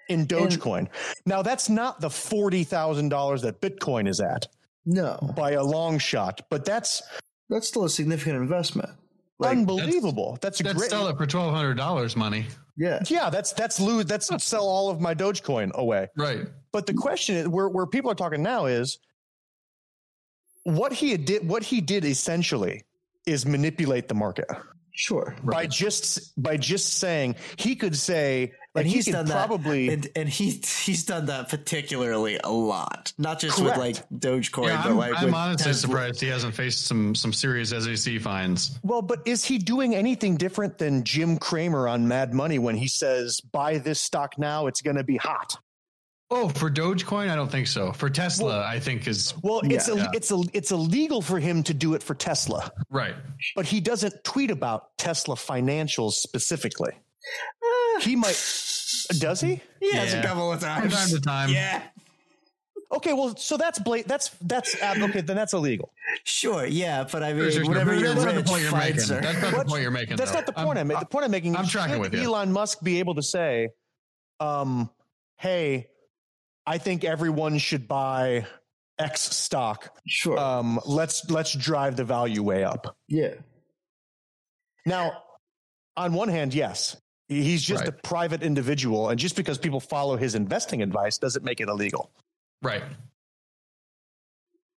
in 0.09 0.27
Dogecoin. 0.27 0.89
now 1.27 1.41
that's 1.43 1.69
not 1.71 2.01
the 2.01 2.11
forty 2.11 2.63
thousand 2.65 3.09
dollars 3.09 3.43
that 3.43 3.61
Bitcoin 3.63 4.07
is 4.09 4.21
at 4.21 4.47
No, 4.85 5.19
by 5.35 5.53
a 5.53 5.63
long 5.63 5.99
shot, 5.99 6.43
but 6.51 6.65
that's 6.67 7.03
that's 7.51 7.69
still 7.69 7.85
a 7.85 7.91
significant 7.91 8.37
investment. 8.37 8.91
Like, 9.39 9.53
unbelievable. 9.53 10.39
That's, 10.41 10.61
a 10.61 10.63
That's 10.63 10.79
great. 10.79 10.91
sell 10.91 11.09
it 11.09 11.17
for 11.17 11.27
twelve 11.27 11.55
hundred 11.55 11.75
dollars 11.75 12.15
money. 12.17 12.47
yeah. 12.77 13.01
yeah, 13.09 13.31
that's 13.31 13.53
that's 13.53 13.81
lose. 13.81 14.05
That's 14.05 14.31
sell 14.45 14.67
all 14.67 14.91
of 14.91 15.01
my 15.01 15.15
Dogecoin 15.15 15.73
away. 15.73 16.09
Right. 16.17 16.47
But 16.73 16.87
the 16.87 16.95
question 16.95 17.37
is, 17.37 17.49
where 17.49 17.69
where 17.69 17.87
people 17.87 18.11
are 18.11 18.15
talking 18.15 18.43
now 18.43 18.67
is 18.67 18.99
what 20.65 20.93
he 20.93 21.17
did. 21.17 21.47
What 21.49 21.63
he 21.63 21.81
did 21.81 22.05
essentially 22.05 22.83
is 23.27 23.47
manipulate 23.47 24.09
the 24.09 24.15
market 24.15 24.47
Sure. 24.93 25.35
by 25.45 25.63
Right. 25.63 25.71
just 25.71 26.41
by 26.43 26.57
just 26.57 26.95
saying 26.95 27.37
he 27.57 27.77
could 27.77 27.97
say 27.97 28.53
like 28.75 28.85
and 28.85 28.93
he's 28.93 29.07
could 29.07 29.13
done 29.13 29.27
probably 29.27 29.89
that, 29.89 29.93
and, 29.93 30.09
and 30.17 30.29
he 30.29 30.51
he's 30.85 31.05
done 31.05 31.27
that 31.27 31.49
particularly 31.49 32.39
a 32.43 32.51
lot, 32.51 33.13
not 33.19 33.41
just 33.41 33.61
with 33.61 33.77
like 33.77 33.97
Dogecoin, 34.11 34.69
Yeah, 34.69 34.83
but 34.83 34.91
I'm, 34.91 34.97
like 34.97 35.17
I'm 35.19 35.25
with 35.27 35.35
honestly 35.35 35.65
Tesla. 35.73 35.89
surprised 35.89 36.21
he 36.21 36.29
hasn't 36.29 36.55
faced 36.55 36.87
some 36.87 37.15
some 37.15 37.33
serious 37.33 37.71
SEC 37.71 38.21
fines. 38.21 38.79
Well, 38.83 39.03
but 39.03 39.23
is 39.27 39.45
he 39.45 39.59
doing 39.59 39.95
anything 39.95 40.37
different 40.37 40.79
than 40.79 41.05
Jim 41.05 41.39
Cramer 41.39 41.89
on 41.89 42.07
Mad 42.07 42.33
Money 42.35 42.59
when 42.59 42.77
he 42.77 42.87
says, 42.89 43.41
buy 43.41 43.79
this 43.79 44.01
stock 44.01 44.39
now, 44.39 44.67
it's 44.67 44.83
going 44.83 44.97
to 44.97 45.05
be 45.05 45.17
hot? 45.17 45.57
Oh, 46.33 46.49
for 46.49 46.71
Dogecoin, 46.71 47.29
I 47.29 47.35
don't 47.35 47.51
think 47.51 47.67
so. 47.67 47.93
For 47.93 48.09
Tesla, 48.09 48.65
I 48.65 48.79
think 48.79 49.09
is 49.09 49.35
Well, 49.43 49.61
it's, 49.65 49.89
Yeah. 49.89 50.07
a, 50.07 50.11
it's, 50.15 50.31
a, 50.31 50.41
it's 50.53 50.71
illegal 50.71 51.21
for 51.23 51.41
him 51.41 51.63
to 51.65 51.75
do 51.75 51.95
it 51.95 52.03
for 52.05 52.15
Tesla, 52.15 52.71
right. 52.89 53.17
but 53.57 53.67
he 53.67 53.81
doesn't 53.81 54.23
tweet 54.23 54.51
about 54.53 54.97
Tesla 54.97 55.35
financials 55.35 56.13
specifically. 56.13 56.93
Eh, 56.95 58.01
He 58.03 58.15
might, 58.17 58.41
does 59.19 59.41
he? 59.41 59.61
he 59.81 59.93
has 59.93 60.13
Yeah. 60.13 60.21
a 60.21 60.27
couple 60.27 60.53
of 60.53 60.61
times. 60.61 60.83
From 60.83 60.91
time 60.93 61.09
to 61.09 61.21
time. 61.21 61.49
Yeah, 61.51 61.83
Okay, 62.93 63.13
well, 63.13 63.37
so 63.37 63.57
that's 63.57 63.79
bla- 63.79 64.03
that's 64.05 64.31
that's 64.41 64.75
ab- 64.83 65.01
okay. 65.11 65.21
Then 65.21 65.37
that's 65.37 65.53
illegal. 65.53 65.93
sure, 66.25 66.67
yeah, 66.67 67.05
but 67.11 67.23
I 67.23 67.29
mean, 67.29 67.39
There's- 67.43 67.55
there's 67.55 67.67
no- 67.69 67.73
whenever 67.73 67.95
you're 67.95 68.15
that's 68.15 68.25
not 68.25 68.35
the 68.35 68.43
point 68.43 68.63
you're 68.63 68.73
making. 68.73 68.97
That's 68.97 69.43
not 69.43 69.53
the 69.53 69.65
point 69.65 69.83
you're 69.83 69.91
making. 69.93 70.17
That's 70.17 70.31
though. 70.33 70.37
not 70.39 70.47
the 70.47 70.59
I'm- 70.59 70.67
point 70.67 70.79
I'm, 70.81 70.87
making. 70.89 71.01
The 71.01 71.07
point 71.07 71.25
I'm 71.25 71.31
making. 71.31 71.57
I'm 71.57 71.65
is 71.67 71.71
tracking 71.71 71.95
should 71.95 72.01
with 72.01 72.15
you. 72.15 72.23
Elon 72.23 72.51
Musk 72.53 72.83
be 72.83 72.99
able 72.99 73.15
to 73.15 73.23
say, 73.23 73.69
um, 74.41 74.91
"Hey, 75.37 75.87
I 76.71 76.79
think 76.79 77.03
everyone 77.03 77.59
should 77.59 77.89
buy 77.89 78.47
X 78.97 79.23
stock. 79.23 79.99
Sure. 80.07 80.39
Um, 80.39 80.79
let's 80.87 81.29
let's 81.29 81.53
drive 81.53 81.97
the 81.97 82.05
value 82.05 82.45
way 82.45 82.63
up." 82.63 82.97
yeah. 83.09 83.35
Now, 84.87 85.25
on 85.97 86.13
one 86.13 86.29
hand, 86.29 86.55
yes, 86.55 86.97
he's 87.27 87.61
just 87.61 87.89
a 87.89 87.93
private 87.93 88.45
individual, 88.45 89.09
and 89.09 89.19
just 89.19 89.35
because 89.35 89.59
people 89.59 89.81
follow 89.81 90.17
his 90.17 90.37
investing 90.37 90.81
advice 90.81 91.19
doesn't 91.19 91.45
make 91.45 91.61
it 91.61 91.69
illegal. 91.69 92.13
Right. 92.63 92.85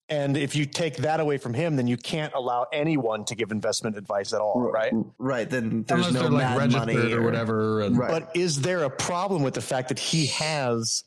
And 0.10 0.36
if 0.36 0.56
you 0.56 0.66
take 0.66 0.98
that 0.98 1.20
away 1.20 1.38
from 1.38 1.54
him, 1.54 1.76
then 1.76 1.88
you 1.88 1.98
can't 1.98 2.34
allow 2.34 2.66
anyone 2.74 3.24
to 3.26 3.36
give 3.36 3.52
investment 3.52 3.98
advice 3.98 4.34
at 4.34 4.42
all, 4.42 4.60
right? 4.60 4.92
Right, 5.20 5.50
then 5.50 5.84
there's 5.84 6.08
Unless 6.08 6.24
no 6.24 6.30
like 6.30 6.44
mad 6.44 6.58
registered 6.58 6.96
money 6.96 7.14
or 7.14 7.22
whatever. 7.22 7.82
And 7.82 7.98
Right. 7.98 8.10
But 8.10 8.36
is 8.36 8.62
there 8.62 8.84
a 8.84 8.90
problem 8.90 9.44
with 9.44 9.54
the 9.54 9.62
fact 9.62 9.90
that 9.90 10.00
he 10.00 10.26
has 10.28 11.04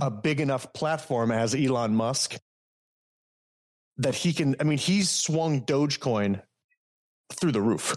a 0.00 0.10
big 0.10 0.40
enough 0.40 0.72
platform 0.72 1.30
as 1.30 1.54
Elon 1.54 1.94
Musk 1.94 2.36
that 3.98 4.14
he 4.14 4.32
can? 4.32 4.56
I 4.60 4.64
mean, 4.64 4.78
he's 4.78 5.10
swung 5.10 5.62
Dogecoin 5.62 6.42
through 7.32 7.52
the 7.52 7.60
roof, 7.60 7.96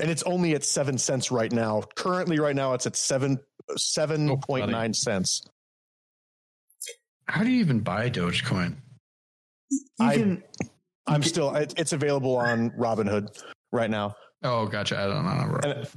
and 0.00 0.10
it's 0.10 0.22
only 0.24 0.54
at 0.54 0.64
seven 0.64 0.98
cents 0.98 1.30
right 1.30 1.52
now. 1.52 1.82
Currently, 1.96 2.38
right 2.38 2.56
now, 2.56 2.74
it's 2.74 2.86
at 2.86 2.96
seven 2.96 3.38
seven 3.76 4.30
oh, 4.30 4.36
point 4.36 4.70
nine 4.70 4.94
cents. 4.94 5.42
How 7.26 7.44
do 7.44 7.50
you 7.50 7.60
even 7.60 7.80
buy 7.80 8.10
Dogecoin? 8.10 8.76
You 9.70 9.80
I- 10.00 10.16
can. 10.16 10.42
I'm 11.06 11.22
still. 11.22 11.54
It's 11.54 11.94
available 11.94 12.36
on 12.36 12.70
Robinhood 12.70 13.42
right 13.72 13.88
now. 13.88 14.14
Oh, 14.42 14.66
gotcha. 14.66 14.98
I 14.98 15.06
don't 15.06 15.24
know. 15.24 15.58
And- 15.62 15.88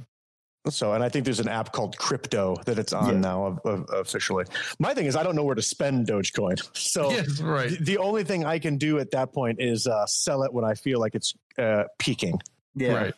So, 0.68 0.92
and 0.92 1.02
I 1.02 1.08
think 1.08 1.24
there's 1.24 1.40
an 1.40 1.48
app 1.48 1.72
called 1.72 1.98
Crypto 1.98 2.54
that 2.66 2.78
it's 2.78 2.92
on 2.92 3.14
Yeah. 3.14 3.18
now 3.20 3.46
of, 3.46 3.58
of, 3.64 3.86
officially. 3.92 4.44
My 4.78 4.94
thing 4.94 5.06
is, 5.06 5.16
I 5.16 5.24
don't 5.24 5.34
know 5.34 5.42
where 5.42 5.56
to 5.56 5.62
spend 5.62 6.06
Dogecoin. 6.06 6.60
So, 6.76 7.10
yes, 7.10 7.40
right. 7.40 7.70
the- 7.70 7.84
the 7.84 7.98
only 7.98 8.22
thing 8.22 8.44
I 8.44 8.58
can 8.60 8.78
do 8.78 8.98
at 9.00 9.10
that 9.10 9.32
point 9.32 9.60
is 9.60 9.86
uh, 9.88 10.06
sell 10.06 10.44
it 10.44 10.52
when 10.52 10.64
I 10.64 10.74
feel 10.74 11.00
like 11.00 11.16
it's 11.16 11.34
uh, 11.58 11.84
peaking. 11.98 12.40
Yeah. 12.76 12.92
Right. 12.94 13.14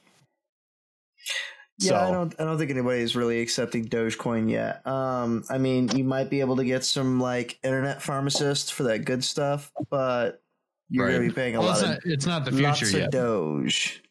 Yeah, 1.80 1.88
So- 1.90 1.96
I 1.96 2.11
don't. 2.12 2.35
I 2.40 2.44
don't 2.44 2.57
think 2.57 2.70
anybody's 2.70 3.14
really 3.14 3.40
accepting 3.42 3.85
Dogecoin 3.88 4.48
yet. 4.50 4.87
Um, 4.87 5.44
I 5.50 5.59
mean, 5.59 5.88
you 5.94 6.04
might 6.04 6.30
be 6.30 6.40
able 6.40 6.57
to 6.57 6.64
get 6.64 6.83
some 6.85 7.20
like 7.20 7.59
internet 7.62 8.00
pharmacists 8.02 8.70
for 8.70 8.85
that 8.85 9.04
good 9.04 9.22
stuff, 9.22 9.70
but 9.90 10.40
you're 10.88 11.09
going 11.09 11.22
to 11.22 11.28
be 11.28 11.35
paying 11.35 11.57
a 11.57 11.61
Well, 11.61 11.72
it's 11.72 11.83
lot 11.83 11.88
not, 11.88 11.96
of 11.98 12.02
it's 12.07 12.26
not 12.26 12.44
the 12.46 12.52
lots 12.52 12.78
future 12.78 12.96
of 12.96 13.00
yet. 13.02 13.11
Doge. 13.11 14.02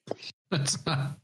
It's 0.52 0.86
not. 0.86 1.18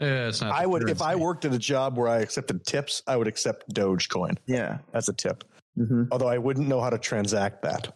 Yeah, 0.00 0.28
it's 0.28 0.40
not. 0.40 0.52
I 0.52 0.62
the 0.62 0.68
would, 0.68 0.88
if 0.90 1.02
I 1.02 1.16
worked 1.16 1.44
at 1.44 1.52
a 1.52 1.58
job 1.58 1.96
where 1.96 2.08
I 2.08 2.18
accepted 2.18 2.64
tips, 2.64 3.02
I 3.06 3.16
would 3.16 3.26
accept 3.26 3.72
Dogecoin 3.74 4.36
Yeah. 4.46 4.78
as 4.94 5.08
a 5.08 5.12
tip. 5.12 5.44
hmm 5.76 6.04
Although 6.12 6.28
I 6.28 6.38
wouldn't 6.38 6.68
know 6.68 6.80
how 6.80 6.90
to 6.90 6.98
transact 6.98 7.62
that. 7.62 7.92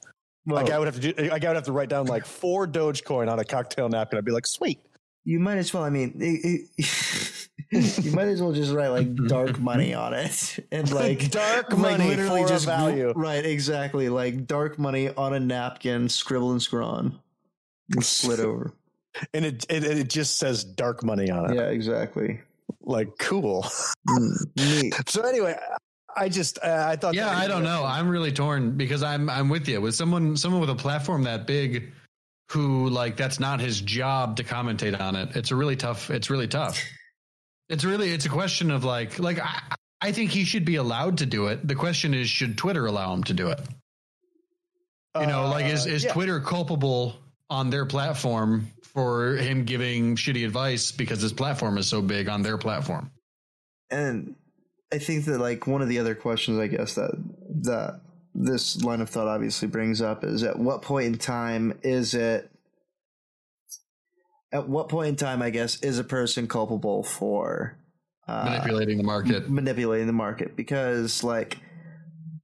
Well, 0.47 0.57
like 0.63 0.73
I 0.73 0.79
would 0.79 0.87
have 0.89 0.99
to 1.01 1.13
do, 1.13 1.29
like 1.29 1.45
I 1.45 1.49
would 1.49 1.57
have 1.57 1.65
to 1.67 1.73
write 1.73 1.89
down 1.89 2.07
like 2.07 2.27
four 2.27 2.67
Dogecoin 2.67 3.31
on 3.31 3.39
a 3.39 3.45
cocktail 3.45 3.89
napkin. 3.89 4.19
I'd 4.19 4.25
be 4.25 4.33
like, 4.33 4.47
sweet. 4.47 4.81
you 5.25 5.39
might 5.39 5.59
as 5.59 5.73
well. 5.73 5.85
I 5.85 5.91
mean, 5.91 6.17
it- 6.21 6.69
it- 6.79 7.49
you 8.05 8.11
might 8.13 8.27
as 8.29 8.43
well 8.43 8.53
just 8.53 8.73
write 8.73 8.89
like 8.89 9.15
dark 9.29 9.61
money 9.61 9.95
on 9.95 10.13
it 10.15 10.59
and 10.73 10.91
like 10.93 11.31
Dark 11.31 11.71
like 11.71 11.79
money 11.99 12.17
for 12.17 12.53
a 12.53 12.59
value. 12.59 13.13
Right, 13.15 13.47
exactly. 13.47 14.09
Like 14.09 14.47
dark 14.49 14.79
money 14.81 15.11
on 15.11 15.33
a 15.35 15.41
napkin, 15.41 16.09
scribble 16.09 16.51
and 16.51 16.61
scrawn, 16.61 17.21
and 17.93 18.05
split 18.05 18.41
over. 18.41 18.73
And 19.35 19.45
it, 19.45 19.67
it 19.69 19.85
it 19.85 20.09
just 20.11 20.39
says 20.39 20.65
dark 20.65 21.03
money 21.05 21.31
on 21.31 21.51
it. 21.51 21.57
Yeah, 21.57 21.69
exactly. 21.69 22.41
Like 22.81 23.17
cool. 23.19 23.67
Mm, 24.09 24.37
neat. 24.57 24.95
So 25.09 25.23
anyway, 25.23 25.57
I 26.17 26.29
just 26.29 26.59
uh, 26.63 26.87
I 26.89 26.97
thought. 26.97 27.15
Yeah, 27.15 27.27
that- 27.27 27.37
I 27.37 27.49
don't 27.49 27.63
know. 27.65 27.85
I'm 27.85 28.09
really 28.09 28.33
torn 28.33 28.77
because 28.77 29.03
I'm 29.03 29.29
I'm 29.31 29.49
with 29.49 29.69
you. 29.69 29.81
With 29.81 29.95
someone 29.95 30.37
someone 30.37 30.61
with 30.61 30.71
a 30.71 30.75
platform 30.75 31.25
that 31.25 31.47
big 31.47 31.93
who 32.51 32.89
like 32.91 33.17
that's 33.17 33.41
not 33.41 33.61
his 33.61 33.81
job 33.81 34.37
to 34.37 34.45
commentate 34.45 34.99
on 35.01 35.17
it. 35.17 35.37
It's 35.37 35.51
a 35.53 35.57
really 35.57 35.77
tough 35.77 36.11
it's 36.11 36.29
really 36.31 36.49
tough. 36.49 36.83
It's 37.69 37.85
really 37.85 38.11
it's 38.11 38.27
a 38.27 38.31
question 38.31 38.71
of 38.71 38.85
like 38.85 39.19
like 39.19 39.39
I, 39.41 39.61
I 40.03 40.13
think 40.13 40.31
he 40.31 40.45
should 40.45 40.65
be 40.65 40.77
allowed 40.77 41.19
to 41.19 41.27
do 41.27 41.47
it. 41.47 41.67
The 41.67 41.75
question 41.75 42.13
is 42.13 42.29
should 42.29 42.59
Twitter 42.59 42.85
allow 42.87 43.15
him 43.15 43.25
to 43.25 43.35
do 43.35 43.49
it? 43.49 43.61
You 45.19 45.27
know, 45.27 45.47
like 45.49 45.67
is 45.67 45.87
Uh, 45.87 45.91
is 45.91 46.05
yeah. 46.05 46.13
Twitter 46.13 46.41
culpable 46.41 47.17
on 47.49 47.71
their 47.71 47.87
platform 47.87 48.67
for 48.95 49.37
him 49.37 49.65
giving 49.65 50.17
shitty 50.17 50.45
advice 50.45 50.93
because 50.93 51.21
his 51.21 51.33
platform 51.33 51.79
is 51.79 51.87
so 51.87 52.03
big 52.03 52.29
on 52.29 52.43
their 52.43 52.59
platform? 52.59 53.11
And 53.91 54.35
I 54.93 54.99
think 54.99 55.25
that 55.27 55.39
like 55.39 55.67
one 55.67 55.83
of 55.83 55.89
the 55.89 55.99
other 55.99 56.15
questions, 56.15 56.59
I 56.59 56.67
guess 56.67 56.95
that 56.95 57.13
that 57.63 58.01
this 58.35 58.83
line 58.83 59.01
of 59.01 59.11
thought 59.11 59.29
obviously 59.29 59.69
brings 59.69 60.01
up 60.01 60.25
is 60.25 60.43
at 60.43 60.59
what 60.59 60.83
point 60.83 61.07
in 61.07 61.19
time 61.19 61.79
is 61.83 62.15
it 62.15 62.51
at 64.53 64.69
what 64.69 64.89
point 64.89 65.09
in 65.09 65.17
time 65.17 65.43
i 65.43 65.51
guess 65.51 65.83
is 65.83 65.99
a 65.99 66.05
person 66.05 66.47
culpable 66.47 67.03
for 67.03 67.77
uh, 68.29 68.45
Manipulating 68.45 68.99
the 68.99 69.05
market. 69.05 69.51
manipulating 69.51 70.07
the 70.07 70.13
market 70.13 70.57
because 70.57 71.23
like 71.23 71.59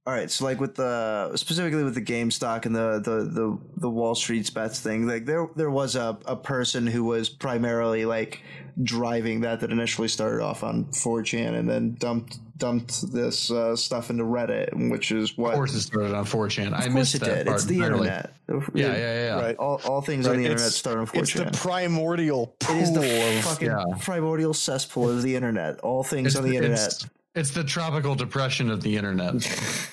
all 0.07 0.13
right 0.13 0.31
so 0.31 0.43
like 0.45 0.59
with 0.59 0.75
the 0.75 1.31
specifically 1.35 1.83
with 1.83 1.93
the 1.93 2.01
game 2.01 2.31
stock 2.31 2.65
and 2.65 2.75
the 2.75 2.99
the 3.03 3.25
the, 3.25 3.59
the 3.77 3.89
wall 3.89 4.15
street's 4.15 4.49
bets 4.49 4.79
thing 4.79 5.05
like 5.07 5.25
there 5.25 5.47
there 5.55 5.69
was 5.69 5.95
a, 5.95 6.17
a 6.25 6.35
person 6.35 6.87
who 6.87 7.03
was 7.03 7.29
primarily 7.29 8.05
like 8.05 8.41
driving 8.81 9.41
that 9.41 9.59
that 9.59 9.71
initially 9.71 10.07
started 10.07 10.41
off 10.43 10.63
on 10.63 10.85
4chan 10.85 11.53
and 11.57 11.69
then 11.69 11.95
dumped 11.99 12.39
dumped 12.57 13.11
this 13.13 13.51
uh, 13.51 13.75
stuff 13.75 14.09
into 14.09 14.23
reddit 14.23 14.89
which 14.89 15.11
is 15.11 15.37
what 15.37 15.49
Of 15.51 15.55
course, 15.55 15.73
it 15.75 15.81
started 15.81 16.13
on 16.13 16.25
4chan. 16.25 16.73
I 16.73 16.77
of 16.77 16.83
course 16.83 16.93
missed 16.93 17.15
it 17.15 17.19
that 17.21 17.35
did 17.35 17.45
part 17.47 17.55
it's 17.57 17.65
the 17.65 17.75
entirely. 17.75 18.07
internet 18.07 18.33
Yeah, 18.73 18.95
yeah, 18.95 18.95
yeah. 19.25 19.39
Right. 19.41 19.55
all, 19.57 19.79
all 19.85 20.01
things 20.01 20.25
Right, 20.27 20.33
on 20.35 20.37
the 20.39 20.45
it's- 20.45 20.61
internet 20.61 20.73
start 20.73 20.97
on 20.97 21.07
4chan 21.07 21.21
It's 21.21 21.33
the 21.33 21.51
primordial 21.57 22.47
pool 22.59 22.75
it 22.77 22.81
is 22.83 22.93
the 22.93 23.37
of 23.37 23.43
fucking 23.43 23.67
yeah. 23.67 23.83
primordial 23.99 24.53
cesspool 24.53 25.09
of 25.09 25.21
the 25.23 25.35
internet 25.35 25.79
all 25.81 26.03
things 26.03 26.35
on 26.37 26.43
the 26.43 26.55
internet 26.55 27.05
It's, 27.35 27.51
the 27.51 27.63
tropical 27.63 28.15
depression 28.15 28.69
of 28.71 28.81
the 28.81 28.97
internet. 28.97 29.33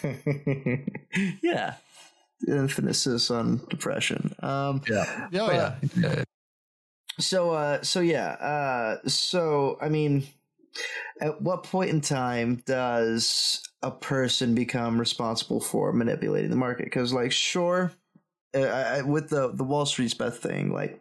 yeah. 1.42 1.74
The 2.40 2.56
emphasis 2.56 3.30
on 3.30 3.60
depression. 3.68 4.34
Um, 4.42 4.82
Yeah. 4.88 5.28
Oh, 5.34 5.50
yeah. 5.52 5.74
yeah. 5.96 6.24
so, 7.18 7.50
uh, 7.52 7.82
so 7.82 8.00
yeah. 8.00 8.28
Uh, 8.32 9.08
so, 9.08 9.78
I 9.80 9.88
mean, 9.88 10.26
at 11.20 11.40
what 11.40 11.62
point 11.64 11.90
in 11.90 12.00
time 12.00 12.62
does 12.66 13.62
a 13.82 13.90
person 13.90 14.54
become 14.54 14.98
responsible 14.98 15.60
for 15.60 15.92
manipulating 15.92 16.50
the 16.50 16.56
market? 16.56 16.84
Because, 16.84 17.12
like, 17.12 17.32
sure, 17.32 17.92
uh, 18.54 18.60
I, 18.60 18.98
I- 18.98 19.02
with 19.02 19.28
the 19.30 19.52
the 19.52 19.64
Wall 19.64 19.86
Street's 19.86 20.14
bet 20.14 20.36
thing, 20.36 20.72
like, 20.72 21.00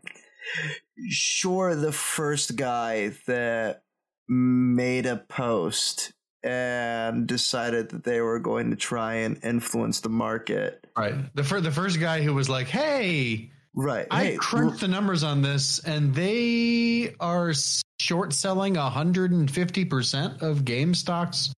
sure, 1.10 1.76
the 1.76 1.92
first 1.92 2.56
guy 2.56 3.12
that 3.28 3.84
made 4.28 5.06
a 5.06 5.18
post 5.18 6.14
and 6.46 7.28
decided 7.28 7.90
that 7.90 8.04
they 8.04 8.22
were 8.22 8.40
going 8.40 8.70
to 8.70 8.76
try 8.76 9.16
and 9.16 9.44
influence 9.44 10.00
the 10.00 10.10
market. 10.10 10.86
Right. 10.98 11.16
The, 11.36 11.44
fir- 11.44 11.62
the 11.62 11.72
first 11.72 12.00
guy 12.00 12.22
who 12.22 12.34
was 12.34 12.50
like, 12.50 12.68
hey, 12.68 13.52
Right. 13.76 14.08
I 14.10 14.26
Hey, 14.26 14.38
crunched 14.38 14.80
the 14.80 14.88
numbers 14.88 15.24
on 15.24 15.42
this 15.42 15.80
and 15.80 16.16
they 16.16 17.14
are 17.20 17.52
short 18.00 18.32
selling 18.32 18.76
150% 18.76 20.42
of 20.42 20.60
GameStop's 20.60 21.54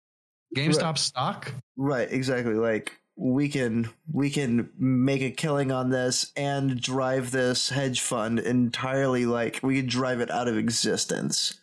GameStop 0.55 0.97
stock. 0.97 1.53
Right, 1.75 2.11
exactly. 2.11 2.55
Like 2.55 2.99
we 3.15 3.49
can 3.49 3.89
we 4.11 4.29
can 4.29 4.69
make 4.77 5.21
a 5.21 5.31
killing 5.31 5.71
on 5.71 5.89
this 5.89 6.31
and 6.35 6.79
drive 6.81 7.31
this 7.31 7.69
hedge 7.69 8.01
fund 8.01 8.39
entirely 8.39 9.25
like 9.25 9.59
we 9.61 9.75
could 9.75 9.89
drive 9.89 10.19
it 10.21 10.31
out 10.31 10.47
of 10.47 10.57
existence. 10.57 11.59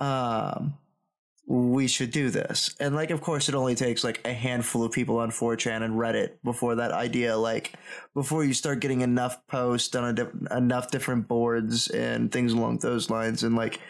Um 0.00 0.74
we 1.46 1.88
should 1.88 2.10
do 2.12 2.30
this. 2.30 2.74
And 2.78 2.94
like 2.94 3.10
of 3.10 3.20
course 3.20 3.48
it 3.48 3.54
only 3.54 3.74
takes 3.74 4.04
like 4.04 4.20
a 4.24 4.32
handful 4.32 4.84
of 4.84 4.92
people 4.92 5.18
on 5.18 5.30
4chan 5.30 5.82
and 5.82 5.94
Reddit 5.94 6.36
before 6.44 6.76
that 6.76 6.92
idea 6.92 7.36
like 7.36 7.72
before 8.14 8.44
you 8.44 8.54
start 8.54 8.80
getting 8.80 9.00
enough 9.00 9.44
posts 9.48 9.94
on 9.96 10.04
a 10.04 10.12
diff- 10.12 10.34
enough 10.52 10.90
different 10.90 11.26
boards 11.26 11.88
and 11.88 12.30
things 12.30 12.52
along 12.52 12.78
those 12.78 13.10
lines 13.10 13.42
and 13.42 13.56
like 13.56 13.80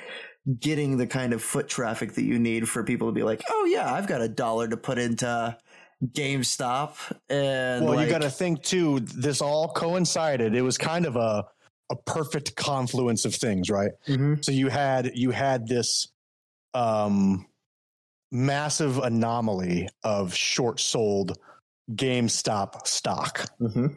getting 0.58 0.96
the 0.96 1.06
kind 1.06 1.34
of 1.34 1.42
foot 1.42 1.68
traffic 1.68 2.14
that 2.14 2.24
you 2.24 2.38
need 2.38 2.66
for 2.66 2.82
people 2.82 3.08
to 3.08 3.12
be 3.12 3.22
like, 3.22 3.42
"Oh 3.50 3.66
yeah, 3.66 3.92
I've 3.92 4.06
got 4.06 4.22
a 4.22 4.28
dollar 4.28 4.66
to 4.68 4.76
put 4.78 4.98
into 4.98 5.54
GameStop." 6.14 6.94
And 7.28 7.84
well, 7.84 7.96
like, 7.96 8.06
you 8.06 8.10
got 8.12 8.22
to 8.22 8.30
think 8.30 8.62
too. 8.62 9.00
This 9.00 9.40
all 9.40 9.68
coincided. 9.72 10.54
It 10.54 10.62
was 10.62 10.78
kind 10.78 11.06
of 11.06 11.16
a 11.16 11.44
a 11.90 11.96
perfect 12.06 12.54
confluence 12.54 13.24
of 13.24 13.34
things, 13.34 13.68
right? 13.68 13.90
Mhm. 14.08 14.44
So 14.44 14.52
you 14.52 14.68
had 14.68 15.12
you 15.14 15.30
had 15.30 15.66
this 15.66 16.08
um, 16.74 17.46
massive 18.32 18.98
anomaly 18.98 19.88
of 20.04 20.34
short 20.34 20.80
sold 20.80 21.38
GameStop 21.94 22.86
stock. 22.86 23.46
Mhm. 23.60 23.96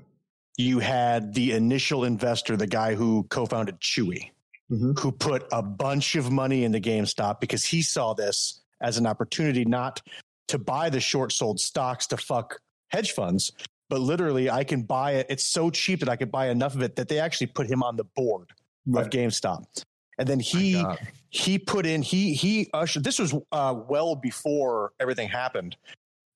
You 0.57 0.79
had 0.79 1.33
the 1.33 1.51
initial 1.51 2.03
investor, 2.03 2.57
the 2.57 2.67
guy 2.67 2.95
who 2.95 3.23
co-founded 3.29 3.79
Chewy, 3.79 4.31
Mhm. 4.71 4.97
who 4.99 5.11
put 5.11 5.47
a 5.51 5.61
bunch 5.61 6.15
of 6.15 6.31
money 6.31 6.63
into 6.63 6.79
GameStop 6.79 7.39
because 7.39 7.65
he 7.65 7.81
saw 7.81 8.13
this 8.13 8.61
as 8.81 8.97
an 8.97 9.05
opportunity 9.05 9.65
not 9.65 10.01
to 10.47 10.57
buy 10.57 10.89
the 10.89 10.99
short 10.99 11.31
sold 11.31 11.59
stocks 11.59 12.07
to 12.07 12.17
fuck 12.17 12.59
hedge 12.89 13.11
funds, 13.11 13.51
but 13.89 13.99
literally 14.01 14.49
I 14.49 14.63
can 14.63 14.83
buy 14.83 15.13
it. 15.13 15.27
It's 15.29 15.45
so 15.45 15.69
cheap 15.69 15.99
that 16.01 16.09
I 16.09 16.15
could 16.15 16.31
buy 16.31 16.49
enough 16.49 16.75
of 16.75 16.81
it 16.81 16.95
that 16.95 17.07
they 17.07 17.19
actually 17.19 17.47
put 17.47 17.67
him 17.69 17.81
on 17.83 17.95
the 17.95 18.03
board 18.03 18.49
Right. 18.85 19.05
of 19.05 19.11
GameStop. 19.11 19.63
And 20.17 20.27
then 20.27 20.39
he 20.39 20.83
he 21.29 21.57
put 21.57 21.85
in 21.85 22.01
he 22.01 22.33
he 22.33 22.69
ushered 22.73 23.03
this 23.03 23.19
was 23.19 23.33
uh, 23.51 23.75
well 23.87 24.15
before 24.15 24.93
everything 24.99 25.27
happened. 25.27 25.75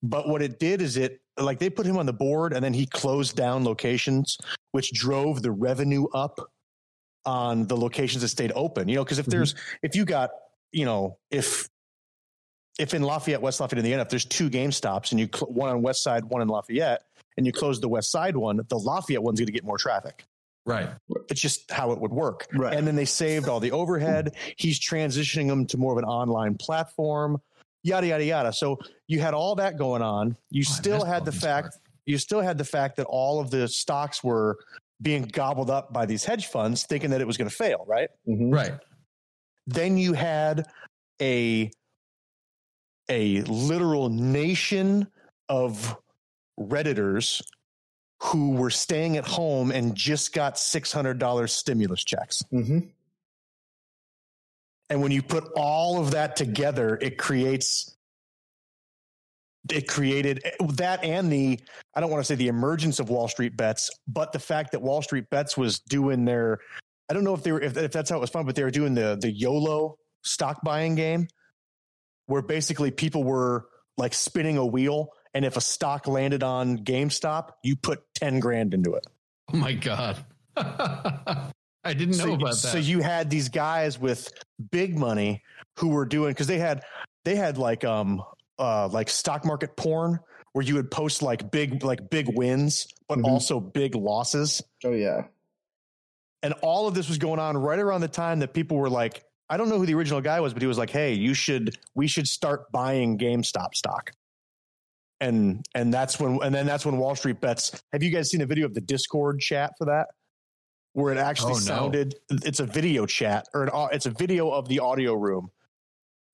But 0.02 0.28
what 0.28 0.42
it 0.42 0.58
did 0.58 0.80
is 0.82 0.96
it 0.96 1.20
like 1.36 1.58
they 1.58 1.70
put 1.70 1.86
him 1.86 1.96
on 1.96 2.06
the 2.06 2.12
board 2.12 2.52
and 2.52 2.64
then 2.64 2.74
he 2.74 2.86
closed 2.86 3.36
down 3.36 3.64
locations, 3.64 4.36
which 4.72 4.92
drove 4.92 5.42
the 5.42 5.50
revenue 5.50 6.06
up 6.14 6.40
on 7.24 7.66
the 7.66 7.76
locations 7.76 8.22
that 8.22 8.28
stayed 8.28 8.52
open. 8.54 8.88
You 8.88 8.96
know, 8.96 9.04
because 9.04 9.18
if 9.18 9.26
there's 9.26 9.54
if 9.82 9.94
you 9.94 10.04
got 10.04 10.30
you 10.72 10.84
know 10.84 11.18
if 11.30 11.68
if 12.78 12.94
in 12.94 13.02
Lafayette, 13.02 13.42
West 13.42 13.60
Lafayette, 13.60 13.78
Indiana, 13.78 14.02
if 14.02 14.08
there's 14.08 14.24
two 14.24 14.48
Game 14.48 14.70
Stops 14.70 15.10
and 15.10 15.20
you 15.20 15.28
cl- 15.32 15.52
one 15.52 15.68
on 15.68 15.82
West 15.82 16.02
Side, 16.02 16.24
one 16.24 16.42
in 16.42 16.48
Lafayette, 16.48 17.02
and 17.36 17.44
you 17.44 17.52
close 17.52 17.80
the 17.80 17.88
West 17.88 18.10
Side 18.10 18.36
one, 18.36 18.60
the 18.68 18.78
Lafayette 18.78 19.22
one's 19.22 19.40
going 19.40 19.46
to 19.46 19.52
get 19.52 19.64
more 19.64 19.78
traffic. 19.78 20.24
Right. 20.68 20.90
It's 21.30 21.40
just 21.40 21.70
how 21.70 21.92
it 21.92 21.98
would 22.00 22.12
work. 22.12 22.46
Right. 22.52 22.76
And 22.76 22.86
then 22.86 22.94
they 22.94 23.06
saved 23.06 23.48
all 23.48 23.58
the 23.58 23.72
overhead. 23.72 24.34
He's 24.56 24.78
transitioning 24.78 25.48
them 25.48 25.66
to 25.68 25.78
more 25.78 25.92
of 25.92 25.98
an 25.98 26.04
online 26.04 26.56
platform, 26.56 27.40
yada, 27.82 28.06
yada, 28.08 28.24
yada. 28.24 28.52
So 28.52 28.78
you 29.06 29.20
had 29.20 29.32
all 29.32 29.54
that 29.56 29.78
going 29.78 30.02
on. 30.02 30.36
You 30.50 30.64
Oh, 30.68 30.72
still 30.72 31.04
had 31.04 31.24
the 31.24 31.32
fact, 31.32 31.70
part. 31.70 31.74
you 32.04 32.18
still 32.18 32.40
had 32.42 32.58
the 32.58 32.64
fact 32.64 32.96
that 32.96 33.06
all 33.06 33.40
of 33.40 33.50
the 33.50 33.66
stocks 33.66 34.22
were 34.22 34.58
being 35.00 35.22
gobbled 35.22 35.70
up 35.70 35.92
by 35.92 36.04
these 36.04 36.24
hedge 36.24 36.48
funds 36.48 36.84
thinking 36.84 37.10
that 37.10 37.20
it 37.22 37.26
was 37.26 37.36
going 37.38 37.48
to 37.48 37.54
fail, 37.56 37.84
right? 37.86 38.10
Mhm. 38.28 38.52
Right. 38.52 38.72
Then 39.66 39.96
you 39.96 40.12
had 40.12 40.66
a 41.22 41.70
a 43.10 43.40
literal 43.42 44.10
nation 44.10 45.06
of 45.48 45.96
redditors 46.60 47.40
who 48.20 48.52
were 48.52 48.70
staying 48.70 49.16
at 49.16 49.26
home 49.26 49.70
and 49.70 49.94
just 49.94 50.32
got 50.32 50.56
$600 50.56 51.52
stimulus 51.52 52.02
checks. 52.02 52.42
Mhm. 52.52 52.90
And 54.90 55.02
when 55.02 55.12
you 55.12 55.22
put 55.22 55.44
all 55.54 56.00
of 56.00 56.12
that 56.12 56.36
together, 56.36 56.98
it 57.00 57.18
creates 57.18 57.94
it 59.70 59.86
created 59.86 60.42
that 60.60 61.04
and 61.04 61.30
the 61.30 61.60
I 61.94 62.00
don't 62.00 62.10
want 62.10 62.22
to 62.22 62.24
say 62.24 62.36
the 62.36 62.48
emergence 62.48 63.00
of 63.00 63.10
Wall 63.10 63.28
Street 63.28 63.54
bets, 63.56 63.90
but 64.06 64.32
the 64.32 64.38
fact 64.38 64.72
that 64.72 64.80
Wall 64.80 65.02
Street 65.02 65.28
bets 65.30 65.56
was 65.58 65.80
doing 65.80 66.24
their 66.24 66.60
I 67.10 67.14
don't 67.14 67.24
know 67.24 67.34
if 67.34 67.42
they 67.42 67.52
were 67.52 67.60
if, 67.60 67.76
if 67.76 67.92
that's 67.92 68.08
how 68.08 68.16
it 68.16 68.20
was 68.20 68.30
fun, 68.30 68.46
but 68.46 68.54
they 68.54 68.64
were 68.64 68.70
doing 68.70 68.94
the 68.94 69.18
the 69.20 69.30
YOLO 69.30 69.98
stock 70.22 70.62
buying 70.64 70.94
game 70.94 71.28
where 72.26 72.40
basically 72.40 72.90
people 72.90 73.24
were 73.24 73.68
like 73.98 74.14
spinning 74.14 74.56
a 74.56 74.64
wheel 74.64 75.10
and 75.34 75.44
if 75.44 75.56
a 75.56 75.60
stock 75.60 76.06
landed 76.06 76.42
on 76.42 76.78
GameStop, 76.78 77.50
you 77.62 77.76
put 77.76 78.02
10 78.14 78.40
grand 78.40 78.74
into 78.74 78.94
it. 78.94 79.06
Oh 79.52 79.56
my 79.56 79.72
God. 79.72 80.24
I 80.56 81.94
didn't 81.94 82.18
know 82.18 82.24
so, 82.24 82.32
about 82.34 82.50
that. 82.50 82.56
so 82.56 82.78
you 82.78 83.00
had 83.00 83.30
these 83.30 83.48
guys 83.48 83.98
with 83.98 84.30
big 84.70 84.98
money 84.98 85.42
who 85.78 85.88
were 85.88 86.04
doing 86.04 86.30
because 86.32 86.46
they 86.48 86.58
had 86.58 86.82
they 87.24 87.36
had 87.36 87.56
like 87.56 87.84
um 87.84 88.22
uh 88.58 88.88
like 88.88 89.08
stock 89.08 89.44
market 89.44 89.76
porn 89.76 90.18
where 90.52 90.64
you 90.64 90.74
would 90.74 90.90
post 90.90 91.22
like 91.22 91.50
big 91.50 91.82
like 91.84 92.10
big 92.10 92.26
wins 92.36 92.88
but 93.08 93.18
Mhm. 93.18 93.24
also 93.26 93.60
big 93.60 93.94
losses 93.94 94.60
Oh 94.84 94.90
yeah. 94.92 95.22
and 96.42 96.52
all 96.62 96.88
of 96.88 96.94
this 96.94 97.08
was 97.08 97.18
going 97.18 97.38
on 97.38 97.56
right 97.56 97.78
around 97.78 98.00
the 98.00 98.08
time 98.08 98.40
that 98.40 98.52
people 98.52 98.76
were 98.76 98.90
like 98.90 99.24
I 99.48 99.56
don't 99.56 99.68
know 99.68 99.78
who 99.78 99.86
the 99.86 99.94
original 99.94 100.20
guy 100.20 100.40
was 100.40 100.52
but 100.52 100.60
he 100.62 100.66
was 100.68 100.78
like 100.78 100.90
hey 100.90 101.14
you 101.14 101.32
should 101.32 101.78
we 101.94 102.08
should 102.08 102.26
start 102.26 102.70
buying 102.72 103.16
GameStop 103.18 103.74
stock 103.74 104.10
and 105.20 105.64
and 105.74 105.92
that's 105.92 106.20
when 106.20 106.38
and 106.42 106.54
then 106.54 106.66
that's 106.66 106.86
when 106.86 106.96
Wall 106.98 107.14
Street 107.16 107.40
bets 107.40 107.80
have 107.92 108.02
you 108.02 108.10
guys 108.10 108.30
seen 108.30 108.40
a 108.40 108.46
video 108.46 108.66
of 108.66 108.74
the 108.74 108.80
Discord 108.80 109.40
chat 109.40 109.72
for 109.78 109.86
that 109.86 110.08
where 110.92 111.12
it 111.12 111.18
actually 111.18 111.52
Oh, 111.52 111.56
no. 111.56 111.60
sounded 111.60 112.14
it's 112.30 112.60
a 112.60 112.66
video 112.66 113.06
chat 113.06 113.46
or 113.54 113.64
an, 113.64 113.70
it's 113.92 114.06
a 114.06 114.10
video 114.10 114.50
of 114.50 114.68
the 114.68 114.78
audio 114.80 115.14
room 115.14 115.50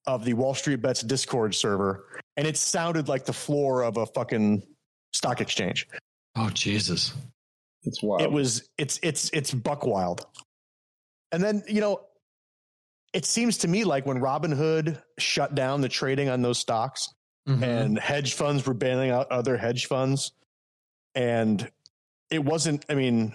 of 0.06 0.24
the 0.24 0.34
Wall 0.34 0.54
Street 0.54 0.82
Bets 0.82 1.02
Discord 1.02 1.54
server 1.54 2.04
and 2.36 2.46
it 2.46 2.56
sounded 2.56 3.08
like 3.08 3.24
the 3.24 3.32
floor 3.32 3.82
of 3.82 3.96
a 3.96 4.06
fucking 4.06 4.62
stock 5.12 5.40
exchange. 5.40 5.86
oh, 6.36 6.50
Jesus. 6.50 7.14
It's 7.84 8.02
wild. 8.02 8.22
It 8.22 8.30
was 8.32 8.68
it's 8.78 8.98
it's 9.02 9.30
it's 9.32 9.52
buck 9.54 9.84
wild. 9.86 10.26
And 11.32 11.42
then, 11.42 11.62
you 11.68 11.80
know, 11.80 12.00
it 13.12 13.24
seems 13.24 13.58
to 13.58 13.68
me 13.68 13.84
like 13.84 14.06
when 14.06 14.18
Robinhood 14.18 15.00
shut 15.18 15.54
down 15.54 15.80
the 15.82 15.88
trading 15.88 16.28
on 16.28 16.42
those 16.42 16.58
stocks, 16.58 17.08
Mhm. 17.48 17.62
and 17.62 17.98
hedge 17.98 18.32
funds 18.34 18.66
were 18.66 18.74
bailing 18.74 19.10
out 19.10 19.30
other 19.30 19.56
hedge 19.56 19.86
funds 19.86 20.32
and 21.14 21.70
it 22.30 22.42
wasn't 22.44 22.84
i 22.88 22.94
mean 22.94 23.34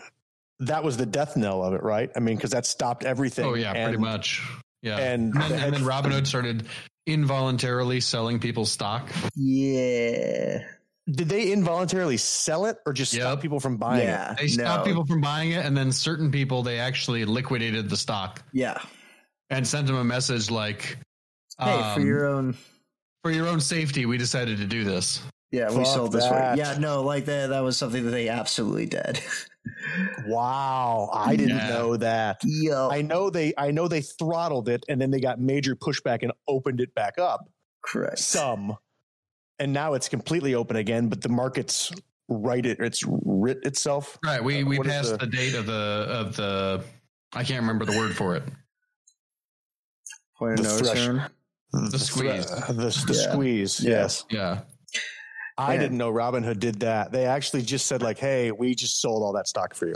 that 0.60 0.84
was 0.84 0.98
the 0.98 1.06
death 1.06 1.38
knell 1.38 1.64
of 1.64 1.74
it 1.74 1.84
right 1.84 2.10
i 2.16 2.20
mean 2.20 2.36
because 2.36 2.52
that 2.52 2.66
stopped 2.66 3.06
everything 3.06 3.46
oh 3.46 3.54
yeah, 3.54 3.72
pretty 3.74 3.98
much. 4.00 4.42
Yeah, 4.82 4.98
and 4.98 5.34
and, 5.34 5.34
the 5.34 5.40
then, 5.40 5.52
and 5.52 5.60
hedge 5.62 5.72
then 5.74 5.84
fund- 5.84 6.06
Robinhood 6.06 6.28
started 6.28 6.66
involuntarily 7.06 8.00
selling 8.00 8.40
people's 8.40 8.72
stock. 8.72 9.10
Yeah. 9.36 10.60
did 11.10 11.28
they 11.30 11.52
involuntarily 11.52 12.18
sell 12.18 12.66
it 12.66 12.78
or 12.86 12.94
just 12.94 13.12
stop 13.12 13.42
people 13.42 13.60
from 13.60 13.78
buying 13.78 14.02
it 14.02 14.06
Yeah. 14.06 14.36
They 14.40 14.48
stopped 14.48 14.86
no. 14.86 14.92
people 14.92 15.06
from 15.06 15.22
buying 15.22 15.52
it, 15.52 15.66
and 15.66 15.76
then 15.76 15.92
certain 15.92 16.32
people 16.32 16.62
they 16.64 16.80
actually 16.80 17.26
liquidated 17.26 17.90
the 17.90 17.98
stock 17.98 18.42
Yeah. 18.54 18.80
and 19.50 19.68
sent 19.68 19.88
them 19.88 19.96
a 19.98 20.04
message 20.04 20.50
like, 20.52 20.98
Hey, 21.60 21.66
for 21.94 22.00
um, 22.02 22.06
your 22.08 22.26
own. 22.28 22.56
For 23.24 23.32
your 23.32 23.48
own 23.48 23.60
safety, 23.60 24.06
we 24.06 24.18
decided 24.18 24.58
to 24.58 24.66
do 24.66 24.84
this. 24.84 25.22
Yeah, 25.52 25.70
we 25.70 25.78
Fuck 25.78 25.86
sold 25.88 26.12
this 26.12 26.26
that. 26.26 26.58
way. 26.58 26.64
Yeah, 26.64 26.78
no, 26.78 27.02
like 27.02 27.26
that. 27.26 27.48
That 27.48 27.62
was 27.62 27.76
something 27.76 28.06
that 28.06 28.12
they 28.12 28.30
absolutely 28.30 28.86
did. 28.86 29.20
wow 30.26 31.10
i 31.14 31.36
didn't 31.36 31.58
Yeah. 31.58 31.68
know 31.70 31.98
that 31.98 32.38
Yo, 32.44 32.90
i 32.90 33.02
know 33.02 33.30
they 33.30 33.54
i 33.58 33.70
know 33.72 33.88
they 33.88 34.02
throttled 34.02 34.70
it 34.70 34.84
and 34.90 35.00
then 35.00 35.12
they 35.12 35.20
got 35.20 35.40
major 35.40 35.76
pushback 35.76 36.24
and 36.24 36.32
opened 36.48 36.80
it 36.80 36.94
back 36.96 37.20
up 37.20 37.48
correct. 37.86 38.20
some 38.20 38.76
and 39.60 39.72
now 39.74 39.94
it's 39.94 40.08
completely 40.10 40.56
open 40.56 40.78
again 40.78 41.08
but 41.10 41.22
the 41.22 41.30
market's 41.30 41.92
right 42.30 42.66
it 42.66 42.80
it's 42.80 43.04
writ 43.06 43.60
itself 43.64 44.18
Right. 44.26 44.44
We 44.44 44.64
Uh, 44.64 44.66
we 44.66 44.80
passed 44.80 45.12
the- 45.12 45.18
the 45.18 45.28
date 45.28 45.54
of 45.56 45.66
the 45.66 46.06
of 46.10 46.36
the. 46.36 46.84
I 47.34 47.44
can't 47.44 47.60
remember 47.62 47.86
the 47.86 47.98
word 47.98 48.16
for 48.16 48.36
it. 48.38 48.44
Point 50.38 50.60
of 50.60 50.66
the 50.66 50.72
no 50.72 50.78
thresh- 50.78 51.00
return. 51.08 51.30
Hmm. 51.74 51.86
the 51.90 52.00
squeeze. 52.00 52.46
the, 52.48 52.74
the 52.74 53.14
Yeah. 53.14 53.32
squeeze 53.32 53.80
Yeah. 53.80 53.90
yes 53.92 54.26
Yeah. 54.30 54.60
i 55.58 55.74
Yeah. 55.74 55.80
didn't 55.80 55.98
know 55.98 56.12
robinhood 56.12 56.60
did 56.60 56.80
that 56.82 57.12
they 57.12 57.26
actually 57.26 57.62
just 57.62 57.86
said 57.88 58.02
like 58.02 58.18
hey 58.18 58.52
we 58.52 58.74
just 58.76 59.02
sold 59.02 59.22
all 59.24 59.34
that 59.34 59.48
stock 59.48 59.74
for 59.76 59.88
you 59.88 59.96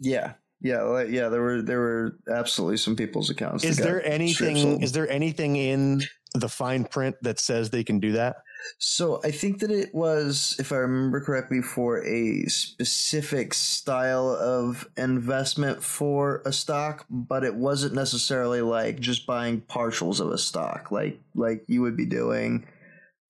Yeah, 0.00 0.34
yeah, 0.60 0.82
like, 0.82 1.08
yeah. 1.08 1.28
There 1.30 1.40
were 1.40 1.62
there 1.62 1.80
were 1.80 2.18
absolutely 2.30 2.76
some 2.78 2.96
people's 2.96 3.30
accounts. 3.30 3.64
Is 3.64 3.76
there 3.78 4.04
anything 4.04 4.82
is 4.82 4.92
there 4.92 5.08
anything 5.10 5.56
in 5.56 6.02
the 6.34 6.48
fine 6.48 6.84
print 6.84 7.16
that 7.22 7.38
says 7.38 7.70
they 7.70 7.84
can 7.84 7.98
do 8.00 8.12
that 8.12 8.36
So 8.78 9.20
I 9.24 9.30
think 9.30 9.60
that 9.60 9.70
it 9.70 9.94
was, 9.94 10.56
if 10.58 10.72
I 10.72 10.76
remember 10.76 11.20
correctly, 11.20 11.62
for 11.62 12.04
a 12.04 12.44
specific 12.46 13.54
style 13.54 14.30
of 14.30 14.88
investment 14.96 15.82
for 15.82 16.42
a 16.44 16.52
stock, 16.52 17.06
but 17.10 17.44
it 17.44 17.54
wasn't 17.54 17.94
necessarily 17.94 18.60
like 18.60 19.00
just 19.00 19.26
buying 19.26 19.60
partials 19.62 20.20
of 20.20 20.30
a 20.30 20.38
stock, 20.38 20.90
like 20.90 21.20
like 21.34 21.64
you 21.68 21.82
would 21.82 21.96
be 21.96 22.06
doing 22.06 22.66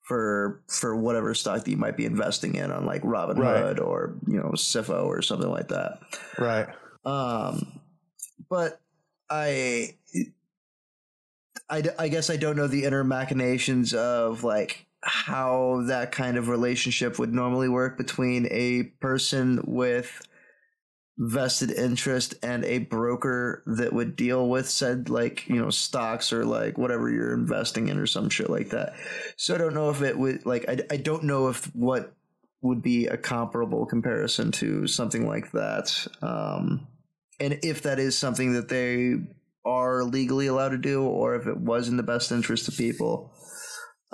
for 0.03 0.63
for 0.69 0.95
whatever 0.97 1.35
stock 1.35 1.65
that 1.65 1.71
you 1.71 1.77
might 1.77 1.97
be 1.97 2.05
investing 2.07 2.55
in 2.55 2.71
on 2.71 2.87
like 2.87 3.03
Robinhood 3.03 3.81
or 3.81 4.17
you 4.27 4.39
know 4.39 4.53
Sifo 4.55 5.07
or 5.07 5.23
something 5.23 5.51
like 5.51 5.69
that. 5.69 5.99
right 6.39 6.69
Um, 7.05 7.81
but 8.49 8.81
I, 9.31 9.95
I, 11.69 11.81
d- 11.81 11.91
I 11.99 12.09
guess 12.09 12.31
I 12.31 12.37
don't 12.37 12.57
know 12.57 12.67
the 12.67 12.85
inner 12.85 13.05
machinations 13.05 13.95
of 13.95 14.45
like 14.45 14.86
how 15.07 15.85
that 15.87 16.11
kind 16.11 16.37
of 16.37 16.49
relationship 16.49 17.19
would 17.19 17.33
normally 17.33 17.69
work 17.69 17.97
between 17.97 18.49
a 18.51 18.83
person 19.01 19.63
with 19.65 20.27
vested 21.19 21.71
interest 21.71 22.35
and 22.43 22.65
a 22.65 22.79
broker 22.79 23.63
that 23.67 23.93
would 23.93 24.17
deal 24.17 24.49
with 24.49 24.69
said 24.69 25.09
like 25.09 25.49
you 25.49 25.57
know 25.57 25.71
stocks 25.71 26.33
or 26.33 26.45
like 26.45 26.77
whatever 26.77 27.09
you're 27.09 27.33
investing 27.33 27.89
in 27.89 27.99
or 27.99 28.07
some 28.07 28.29
shit 28.29 28.51
like 28.51 28.71
that. 28.71 28.95
So 29.37 29.55
i 29.55 29.59
don't 29.59 29.75
know 29.75 29.91
if 29.91 30.03
it 30.03 30.19
would 30.19 30.45
like 30.45 30.69
i, 30.69 30.77
I 30.91 30.97
don't 30.97 31.25
know 31.25 31.49
if 31.49 31.65
what 31.75 32.13
would 32.61 32.83
be 32.83 33.07
a 33.07 33.17
comparable 33.17 33.87
comparison 33.87 34.51
to 34.51 34.87
something 34.87 35.27
like 35.27 35.53
that 35.53 36.07
um 36.21 36.87
and 37.39 37.61
if 37.63 37.83
that 37.83 37.99
is 37.99 38.19
something 38.19 38.55
that 38.55 38.69
they 38.69 39.17
are 39.65 40.05
legally 40.05 40.49
allowed 40.49 40.71
to 40.71 40.79
do 40.79 41.03
or 41.03 41.37
if 41.37 41.47
it 41.47 41.57
was 41.57 41.89
in 41.89 41.97
the 41.97 42.03
best 42.03 42.31
interest 42.33 42.69
of 42.69 42.77
people 42.77 43.33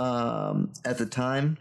um 0.03 0.73
at 0.85 0.99
the 0.99 1.07
time. 1.07 1.59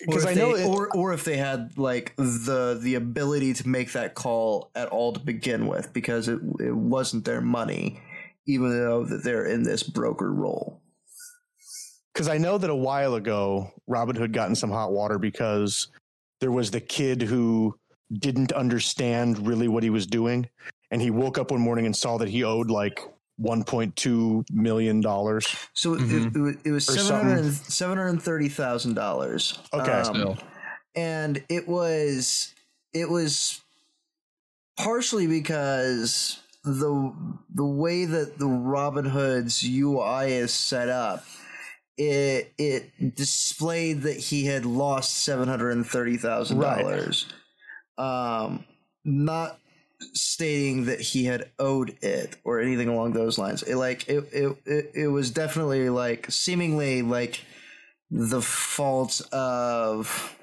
Because 0.00 0.26
i 0.26 0.34
know 0.34 0.56
they, 0.56 0.64
it, 0.64 0.66
or 0.66 0.88
or 0.96 1.12
if 1.12 1.24
they 1.24 1.36
had 1.36 1.78
like 1.78 2.14
the 2.16 2.78
the 2.80 2.96
ability 2.96 3.54
to 3.54 3.68
make 3.68 3.92
that 3.92 4.14
call 4.14 4.70
at 4.74 4.88
all 4.88 5.12
to 5.12 5.20
begin 5.20 5.66
with 5.66 5.92
because 5.92 6.28
it 6.28 6.40
it 6.58 6.74
wasn't 6.74 7.24
their 7.24 7.40
money 7.40 8.00
even 8.46 8.70
though 8.70 9.04
that 9.04 9.22
they're 9.22 9.46
in 9.46 9.62
this 9.62 9.84
broker 9.84 10.32
role. 10.32 10.80
Because 12.12 12.28
I 12.28 12.38
know 12.38 12.58
that 12.58 12.68
a 12.68 12.74
while 12.74 13.14
ago 13.14 13.70
Robinhood 13.88 14.32
got 14.32 14.48
in 14.48 14.56
some 14.56 14.70
hot 14.70 14.92
water 14.92 15.18
because 15.18 15.88
there 16.40 16.52
was 16.52 16.70
the 16.70 16.80
kid 16.80 17.22
who 17.22 17.78
didn't 18.18 18.52
understand 18.52 19.46
really 19.46 19.68
what 19.68 19.84
he 19.84 19.90
was 19.90 20.06
doing, 20.06 20.48
and 20.90 21.00
he 21.00 21.10
woke 21.10 21.38
up 21.38 21.50
one 21.52 21.60
morning 21.60 21.86
and 21.86 21.96
saw 21.96 22.18
that 22.18 22.28
he 22.28 22.42
owed 22.42 22.70
like 22.70 23.00
1.2 23.42 24.44
million 24.52 25.00
dollars. 25.00 25.46
so 25.74 25.96
Mhm. 25.96 26.26
it, 26.28 26.36
it, 26.36 26.40
was- 26.40 26.56
it 26.64 26.70
was 26.70 26.86
seven 26.86 27.96
hundred 27.98 28.22
thirty 28.22 28.48
thousand 28.48 28.94
dollars 28.94 29.58
Okay. 29.72 30.02
Still. 30.04 30.38
and 30.94 31.42
it 31.48 31.66
was 31.68 32.54
it 32.92 33.08
was 33.10 33.60
partially 34.78 35.26
because 35.26 36.38
the 36.64 37.12
the 37.54 37.64
way 37.64 38.04
that 38.04 38.38
the 38.38 38.46
Robinhood's 38.46 39.62
UI 39.64 40.32
is 40.32 40.52
set 40.52 40.88
up 40.88 41.24
it 41.98 42.52
it 42.56 43.14
displayed 43.16 44.02
that 44.02 44.16
he 44.16 44.46
had 44.46 44.64
lost 44.64 45.18
seven 45.24 45.48
hundred 45.48 45.72
and 45.72 45.86
thirty 45.86 46.16
thousand 46.16 46.58
dollars 46.60 47.26
um 47.98 48.64
not 49.04 49.58
stating 50.12 50.86
that 50.86 51.00
he 51.00 51.24
had 51.24 51.50
owed 51.58 51.96
it 52.02 52.36
or 52.44 52.60
anything 52.60 52.88
along 52.88 53.12
those 53.12 53.38
lines. 53.38 53.62
It 53.62 53.76
like 53.76 54.08
it 54.08 54.24
it, 54.32 54.56
it, 54.66 54.90
it 54.94 55.08
was 55.08 55.30
definitely 55.30 55.88
like 55.88 56.30
seemingly 56.30 57.02
like 57.02 57.40
the 58.10 58.42
fault 58.42 59.22
of 59.32 60.36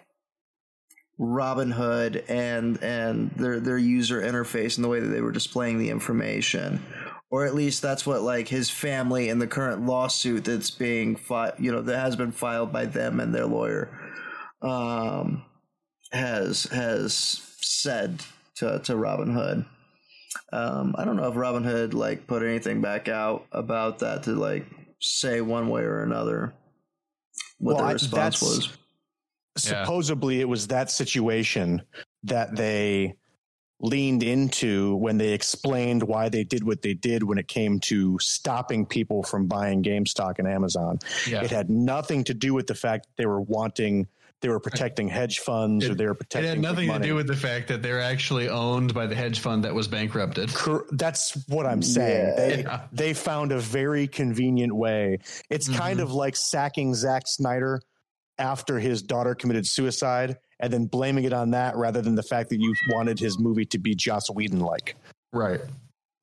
Robinhood 1.20 2.24
and 2.30 2.82
and 2.82 3.32
their 3.32 3.60
their 3.60 3.78
user 3.78 4.22
interface 4.22 4.78
and 4.78 4.84
the 4.86 4.90
way 4.90 5.00
that 5.00 5.10
they 5.10 5.22
were 5.22 5.32
displaying 5.32 5.78
the 5.78 5.90
information, 5.90 6.82
or 7.30 7.46
at 7.46 7.54
least 7.54 7.82
that's 7.82 8.06
what 8.06 8.22
like 8.22 8.48
his 8.48 8.70
family 8.70 9.28
in 9.28 9.40
the 9.40 9.48
current 9.48 9.86
lawsuit 9.86 10.46
that's 10.46 10.72
being 10.72 11.16
filed, 11.16 11.54
you 11.60 11.72
know 11.72 11.82
that 11.82 12.00
has 12.00 12.16
been 12.16 12.32
filed 12.32 12.72
by 12.72 12.86
them 12.86 13.20
and 13.20 13.36
their 13.36 13.46
lawyer, 13.46 13.90
um, 14.62 15.44
has 16.12 16.64
has 16.66 17.14
said 17.60 18.24
to 18.60 18.80
to 18.86 18.94
Robinhood. 18.94 19.66
Um, 20.54 20.96
I 20.98 21.06
don't 21.06 21.16
know 21.16 21.28
if 21.28 21.36
Robinhood 21.36 21.94
like 21.94 22.28
put 22.28 22.44
anything 22.44 22.82
back 22.82 23.08
out 23.08 23.46
about 23.52 24.00
that 24.00 24.24
to 24.24 24.32
like 24.32 24.66
say 25.02 25.42
one 25.42 25.70
way 25.70 25.82
or 25.82 26.04
another 26.04 26.54
what 27.60 27.76
Well, 27.78 27.86
their 27.86 27.94
response 27.94 28.40
that's- 28.40 28.58
was. 28.58 28.70
Yeah. 29.66 29.84
Supposedly, 29.84 30.40
it 30.40 30.48
was 30.48 30.68
that 30.68 30.90
situation 30.90 31.82
that 32.24 32.56
they 32.56 33.16
leaned 33.82 34.24
into 34.24 34.96
when 34.98 35.18
they 35.18 35.34
explained 35.34 36.04
why 36.04 36.30
they 36.30 36.44
did 36.44 36.64
what 36.64 36.82
they 36.82 36.94
did 36.94 37.24
when 37.24 37.38
it 37.38 37.48
came 37.48 37.80
to 37.80 38.18
stopping 38.20 38.86
people 38.86 39.24
from 39.24 39.48
buying 39.48 39.82
GameStop 39.84 40.36
and 40.38 40.48
Amazon. 40.48 41.00
Yeah. 41.28 41.44
It 41.44 41.50
had 41.52 41.70
nothing 41.70 42.24
to 42.26 42.34
do 42.34 42.54
with 42.54 42.68
the 42.68 42.76
fact 42.76 43.06
that 43.08 43.18
they 43.18 43.26
were 43.26 43.42
wanting, 43.42 44.08
they 44.42 44.50
were 44.50 44.60
protecting 44.60 45.08
hedge 45.08 45.40
funds 45.40 45.88
or 45.88 45.96
they 45.96 46.06
were 46.06 46.14
protecting. 46.14 46.46
It 46.48 46.50
had 46.56 46.60
nothing 46.62 46.90
to 46.92 47.00
do 47.00 47.16
with 47.16 47.28
the 47.28 47.36
fact 47.36 47.68
that 47.68 47.82
they're 47.82 48.02
actually 48.02 48.48
owned 48.48 48.94
by 48.94 49.06
the 49.06 49.16
hedge 49.16 49.40
fund 49.40 49.64
that 49.66 49.74
was 49.74 49.88
bankrupted. 49.88 50.54
Cor- 50.54 50.86
That's 50.92 51.34
what 51.48 51.66
I'm 51.66 51.82
saying. 51.82 52.28
Yeah. 52.28 52.36
They 52.36 52.62
Yeah. 52.64 52.82
they 52.92 53.14
found 53.14 53.52
a 53.52 53.60
very 53.60 54.08
convenient 54.08 54.74
way. 54.76 55.20
It's 55.50 55.68
kind 55.68 56.00
Mhm. 56.00 56.04
of 56.04 56.14
like 56.14 56.36
sacking 56.36 56.94
Zack 56.96 57.24
Snyder 57.26 57.82
after 58.38 58.80
his 58.80 59.02
daughter 59.02 59.36
committed 59.36 59.68
suicide 59.68 60.38
and 60.62 60.72
then 60.72 60.86
blaming 60.86 61.26
it 61.26 61.34
on 61.34 61.52
that 61.52 61.76
rather 61.76 62.02
than 62.02 62.16
the 62.16 62.24
fact 62.24 62.50
that 62.50 62.60
you 62.62 62.74
wanted 62.92 63.20
his 63.20 63.38
movie 63.40 63.66
to 63.66 63.78
be 63.78 63.94
Joss 63.94 64.30
Whedon 64.30 64.62
like. 64.62 64.96
Right. 65.34 65.60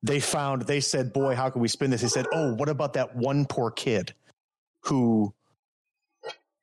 They 0.03 0.21
found 0.21 0.63
they 0.63 0.81
said, 0.81 1.13
"Boy, 1.13 1.35
how 1.35 1.51
can 1.51 1.61
we 1.61 1.69
spin 1.69 1.91
this?" 1.91 2.01
They 2.01 2.09
said, 2.09 2.27
"Oh, 2.33 2.55
what 2.55 2.69
about 2.71 2.95
that 2.95 3.15
one 3.17 3.45
poor 3.45 3.71
kid 3.71 4.15
who 4.85 5.35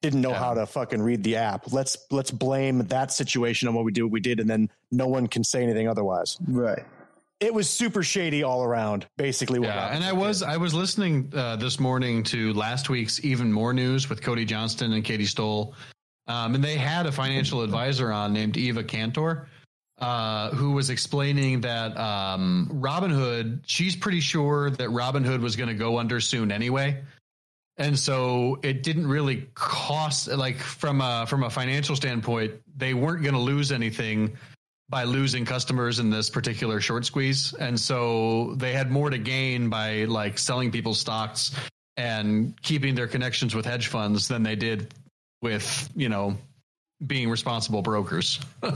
didn't 0.03 0.21
know 0.21 0.31
Yeah. 0.31 0.39
how 0.39 0.53
to 0.53 0.65
fucking 0.67 1.01
read 1.01 1.23
the 1.23 1.37
app? 1.37 1.71
Let's 1.71 1.97
let's 2.11 2.29
blame 2.29 2.79
that 2.89 3.11
situation 3.11 3.67
on 3.67 3.73
what 3.73 3.85
we 3.85 3.91
did 3.91 4.03
what 4.03 4.11
we 4.11 4.19
did 4.19 4.39
and 4.39 4.49
then 4.49 4.69
no 4.91 5.07
one 5.07 5.25
can 5.27 5.43
say 5.43 5.63
anything 5.63 5.87
otherwise." 5.87 6.37
Right. 6.47 6.83
It 7.39 7.53
was 7.53 7.69
super 7.69 8.03
shady 8.03 8.43
all 8.43 8.63
around, 8.63 9.05
basically. 9.17 9.59
What 9.59 9.69
Yeah, 9.69 9.93
and 9.93 10.03
I 10.03 10.11
did. 10.11 10.19
was 10.19 10.43
I 10.43 10.57
was 10.57 10.73
listening 10.73 11.31
uh, 11.35 11.55
this 11.55 11.79
morning 11.79 12.21
to 12.23 12.53
last 12.53 12.89
week's 12.89 13.23
Even 13.25 13.51
More 13.51 13.73
News 13.73 14.09
with 14.09 14.21
Cody 14.21 14.45
Johnston 14.45 14.93
and 14.93 15.03
Katie 15.03 15.25
Stoll, 15.25 15.73
um, 16.27 16.53
and 16.55 16.63
they 16.63 16.75
had 16.75 17.05
a 17.05 17.11
financial 17.11 17.61
advisor 17.61 18.11
on 18.11 18.31
named 18.33 18.55
Eva 18.55 18.83
Cantor, 18.83 19.49
uh, 19.99 20.51
who 20.51 20.71
was 20.71 20.89
explaining 20.89 21.59
that 21.61 21.97
um, 21.97 22.69
Robinhood. 22.73 23.59
She's 23.65 23.95
pretty 23.95 24.21
sure 24.21 24.69
that 24.71 24.89
Robinhood 24.89 25.41
was 25.41 25.55
going 25.57 25.69
to 25.69 25.75
go 25.75 25.97
under 25.97 26.19
soon 26.21 26.49
anyway, 26.51 27.01
and 27.77 27.97
so 27.97 28.59
it 28.63 28.83
didn't 28.83 29.07
really 29.07 29.47
cost 29.55 30.27
like 30.27 30.57
from 30.57 31.01
a 31.01 31.25
from 31.27 31.43
a 31.43 31.49
financial 31.49 31.95
standpoint 31.95 32.53
they 32.75 32.93
weren't 32.93 33.23
going 33.23 33.33
to 33.33 33.39
lose 33.39 33.71
anything 33.71 34.35
by 34.89 35.03
losing 35.03 35.45
customers 35.45 35.99
in 35.99 36.09
this 36.09 36.29
particular 36.29 36.79
short 36.79 37.05
squeeze 37.05 37.53
and 37.53 37.79
so 37.79 38.53
they 38.57 38.73
had 38.73 38.91
more 38.91 39.09
to 39.09 39.17
gain 39.17 39.69
by 39.69 40.05
like 40.05 40.37
selling 40.37 40.71
people's 40.71 40.99
stocks 40.99 41.51
and 41.97 42.59
keeping 42.61 42.95
their 42.95 43.07
connections 43.07 43.55
with 43.55 43.65
hedge 43.65 43.87
funds 43.87 44.27
than 44.27 44.43
they 44.43 44.55
did 44.55 44.93
with 45.41 45.89
you 45.95 46.09
know 46.09 46.37
being 47.07 47.29
responsible 47.29 47.81
brokers 47.81 48.39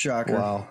Shocker. 0.00 0.32
Wow. 0.32 0.68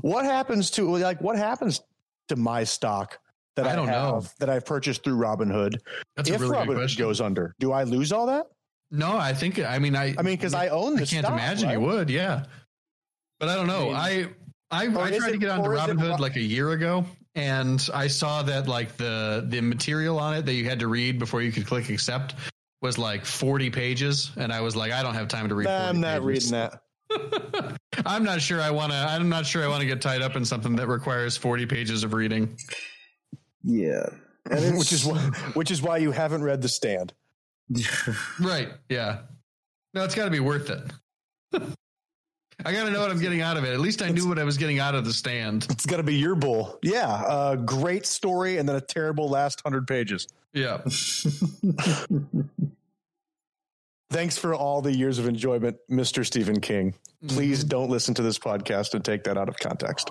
What 0.00 0.24
happens 0.24 0.72
to 0.72 0.90
like 0.96 1.20
what 1.20 1.36
happens 1.36 1.80
to 2.28 2.34
my 2.34 2.64
stock 2.64 3.20
that 3.56 3.66
I, 3.66 3.72
I 3.72 3.76
don't 3.76 3.88
have, 3.88 3.96
know. 4.22 4.24
that 4.38 4.48
I've 4.50 4.64
purchased 4.64 5.02
through 5.04 5.16
Robinhood? 5.16 5.78
that's 6.14 6.28
if 6.30 6.36
a 6.36 6.38
really 6.38 6.56
Robinhood 6.56 6.76
question 6.76 7.04
goes 7.04 7.20
under, 7.20 7.54
do 7.58 7.72
I 7.72 7.82
lose 7.84 8.12
all 8.12 8.26
that? 8.26 8.46
no 8.92 9.16
i 9.16 9.34
think 9.34 9.58
i 9.58 9.80
mean 9.80 9.96
i 9.96 10.14
I 10.16 10.22
mean, 10.22 10.36
because 10.36 10.54
I 10.54 10.68
own 10.68 10.94
the 10.94 11.02
I 11.02 11.06
can't 11.06 11.26
stock, 11.26 11.32
imagine 11.32 11.70
you 11.70 11.80
would. 11.80 12.08
Yeah, 12.08 12.44
but 13.40 13.48
I 13.48 13.56
don't 13.56 13.66
know. 13.66 13.90
I 13.90 14.28
I, 14.70 14.86
Or 14.86 15.00
I 15.00 15.16
tried 15.16 15.28
it- 15.30 15.32
to 15.32 15.38
get 15.38 15.50
onto 15.50 15.70
is 15.72 15.78
it 15.82 15.82
Robinhood 15.96 16.20
like 16.20 16.36
a 16.36 16.40
year 16.40 16.70
ago, 16.70 17.04
and 17.34 17.84
I 17.92 18.06
saw 18.06 18.42
that 18.44 18.68
like 18.68 18.96
the 18.96 19.44
the 19.48 19.60
material 19.60 20.18
on 20.20 20.34
it 20.34 20.46
that 20.46 20.54
you 20.54 20.64
had 20.68 20.78
to 20.80 20.86
read 20.88 21.18
before 21.18 21.42
you 21.42 21.50
could 21.52 21.66
click 21.66 21.88
accept 21.90 22.34
was 22.82 22.96
like 22.96 23.24
forty 23.24 23.70
pages, 23.70 24.30
and 24.36 24.52
I 24.52 24.60
was 24.60 24.76
like, 24.76 24.92
I 24.92 25.02
don't 25.02 25.14
have 25.14 25.26
time 25.28 25.48
to 25.48 25.54
read. 25.56 25.64
Nah, 25.64 25.78
40 25.78 25.88
I'm 25.88 26.00
not 26.00 26.22
pages. 26.22 26.52
reading 26.52 26.68
that. 27.10 27.76
I'm 28.06 28.22
not 28.24 28.40
sure 28.40 28.60
I 28.60 28.70
want 28.70 28.92
to. 28.92 28.98
I'm 28.98 29.28
not 29.28 29.46
sure 29.46 29.64
I 29.64 29.68
want 29.68 29.80
to 29.80 29.86
get 29.86 30.00
tied 30.00 30.22
up 30.22 30.36
in 30.36 30.44
something 30.44 30.76
that 30.76 30.86
requires 30.86 31.36
forty 31.36 31.66
pages 31.66 32.04
of 32.04 32.12
reading. 32.14 32.56
Yeah. 33.66 34.06
And 34.48 34.64
it's, 34.64 34.78
which 34.78 34.92
is 34.92 35.04
why, 35.04 35.18
which 35.54 35.70
is 35.70 35.82
why 35.82 35.96
you 35.98 36.12
haven't 36.12 36.42
read 36.42 36.62
the 36.62 36.68
stand. 36.68 37.12
Right? 38.40 38.68
Yeah. 38.88 39.18
No, 39.92 40.04
it's 40.04 40.14
got 40.14 40.24
to 40.26 40.30
be 40.30 40.40
worth 40.40 40.70
it. 40.70 40.82
I 42.64 42.72
got 42.72 42.84
to 42.84 42.90
know 42.90 43.00
what 43.00 43.10
I'm 43.10 43.18
getting 43.20 43.40
out 43.42 43.56
of 43.56 43.64
it. 43.64 43.72
At 43.74 43.80
least 43.80 44.00
I 44.02 44.08
knew 44.08 44.26
what 44.28 44.38
I 44.38 44.44
was 44.44 44.56
getting 44.56 44.78
out 44.78 44.94
of 44.94 45.04
the 45.04 45.12
stand. 45.12 45.66
It's 45.70 45.84
got 45.84 45.96
to 45.98 46.02
be 46.02 46.14
your 46.14 46.34
bull. 46.34 46.78
Yeah, 46.82 47.08
uh, 47.08 47.56
great 47.56 48.06
story, 48.06 48.56
and 48.58 48.68
then 48.68 48.76
a 48.76 48.80
terrible 48.80 49.28
last 49.28 49.60
hundred 49.62 49.86
pages. 49.86 50.26
Yeah. 50.54 50.78
Thanks 54.10 54.38
for 54.38 54.54
all 54.54 54.80
the 54.80 54.94
years 54.96 55.18
of 55.18 55.26
enjoyment, 55.26 55.76
Mr. 55.90 56.24
Stephen 56.24 56.60
King. 56.60 56.94
Please 57.28 57.60
Mm-hmm. 57.60 57.68
don't 57.68 57.90
listen 57.90 58.14
to 58.14 58.22
this 58.22 58.38
podcast 58.38 58.94
and 58.94 59.04
take 59.04 59.24
that 59.24 59.36
out 59.36 59.48
of 59.48 59.56
context. 59.58 60.10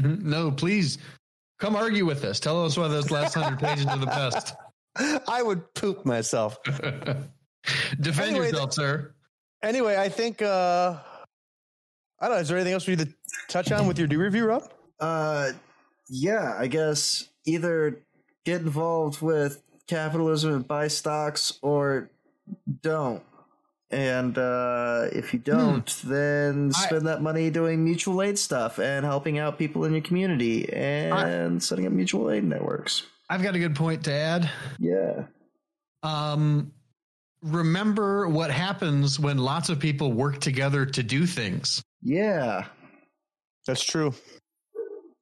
Mhm. 0.00 0.22
No, 0.22 0.50
please 0.50 0.98
come 1.60 1.76
argue 1.76 2.04
with 2.04 2.24
us. 2.24 2.40
Tell 2.40 2.64
us 2.64 2.76
why 2.76 2.88
those 2.88 3.10
last 3.10 3.34
hundred 3.34 3.60
pages 3.60 3.86
are 3.86 3.98
the 3.98 4.06
best. 4.06 4.54
I 5.28 5.42
would 5.42 5.72
poop 5.74 6.04
myself. 6.04 6.58
Defend 6.64 8.30
Anyway, 8.30 8.46
yourself, 8.46 8.72
sir. 8.72 9.14
Anyway, 9.62 9.96
I 9.96 10.08
think 10.08 10.42
uh 10.42 10.96
I 12.20 12.26
don't 12.26 12.36
know. 12.36 12.40
Is 12.40 12.48
there 12.48 12.58
anything 12.58 12.74
else 12.74 12.86
we 12.86 12.96
need 12.96 13.06
to 13.06 13.14
touch 13.48 13.72
on 13.72 13.86
with 13.86 13.98
your 13.98 14.08
do 14.08 14.18
review, 14.18 14.46
Rob? 14.46 14.70
Uh, 14.98 15.52
yeah, 16.10 16.54
I 16.58 16.66
guess 16.66 17.28
either 17.46 18.02
get 18.44 18.60
involved 18.60 19.22
with 19.22 19.62
capitalism 19.86 20.54
and 20.54 20.68
buy 20.68 20.88
stocks 20.88 21.58
or 21.62 22.10
don't. 22.82 23.22
And 23.92 24.38
uh, 24.38 25.06
if 25.12 25.32
you 25.32 25.40
don't, 25.40 25.86
then 26.04 26.70
I- 26.74 26.78
spend 26.86 27.06
that 27.08 27.22
money 27.22 27.50
doing 27.50 27.82
mutual 27.84 28.22
aid 28.22 28.38
stuff 28.38 28.78
and 28.78 29.04
helping 29.04 29.38
out 29.38 29.58
people 29.58 29.84
in 29.84 29.92
your 29.92 30.02
community 30.02 30.72
and 30.72 31.60
setting 31.62 31.86
up 31.86 31.92
mutual 31.92 32.30
aid 32.30 32.44
networks. 32.44 33.02
I've 33.28 33.42
got 33.42 33.54
a 33.54 33.58
good 33.58 33.74
point 33.76 34.04
to 34.04 34.12
add. 34.12 34.50
Yeah. 34.78 35.24
Um, 36.02 36.72
remember 37.42 38.28
what 38.28 38.50
happens 38.50 39.18
when 39.18 39.38
lots 39.38 39.68
of 39.68 39.78
people 39.78 40.12
work 40.12 40.38
together 40.40 40.86
to 40.86 41.02
do 41.02 41.26
things. 41.26 41.82
Yeah. 42.02 42.66
That's 43.66 43.84
true. 43.84 44.14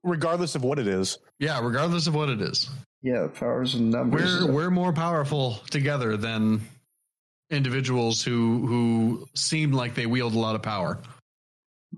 Regardless 0.04 0.54
of 0.54 0.62
what 0.62 0.78
it 0.78 0.86
is. 0.86 1.18
Yeah, 1.38 1.60
regardless 1.62 2.06
of 2.06 2.14
what 2.14 2.28
it 2.30 2.40
is, 2.40 2.68
Yeah, 3.02 3.28
powers 3.28 3.74
and 3.74 3.90
numbers. 3.90 4.44
we're 4.44 4.52
we're 4.52 4.70
more 4.70 4.92
powerful 4.92 5.60
together 5.70 6.16
than 6.16 6.60
individuals 7.50 8.22
who 8.22 8.66
who 8.66 9.28
seem 9.34 9.72
like 9.72 9.94
they 9.94 10.06
wield 10.06 10.34
a 10.34 10.38
lot 10.38 10.54
of 10.54 10.62
power. 10.62 10.98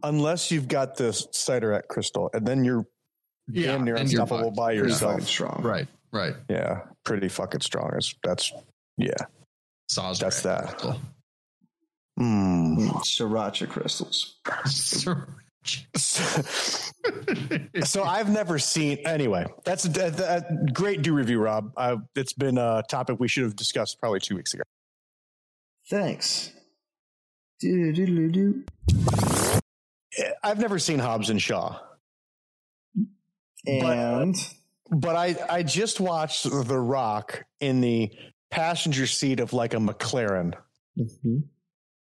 Unless 0.04 0.50
you've 0.52 0.68
got 0.68 0.96
this 0.96 1.26
cider 1.32 1.82
crystal, 1.88 2.30
and 2.32 2.46
then 2.46 2.64
you're 2.64 2.86
Yeah, 3.48 3.72
damn 3.72 3.84
near 3.84 3.94
then 3.96 4.08
you're 4.08 4.20
unstoppable 4.22 4.52
by 4.52 4.72
yourself. 4.72 5.12
fucking 5.14 5.26
strong. 5.26 5.60
Right, 5.62 5.88
right. 6.12 6.34
Yeah, 6.48 6.82
pretty 7.04 7.28
fucking 7.28 7.60
strong. 7.62 7.90
That's, 7.92 8.14
that's 8.22 8.52
yeah. 8.96 9.10
Sawzerac 9.90 10.18
That's 10.20 10.42
that. 10.42 10.66
crystal. 10.68 11.00
Mm. 12.20 12.88
Sriracha 13.02 13.68
crystals. 13.68 14.36
so 17.84 18.02
I've 18.04 18.30
never 18.30 18.58
seen 18.58 18.98
anyway. 19.06 19.46
That's 19.64 19.84
a, 19.86 20.04
a- 20.04 20.36
a 20.66 20.70
great 20.72 21.02
do 21.02 21.12
review, 21.12 21.40
Rob. 21.40 21.72
I, 21.76 21.96
it's 22.14 22.32
been 22.32 22.58
a 22.58 22.82
topic 22.88 23.18
we 23.18 23.26
should 23.28 23.42
have 23.44 23.56
discussed 23.56 23.98
probably 24.00 24.20
two 24.20 24.36
weeks 24.36 24.54
ago. 24.54 24.62
Thanks. 25.90 26.53
Do 27.59 27.92
do 27.92 28.07
do 28.07 28.29
do. 28.31 28.64
I've 30.42 30.61
never 30.61 30.79
seen 30.79 31.00
Hobbs 31.00 31.31
and 31.31 31.42
Shaw, 31.42 31.81
And 33.66 34.37
but 34.90 35.16
I 35.16 35.37
I 35.50 35.62
just 35.64 35.98
watched 35.98 36.44
The 36.44 36.79
Rock 36.79 37.44
in 37.59 37.81
the 37.81 38.12
passenger 38.50 39.07
seat 39.07 39.40
of 39.40 39.53
like 39.53 39.74
a 39.74 39.79
McLaren. 39.79 40.55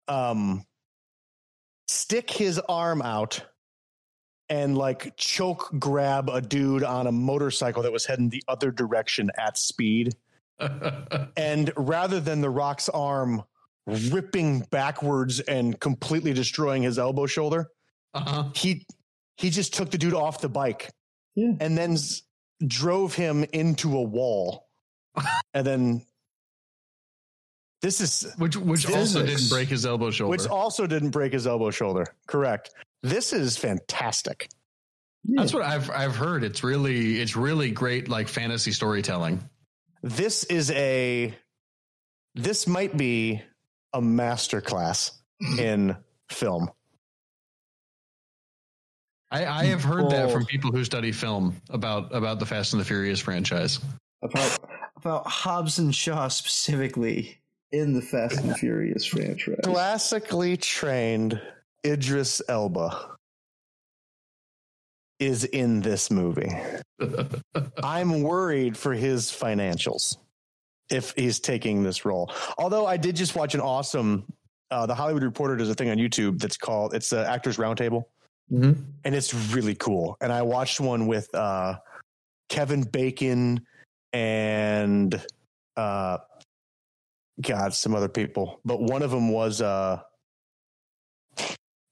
Um, 0.07 0.65
stick 1.89 2.31
his 2.31 2.61
arm 2.61 3.03
out 3.03 3.45
and 4.49 4.79
like 4.79 5.17
choke 5.17 5.71
grab 5.79 6.29
a 6.29 6.41
dude 6.41 6.85
on 6.85 7.07
a 7.09 7.13
motorcycle 7.13 7.83
that 7.83 7.93
was 7.93 8.07
heading 8.07 8.29
the 8.29 8.45
other 8.47 8.71
direction 8.71 9.31
at 9.37 9.59
speed. 9.59 10.15
And 11.37 11.73
rather 11.77 12.21
than 12.21 12.41
the 12.41 12.51
Rock's 12.51 12.89
arm 12.89 13.43
ripping 13.87 14.61
backwards 14.71 15.41
and 15.41 15.79
completely 15.81 16.33
destroying 16.33 16.83
his 16.83 16.99
elbow 16.99 17.27
shoulder, 17.27 17.69
uh-huh. 18.15 18.51
he 18.55 18.87
he 19.37 19.51
just 19.51 19.75
took 19.75 19.91
the 19.91 19.99
dude 19.99 20.15
off 20.15 20.41
the 20.41 20.49
bike 20.49 20.91
Yeah. 21.35 21.53
and 21.61 21.77
then 21.77 21.95
s- 21.95 22.23
drove 22.67 23.15
him 23.15 23.45
into 23.53 23.97
a 23.97 24.03
wall. 24.03 24.69
and 25.55 25.67
then 25.67 26.03
this 27.81 28.01
is 28.01 28.33
Which 28.39 28.57
which 28.57 28.89
also 28.89 29.27
didn't 29.27 29.49
break 29.49 29.69
his 29.69 29.85
elbow 29.85 30.11
shoulder. 30.11 30.31
which 30.31 30.47
also 30.47 30.87
didn't 30.87 31.11
break 31.11 31.33
his 31.33 31.47
elbow 31.47 31.71
shoulder. 31.71 32.07
Correct. 32.29 32.71
This 33.03 33.33
is 33.33 33.57
fantastic. 33.57 34.49
That's 35.25 35.53
what 35.53 35.63
I've 35.63 35.91
I've 35.91 36.15
heard. 36.17 36.45
It's 36.45 36.63
really 36.63 37.21
it's 37.21 37.35
really 37.37 37.71
great 37.73 38.09
like 38.09 38.29
fantasy 38.29 38.71
storytelling. 38.73 39.41
This 40.03 40.45
is 40.45 40.71
a 40.73 41.35
this 42.35 42.67
might 42.67 42.97
be 42.97 43.43
a 43.93 44.01
masterclass 44.01 45.13
in 45.59 45.97
film. 46.31 46.71
I, 49.31 49.47
I 49.47 49.65
have 49.65 49.83
heard 49.83 50.11
that 50.11 50.31
from 50.31 50.45
people 50.45 50.71
who 50.71 50.85
study 50.85 51.11
film 51.11 51.57
about 51.71 52.15
about 52.15 52.39
the 52.39 52.45
Fast 52.45 52.75
and 52.75 52.81
the 52.81 52.85
Furious 52.85 53.19
franchise. 53.19 53.81
about 54.23 54.59
about 54.97 55.27
Hobbs 55.27 55.79
and 55.79 55.95
Shaw 55.95 56.29
specifically 56.29 57.39
in 57.71 57.95
the 57.95 58.03
Fast 58.03 58.39
and 58.41 58.55
Furious 58.57 59.07
franchise. 59.07 59.61
Classically 59.65 60.59
trained 60.59 61.41
Idris 61.85 62.43
Elba 62.47 63.17
is 65.19 65.45
in 65.45 65.81
this 65.81 66.11
movie. 66.11 66.53
I'm 67.83 68.23
worried 68.23 68.77
for 68.77 68.93
his 68.93 69.31
financials 69.31 70.17
if 70.93 71.13
he's 71.17 71.41
taking 71.41 71.83
this 71.83 72.05
role. 72.05 72.33
Although 72.59 72.87
I 72.87 72.97
did 72.97 73.17
just 73.17 73.35
watch 73.35 73.55
an 73.55 73.61
awesome 73.61 74.25
uh, 74.71 74.87
the 74.87 74.95
Hollywood 74.95 75.23
Reporter 75.23 75.57
does 75.57 75.69
a 75.69 75.75
thing 75.75 75.91
on 75.91 75.99
YouTube 75.99 76.39
that's 76.39 76.57
called 76.57 76.95
it's 76.95 77.11
the 77.11 77.29
Actors 77.29 77.57
Roundtable. 77.59 78.05
Mhm. 78.51 78.85
and 79.05 79.15
it's 79.15 79.33
really 79.55 79.75
cool. 79.75 80.17
And 80.21 80.31
I 80.33 80.43
watched 80.43 80.79
one 80.81 81.07
with 81.07 81.35
uh, 81.35 81.79
Kevin 82.51 82.83
Bacon 82.83 83.65
and 84.13 85.25
uh, 85.77 86.19
God, 87.41 87.73
some 87.73 87.95
other 87.95 88.09
people, 88.09 88.61
but 88.65 88.81
one 88.83 89.03
of 89.03 89.11
them 89.11 89.31
was 89.31 89.63
uh, 89.63 90.01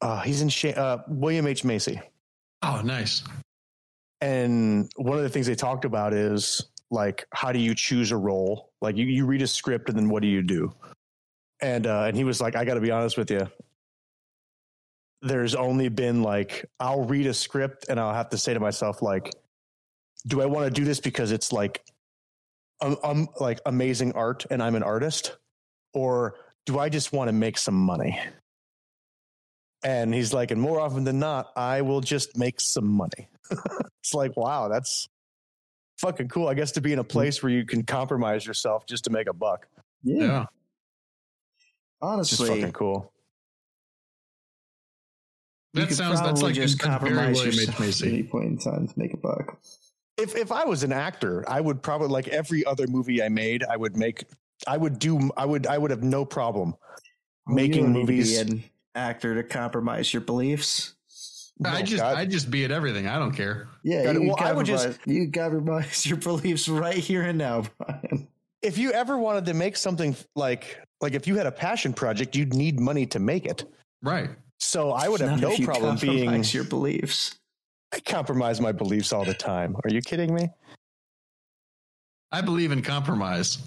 uh, 0.02 0.20
he's 0.22 0.42
in 0.42 0.48
Sha- 0.48 0.70
uh, 0.70 1.02
William 1.08 1.46
H 1.46 1.64
Macy, 1.64 2.00
Oh, 2.62 2.80
nice. 2.84 3.22
and 4.20 4.90
one 4.96 5.16
of 5.16 5.22
the 5.22 5.30
things 5.30 5.46
they 5.46 5.54
talked 5.54 5.84
about 5.84 6.12
is 6.12 6.62
like 6.90 7.26
how 7.32 7.52
do 7.52 7.58
you 7.58 7.74
choose 7.74 8.10
a 8.10 8.16
role? 8.16 8.70
Like 8.80 8.96
you, 8.96 9.06
you 9.06 9.26
read 9.26 9.42
a 9.42 9.46
script 9.46 9.88
and 9.88 9.96
then 9.96 10.08
what 10.08 10.22
do 10.22 10.28
you 10.28 10.42
do? 10.42 10.72
And 11.60 11.86
uh, 11.86 12.04
and 12.04 12.16
he 12.16 12.24
was 12.24 12.40
like, 12.40 12.56
I 12.56 12.64
got 12.64 12.74
to 12.74 12.80
be 12.80 12.90
honest 12.90 13.16
with 13.16 13.30
you. 13.30 13.48
There's 15.22 15.54
only 15.54 15.88
been 15.88 16.22
like 16.22 16.64
I'll 16.80 17.04
read 17.04 17.26
a 17.26 17.34
script 17.34 17.86
and 17.88 18.00
I'll 18.00 18.14
have 18.14 18.30
to 18.30 18.38
say 18.38 18.54
to 18.54 18.60
myself 18.60 19.02
like, 19.02 19.30
do 20.26 20.40
I 20.40 20.46
want 20.46 20.66
to 20.66 20.70
do 20.70 20.84
this 20.84 21.00
because 21.00 21.32
it's 21.32 21.52
like 21.52 21.82
um, 22.80 22.96
um, 23.02 23.28
like 23.38 23.60
amazing 23.66 24.12
art 24.12 24.46
and 24.50 24.62
I'm 24.62 24.74
an 24.74 24.82
artist, 24.82 25.36
or 25.92 26.36
do 26.66 26.78
I 26.78 26.88
just 26.88 27.12
want 27.12 27.28
to 27.28 27.32
make 27.32 27.58
some 27.58 27.74
money? 27.74 28.18
And 29.82 30.12
he's 30.12 30.32
like, 30.32 30.50
and 30.50 30.60
more 30.60 30.80
often 30.80 31.04
than 31.04 31.18
not, 31.18 31.52
I 31.56 31.82
will 31.82 32.00
just 32.00 32.36
make 32.36 32.60
some 32.60 32.86
money. 32.86 33.28
it's 33.50 34.14
like, 34.14 34.36
wow, 34.36 34.68
that's 34.68 35.08
fucking 36.00 36.28
cool. 36.28 36.48
I 36.48 36.54
guess 36.54 36.72
to 36.72 36.80
be 36.80 36.92
in 36.92 36.98
a 36.98 37.02
mm-hmm. 37.02 37.10
place 37.10 37.42
where 37.42 37.52
you 37.52 37.64
can 37.64 37.82
compromise 37.82 38.46
yourself 38.46 38.86
just 38.86 39.04
to 39.04 39.10
make 39.10 39.28
a 39.28 39.32
buck. 39.32 39.66
Yeah. 40.02 40.16
Yeah. 40.16 40.38
Just 40.38 40.50
Honestly, 42.02 42.48
fucking 42.48 42.72
cool. 42.72 43.12
That 45.74 45.92
sounds 45.92 46.20
that's 46.20 46.42
like 46.42 46.54
just 46.54 46.78
compromise 46.78 47.36
William 47.36 47.48
H. 47.48 47.56
yourself 47.56 47.74
at 47.74 47.80
Macy. 47.80 48.08
any 48.08 48.22
point 48.22 48.46
in 48.46 48.58
time 48.58 48.88
to 48.88 48.98
make 48.98 49.12
a 49.14 49.18
buck. 49.18 49.58
If 50.16 50.34
if 50.34 50.50
I 50.50 50.64
was 50.64 50.82
an 50.82 50.92
actor, 50.92 51.44
I 51.48 51.60
would 51.60 51.82
probably 51.82 52.08
like 52.08 52.28
every 52.28 52.64
other 52.64 52.86
movie 52.86 53.22
I 53.22 53.28
made, 53.28 53.62
I 53.64 53.76
would 53.76 53.96
make 53.96 54.24
I 54.66 54.76
would 54.76 54.98
do 54.98 55.30
I 55.36 55.44
would 55.44 55.66
I 55.66 55.78
would 55.78 55.90
have 55.90 56.02
no 56.02 56.24
problem 56.24 56.74
Well, 57.46 57.50
you 57.50 57.54
making 57.54 57.84
don't 57.84 57.92
need 57.92 58.00
to 58.00 58.06
be 58.06 58.16
movies. 58.16 58.38
an 58.38 58.64
actor 58.94 59.34
to 59.34 59.42
compromise 59.42 60.12
your 60.12 60.22
beliefs. 60.22 60.94
I 61.64 61.82
just 61.82 62.02
God. 62.02 62.16
I 62.16 62.24
just 62.26 62.50
be 62.50 62.64
at 62.64 62.70
everything. 62.70 63.06
I 63.06 63.18
don't 63.18 63.32
care. 63.32 63.68
Yeah, 63.82 64.04
Got 64.04 64.16
it. 64.16 64.22
you 64.22 64.28
Well, 64.28 64.36
I 64.40 64.52
would 64.52 64.66
just- 64.66 64.98
you 65.06 65.30
compromise 65.30 66.06
your 66.06 66.16
beliefs 66.18 66.68
right 66.68 66.96
here 66.96 67.22
and 67.22 67.36
now, 67.38 67.64
Brian. 67.78 68.28
if 68.62 68.78
you 68.78 68.92
ever 68.92 69.18
wanted 69.18 69.44
to 69.46 69.54
make 69.54 69.76
something 69.76 70.16
like 70.34 70.78
like 71.00 71.14
if 71.14 71.26
you 71.26 71.36
had 71.36 71.46
a 71.46 71.52
passion 71.52 71.92
project, 71.92 72.34
you'd 72.36 72.54
need 72.54 72.78
money 72.80 73.06
to 73.06 73.18
make 73.18 73.46
it. 73.46 73.64
Right. 74.02 74.30
So 74.58 74.92
I 74.92 75.08
would 75.08 75.20
have 75.20 75.30
Not 75.30 75.40
no 75.40 75.50
if 75.52 75.58
you 75.58 75.64
problem 75.66 75.96
being 75.96 76.24
compromise 76.26 76.52
your 76.54 76.64
beliefs. 76.64 77.36
I 77.92 78.00
compromise 78.00 78.60
my 78.60 78.72
beliefs 78.72 79.12
all 79.12 79.24
the 79.24 79.34
time. 79.34 79.74
Are 79.84 79.90
you 79.90 80.00
kidding 80.02 80.34
me? 80.34 80.48
I 82.32 82.40
believe 82.42 82.70
in 82.70 82.82
compromise. 82.82 83.58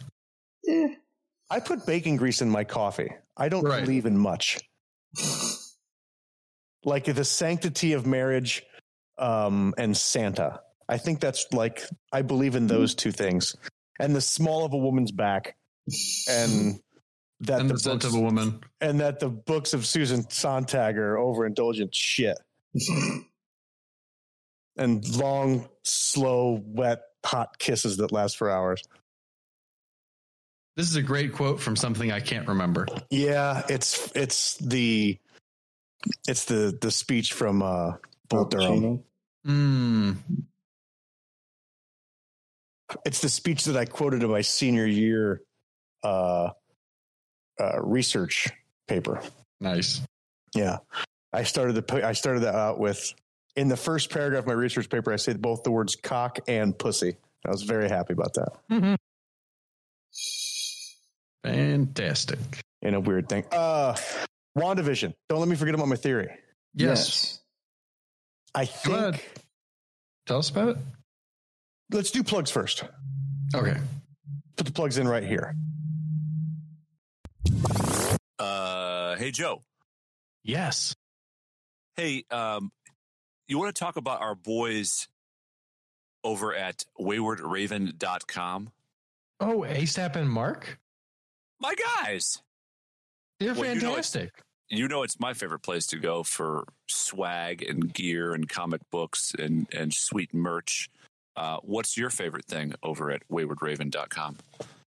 Yeah. 0.63 0.87
I 1.49 1.59
put 1.59 1.85
bacon 1.85 2.15
grease 2.15 2.41
in 2.41 2.49
my 2.49 2.63
coffee. 2.63 3.11
I 3.35 3.49
don't 3.49 3.63
Right. 3.65 3.83
believe 3.83 4.05
in 4.05 4.17
much. 4.17 4.59
Like 6.86 7.05
the 7.05 7.23
sanctity 7.23 7.93
of 7.93 8.05
marriage 8.05 8.63
um, 9.17 9.73
and 9.77 9.95
Santa. 9.95 10.61
I 10.88 10.97
think 10.97 11.19
that's 11.19 11.47
like 11.53 11.84
I 12.11 12.21
believe 12.21 12.55
in 12.55 12.67
those 12.67 12.93
two 12.95 13.11
things. 13.11 13.55
And 13.99 14.15
the 14.15 14.21
small 14.21 14.65
of 14.65 14.73
a 14.73 14.77
woman's 14.77 15.11
back 15.11 15.55
and 16.29 16.79
that 17.41 17.61
and 17.61 17.69
the 17.69 17.73
the 17.75 17.79
scent 17.79 18.03
of 18.03 18.13
a 18.15 18.19
woman. 18.19 18.61
and 18.81 18.99
that 18.99 19.19
the 19.19 19.29
books 19.29 19.73
of 19.73 19.86
Susan 19.86 20.29
Sontag 20.29 20.97
are 20.97 21.15
overindulgent 21.15 21.93
shit. 21.93 22.38
And 24.75 25.07
long, 25.17 25.69
slow, 25.84 26.59
wet, 26.65 27.01
hot 27.23 27.59
kisses 27.59 27.97
that 27.97 28.11
last 28.11 28.38
for 28.38 28.49
hours. 28.49 28.81
This 30.75 30.89
is 30.89 30.95
a 30.95 31.03
great 31.03 31.34
quote 31.34 31.59
from 31.59 31.75
something 31.75 32.11
I 32.11 32.19
can't 32.19 32.47
remember. 32.47 32.88
Yeah, 33.11 33.61
it's 33.69 34.11
it's 34.15 34.57
the 34.57 35.19
it's 36.28 36.45
the 36.45 36.78
the 36.80 36.91
speech 36.91 37.34
from 37.34 37.62
uh 37.62 37.93
Bull 38.30 38.45
Durham. 38.45 39.04
Mm. 39.45 40.18
It's 43.06 43.22
the 43.22 43.30
speech 43.30 43.66
that 43.66 43.76
I 43.76 43.86
quoted 43.86 44.24
in 44.24 44.30
my 44.30 44.41
senior 44.41 44.86
year 44.86 45.41
uh, 46.04 46.49
uh 47.60 47.82
research 47.82 48.49
paper. 48.88 49.22
Nice. 49.60 50.01
Yeah. 50.56 50.78
I 51.32 51.43
started 51.43 51.74
the 51.74 52.06
I 52.06 52.14
started 52.14 52.41
that 52.41 52.56
out 52.56 52.80
with 52.80 53.14
in 53.56 53.68
the 53.68 53.78
first 53.78 54.10
paragraph 54.12 54.41
of 54.41 54.47
my 54.47 54.54
research 54.54 54.89
paper 54.89 55.12
I 55.12 55.18
said 55.18 55.41
both 55.41 55.64
the 55.64 55.72
words 55.72 55.95
cock 55.95 56.39
and 56.47 56.78
pussy. 56.78 57.18
I 57.45 57.49
was 57.49 57.64
very 57.64 57.89
happy 57.89 58.14
about 58.14 58.36
that. 58.36 58.97
Fantastic. 61.43 62.39
In 62.82 62.93
a 62.93 62.99
weird 62.99 63.28
thing. 63.28 63.45
Uh 63.51 63.95
WandaVision. 64.58 65.14
Don't 65.30 65.39
let 65.39 65.47
me 65.49 65.56
forget 65.56 65.74
about 65.76 65.88
my 65.88 65.95
theory. 65.95 66.30
Yes. 66.76 67.39
I 68.56 68.66
Go 68.86 68.93
ahead. 68.95 69.14
think 69.16 69.32
Tell 70.26 70.38
us 70.39 70.49
about 70.49 70.70
it. 70.70 70.78
let's 71.91 72.12
do 72.12 72.24
plugs 72.24 72.51
first. 72.51 72.84
Okay. 73.56 73.78
Put 74.56 74.66
the 74.68 74.72
plugs 74.72 74.97
in 74.97 75.08
right 75.08 75.24
here. 75.24 75.56
Uh, 78.39 79.16
hey 79.16 79.32
Joe. 79.32 79.62
Yes. 80.43 80.95
Hey, 81.95 82.24
um, 82.32 82.72
you 83.47 83.58
want 83.60 83.74
to 83.76 83.80
talk 83.80 83.97
about 83.97 84.22
our 84.22 84.36
boys 84.36 85.08
over 86.24 86.54
at 86.56 86.84
waywardraven.com? 86.99 88.72
Oh, 89.39 89.60
ASAP 89.68 90.16
and 90.16 90.30
Mark? 90.30 90.80
My 91.60 91.74
guys. 92.04 92.41
They're 93.43 93.53
Well, 93.53 93.75
you 93.75 93.81
know 93.81 93.89
fantastic. 93.89 94.31
You 94.69 94.87
know 94.87 95.03
it's 95.03 95.19
my 95.19 95.33
favorite 95.33 95.59
place 95.59 95.85
to 95.87 95.97
go 95.97 96.23
for 96.23 96.65
swag 96.87 97.61
and 97.61 97.93
gear 97.93 98.33
and 98.33 98.47
comic 98.47 98.81
books 98.91 99.33
and, 99.37 99.67
and 99.73 99.93
sweet 99.93 100.33
merch. 100.33 100.89
Uh, 101.35 101.57
what's 101.63 101.97
your 101.97 102.09
favorite 102.09 102.45
thing 102.45 102.73
over 102.81 103.11
at 103.11 103.21
waywardraven.com? 103.29 104.37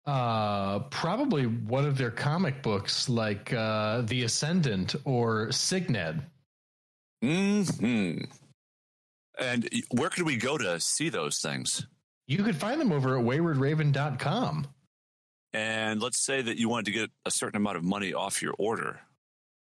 Uh, 0.06 0.78
probably 0.90 1.44
one 1.46 1.84
of 1.84 1.98
their 1.98 2.10
comic 2.10 2.62
books, 2.62 3.08
like 3.08 3.52
uh, 3.52 4.00
The 4.02 4.24
Ascendant 4.24 4.94
or 5.04 5.52
Signed. 5.52 6.22
hmm 7.20 8.18
And 9.38 9.68
where 9.90 10.08
could 10.08 10.24
we 10.24 10.36
go 10.36 10.56
to 10.56 10.80
see 10.80 11.10
those 11.10 11.40
things? 11.40 11.86
You 12.26 12.42
could 12.42 12.56
find 12.56 12.80
them 12.80 12.90
over 12.92 13.18
at 13.18 13.24
waywardraven.com. 13.24 14.66
And 15.58 16.00
let's 16.00 16.24
say 16.24 16.40
that 16.40 16.56
you 16.56 16.68
wanted 16.68 16.86
to 16.86 16.92
get 16.92 17.10
a 17.26 17.30
certain 17.30 17.56
amount 17.56 17.78
of 17.78 17.84
money 17.84 18.14
off 18.14 18.42
your 18.42 18.54
order. 18.58 19.00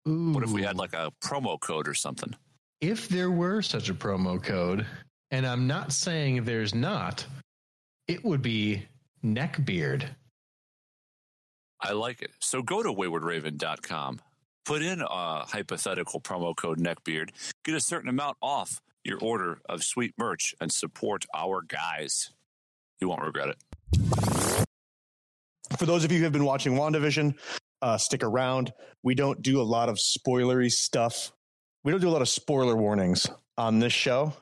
Ooh. 0.06 0.32
What 0.32 0.44
if 0.44 0.50
we 0.50 0.62
had 0.62 0.76
like 0.76 0.92
a 0.92 1.12
promo 1.22 1.58
code 1.58 1.88
or 1.88 1.94
something? 1.94 2.34
if 2.80 3.08
there 3.08 3.30
were 3.30 3.62
such 3.62 3.88
a 3.88 3.94
promo 3.94 4.42
code, 4.42 4.86
and 5.30 5.46
I'm 5.46 5.66
not 5.66 5.92
saying 5.92 6.44
there's 6.44 6.74
not, 6.74 7.26
it 8.06 8.24
would 8.24 8.42
be 8.42 8.86
neckbeard. 9.24 10.04
I 11.80 11.92
like 11.92 12.22
it. 12.22 12.30
So 12.40 12.62
go 12.62 12.82
to 12.82 12.92
waywardraven.com, 12.92 14.20
put 14.64 14.82
in 14.82 15.00
a 15.00 15.44
hypothetical 15.44 16.20
promo 16.20 16.56
code 16.56 16.78
neckbeard, 16.78 17.30
get 17.64 17.74
a 17.74 17.80
certain 17.80 18.08
amount 18.08 18.36
off 18.42 18.80
your 19.04 19.18
order 19.18 19.60
of 19.68 19.82
sweet 19.82 20.14
merch, 20.18 20.54
and 20.60 20.72
support 20.72 21.24
our 21.34 21.62
guys. 21.62 22.30
You 23.00 23.08
won't 23.08 23.22
regret 23.22 23.48
it. 23.48 24.47
For 25.76 25.86
those 25.86 26.04
of 26.04 26.12
you 26.12 26.18
who 26.18 26.24
have 26.24 26.32
been 26.32 26.44
watching 26.44 26.74
WandaVision, 26.74 27.34
uh, 27.82 27.98
stick 27.98 28.22
around. 28.22 28.72
We 29.02 29.14
don't 29.14 29.40
do 29.42 29.60
a 29.60 29.62
lot 29.62 29.88
of 29.88 29.96
spoilery 29.96 30.70
stuff. 30.72 31.32
We 31.84 31.92
don't 31.92 32.00
do 32.00 32.08
a 32.08 32.10
lot 32.10 32.22
of 32.22 32.28
spoiler 32.28 32.76
warnings 32.76 33.28
on 33.56 33.78
this 33.78 33.92
show, 33.92 34.32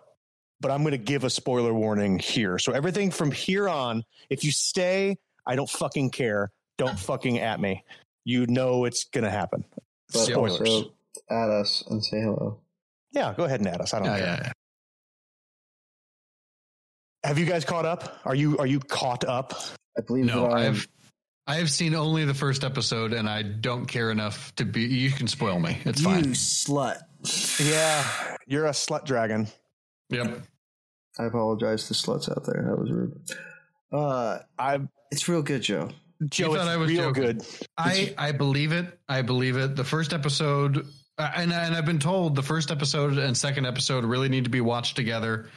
but 0.60 0.70
I'm 0.70 0.82
going 0.82 0.92
to 0.92 0.98
give 0.98 1.24
a 1.24 1.30
spoiler 1.30 1.74
warning 1.74 2.18
here. 2.18 2.58
So 2.58 2.72
everything 2.72 3.10
from 3.10 3.30
here 3.30 3.68
on, 3.68 4.04
if 4.30 4.44
you 4.44 4.50
stay, 4.52 5.18
I 5.46 5.56
don't 5.56 5.68
fucking 5.68 6.10
care. 6.10 6.50
Don't 6.78 6.98
fucking 6.98 7.38
at 7.40 7.60
me. 7.60 7.84
You 8.24 8.46
know 8.46 8.84
it's 8.84 9.04
going 9.04 9.24
to 9.24 9.30
happen. 9.30 9.64
But 10.12 10.20
Spoilers. 10.20 10.84
At 11.30 11.50
us 11.50 11.82
and 11.90 12.04
say 12.04 12.20
hello. 12.20 12.60
Yeah, 13.12 13.34
go 13.36 13.44
ahead 13.44 13.60
and 13.60 13.68
add 13.68 13.80
us. 13.80 13.94
I 13.94 13.98
don't 13.98 14.08
Yeah, 14.08 14.18
care. 14.18 14.26
yeah, 14.26 14.40
yeah. 14.44 14.52
Have 17.24 17.38
you 17.38 17.46
guys 17.46 17.64
caught 17.64 17.84
up? 17.86 18.20
Are 18.24 18.34
you 18.34 18.56
are 18.58 18.66
you 18.66 18.78
caught 18.78 19.24
up? 19.24 19.54
I 19.98 20.02
believe 20.02 20.26
No, 20.26 20.42
that 20.42 20.52
I've 20.52 20.86
I 21.46 21.56
have 21.56 21.70
seen 21.70 21.94
only 21.94 22.24
the 22.24 22.34
first 22.34 22.64
episode, 22.64 23.12
and 23.12 23.28
I 23.28 23.42
don't 23.42 23.86
care 23.86 24.10
enough 24.10 24.54
to 24.56 24.64
be. 24.64 24.82
You 24.82 25.10
can 25.10 25.28
spoil 25.28 25.60
me. 25.60 25.78
It's 25.84 26.00
you 26.00 26.06
fine. 26.06 26.24
You 26.24 26.30
slut. 26.30 26.98
Yeah, 27.60 28.36
you're 28.46 28.66
a 28.66 28.70
slut 28.70 29.04
dragon. 29.04 29.46
Yep. 30.10 30.42
I 31.18 31.24
apologize 31.24 31.88
to 31.88 31.94
sluts 31.94 32.30
out 32.30 32.44
there. 32.44 32.64
That 32.68 32.78
was 32.78 32.90
rude. 32.90 33.20
Uh, 33.92 34.38
I 34.58 34.80
it's 35.10 35.28
real 35.28 35.42
good, 35.42 35.62
Joe. 35.62 35.90
Joe, 36.28 36.54
thought 36.54 36.60
it's 36.62 36.68
I 36.68 36.76
was 36.76 36.90
real 36.90 37.12
joking. 37.12 37.22
good. 37.22 37.46
I 37.78 38.14
I 38.18 38.32
believe 38.32 38.72
it. 38.72 38.98
I 39.08 39.22
believe 39.22 39.56
it. 39.56 39.76
The 39.76 39.84
first 39.84 40.12
episode, 40.12 40.86
uh, 41.18 41.30
and 41.34 41.52
and 41.52 41.74
I've 41.74 41.86
been 41.86 41.98
told 41.98 42.34
the 42.34 42.42
first 42.42 42.70
episode 42.70 43.18
and 43.18 43.36
second 43.36 43.66
episode 43.66 44.04
really 44.04 44.28
need 44.28 44.44
to 44.44 44.50
be 44.50 44.60
watched 44.60 44.96
together. 44.96 45.48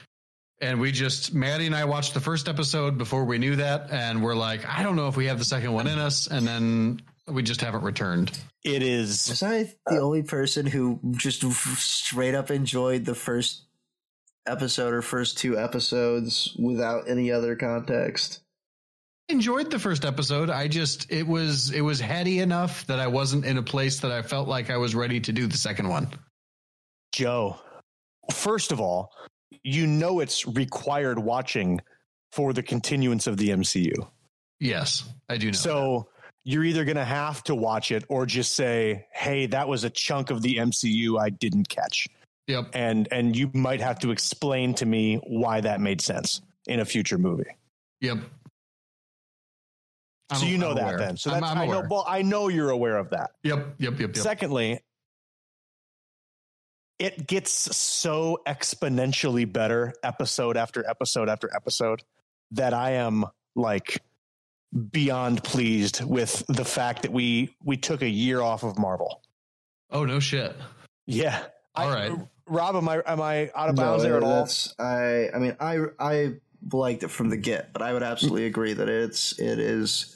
And 0.62 0.80
we 0.80 0.92
just 0.92 1.34
Maddie 1.34 1.68
and 1.68 1.76
I 1.76 1.86
watched 1.86 2.14
the 2.14 2.20
first 2.20 2.50
episode 2.50 2.98
before 2.98 3.24
we 3.24 3.38
knew 3.38 3.56
that, 3.56 3.92
and 3.92 4.22
we're 4.22 4.36
like, 4.36 4.66
I 4.68 4.84
don't 4.84 4.96
know 4.96 5.08
if 5.08 5.16
we 5.16 5.28
have 5.28 5.40
the 5.40 5.46
second 5.46 5.72
one 5.72 5.88
in 5.88 6.00
us, 6.00 6.28
and 6.28 6.46
then 6.46 7.02
we 7.28 7.44
just 7.44 7.62
haven't 7.62 7.84
returned. 7.84 8.38
It 8.64 8.84
is 8.84 9.30
Was 9.30 9.44
I 9.44 9.74
the 9.86 9.98
uh, 9.98 10.02
only 10.02 10.24
person 10.24 10.66
who 10.66 11.00
just 11.12 11.44
straight 11.78 12.36
up 12.36 12.52
enjoyed 12.52 13.06
the 13.06 13.16
first 13.16 13.66
episode 14.46 14.94
or 14.94 15.02
first 15.02 15.38
two 15.38 15.58
episodes 15.58 16.56
without 16.60 17.10
any 17.10 17.32
other 17.32 17.56
context? 17.56 18.42
Enjoyed 19.30 19.70
the 19.70 19.80
first 19.80 20.06
episode. 20.06 20.50
I 20.50 20.68
just 20.68 21.12
it 21.12 21.26
was 21.26 21.72
it 21.72 21.82
was 21.82 22.00
heady 22.00 22.40
enough 22.40 22.86
that 22.88 23.00
I 23.00 23.08
wasn't 23.08 23.46
in 23.46 23.58
a 23.58 23.64
place 23.64 24.00
that 24.00 24.12
I 24.12 24.24
felt 24.24 24.48
like 24.50 24.70
I 24.70 24.78
was 24.78 24.96
ready 24.96 25.20
to 25.22 25.32
do 25.32 25.48
the 25.48 25.58
second 25.58 25.88
one. 25.88 26.10
Joe. 27.14 27.58
First 28.34 28.72
of 28.72 28.82
all, 28.82 29.12
you 29.64 29.88
know 29.88 30.20
it's 30.20 30.48
required 30.48 31.20
watching 31.20 31.80
for 32.32 32.54
the 32.54 32.64
continuance 32.64 33.28
of 33.28 33.38
the 33.38 33.50
MCU. 33.50 33.94
Yes, 34.60 35.08
I 35.30 35.38
do 35.38 35.48
know. 35.48 35.52
So 35.54 36.10
you're 36.44 36.64
either 36.64 36.86
going 36.86 36.98
to 36.98 37.06
have 37.06 37.44
to 37.46 37.56
watch 37.56 37.92
it 37.92 38.04
or 38.10 38.26
just 38.26 38.56
say, 38.56 39.08
"Hey, 39.14 39.46
that 39.48 39.68
was 39.68 39.84
a 39.84 39.90
chunk 39.90 40.30
of 40.30 40.42
the 40.42 40.58
MCU 40.58 41.18
I 41.20 41.30
didn't 41.30 41.70
catch." 41.70 42.08
Yep. 42.48 42.70
And 42.74 43.08
and 43.12 43.36
you 43.36 43.50
might 43.54 43.80
have 43.82 44.00
to 44.00 44.12
explain 44.12 44.74
to 44.76 44.86
me 44.86 45.18
why 45.28 45.62
that 45.62 45.80
made 45.82 46.02
sense 46.02 46.42
in 46.68 46.80
a 46.80 46.86
future 46.86 47.18
movie. 47.18 47.46
Yep. 48.02 48.18
so 50.32 50.38
I'm- 50.42 50.48
you 50.48 50.58
know 50.58 50.70
I'm 50.72 50.76
that 50.76 50.84
aware. 50.86 50.98
then. 51.00 51.18
So 51.18 51.32
I'm- 51.32 51.42
that's 51.42 51.52
I'm 51.52 51.58
I 51.60 51.66
know 51.66 51.74
aware. 51.74 51.88
well 51.90 52.06
I 52.08 52.22
know 52.22 52.48
you're 52.48 52.70
aware 52.70 52.98
of 52.98 53.10
that. 53.12 53.32
Yep. 53.44 53.76
Yep. 53.80 54.00
Yep. 54.00 54.00
Yep. 54.00 54.16
Secondly, 54.18 54.80
it 57.00 57.26
gets 57.28 57.52
so 57.76 58.40
exponentially 58.46 59.52
better 59.52 59.94
episode 60.04 60.58
after 60.58 60.88
episode 60.88 61.30
after 61.30 61.50
episode 61.56 62.04
that 62.52 62.74
I 62.74 62.92
am 62.92 63.26
like 63.56 64.02
beyond 64.92 65.44
pleased 65.44 66.04
with 66.04 66.46
the 66.48 66.66
fact 66.66 67.02
that 67.04 67.12
we 67.12 67.56
we 67.64 67.78
took 67.78 68.02
a 68.02 68.10
year 68.10 68.42
off 68.42 68.64
of 68.64 68.78
Marvel. 68.78 69.22
oh 69.90 70.06
no 70.06 70.20
shit. 70.20 70.56
Yeah. 71.08 71.44
All 71.76 71.90
I- 71.90 71.94
right. 72.10 72.20
Rob, 72.52 72.76
am 72.76 72.90
I 72.90 73.02
am 73.06 73.22
I 73.22 73.52
out 73.56 73.70
of 73.70 73.76
No, 73.76 73.84
bounds 73.84 74.04
there 74.04 74.18
at 74.18 74.24
all? 74.24 74.48
I. 74.80 75.30
I 75.34 75.38
mean, 75.38 75.56
I 75.60 75.86
I 76.00 76.34
liked 76.72 77.04
it 77.04 77.10
from 77.10 77.30
the 77.30 77.38
get, 77.38 77.72
but 77.74 77.84
I 77.84 77.94
would 77.94 78.02
absolutely 78.02 78.46
agree 78.48 78.74
that 78.74 78.90
it's 78.90 79.38
it 79.40 79.60
is 79.60 80.16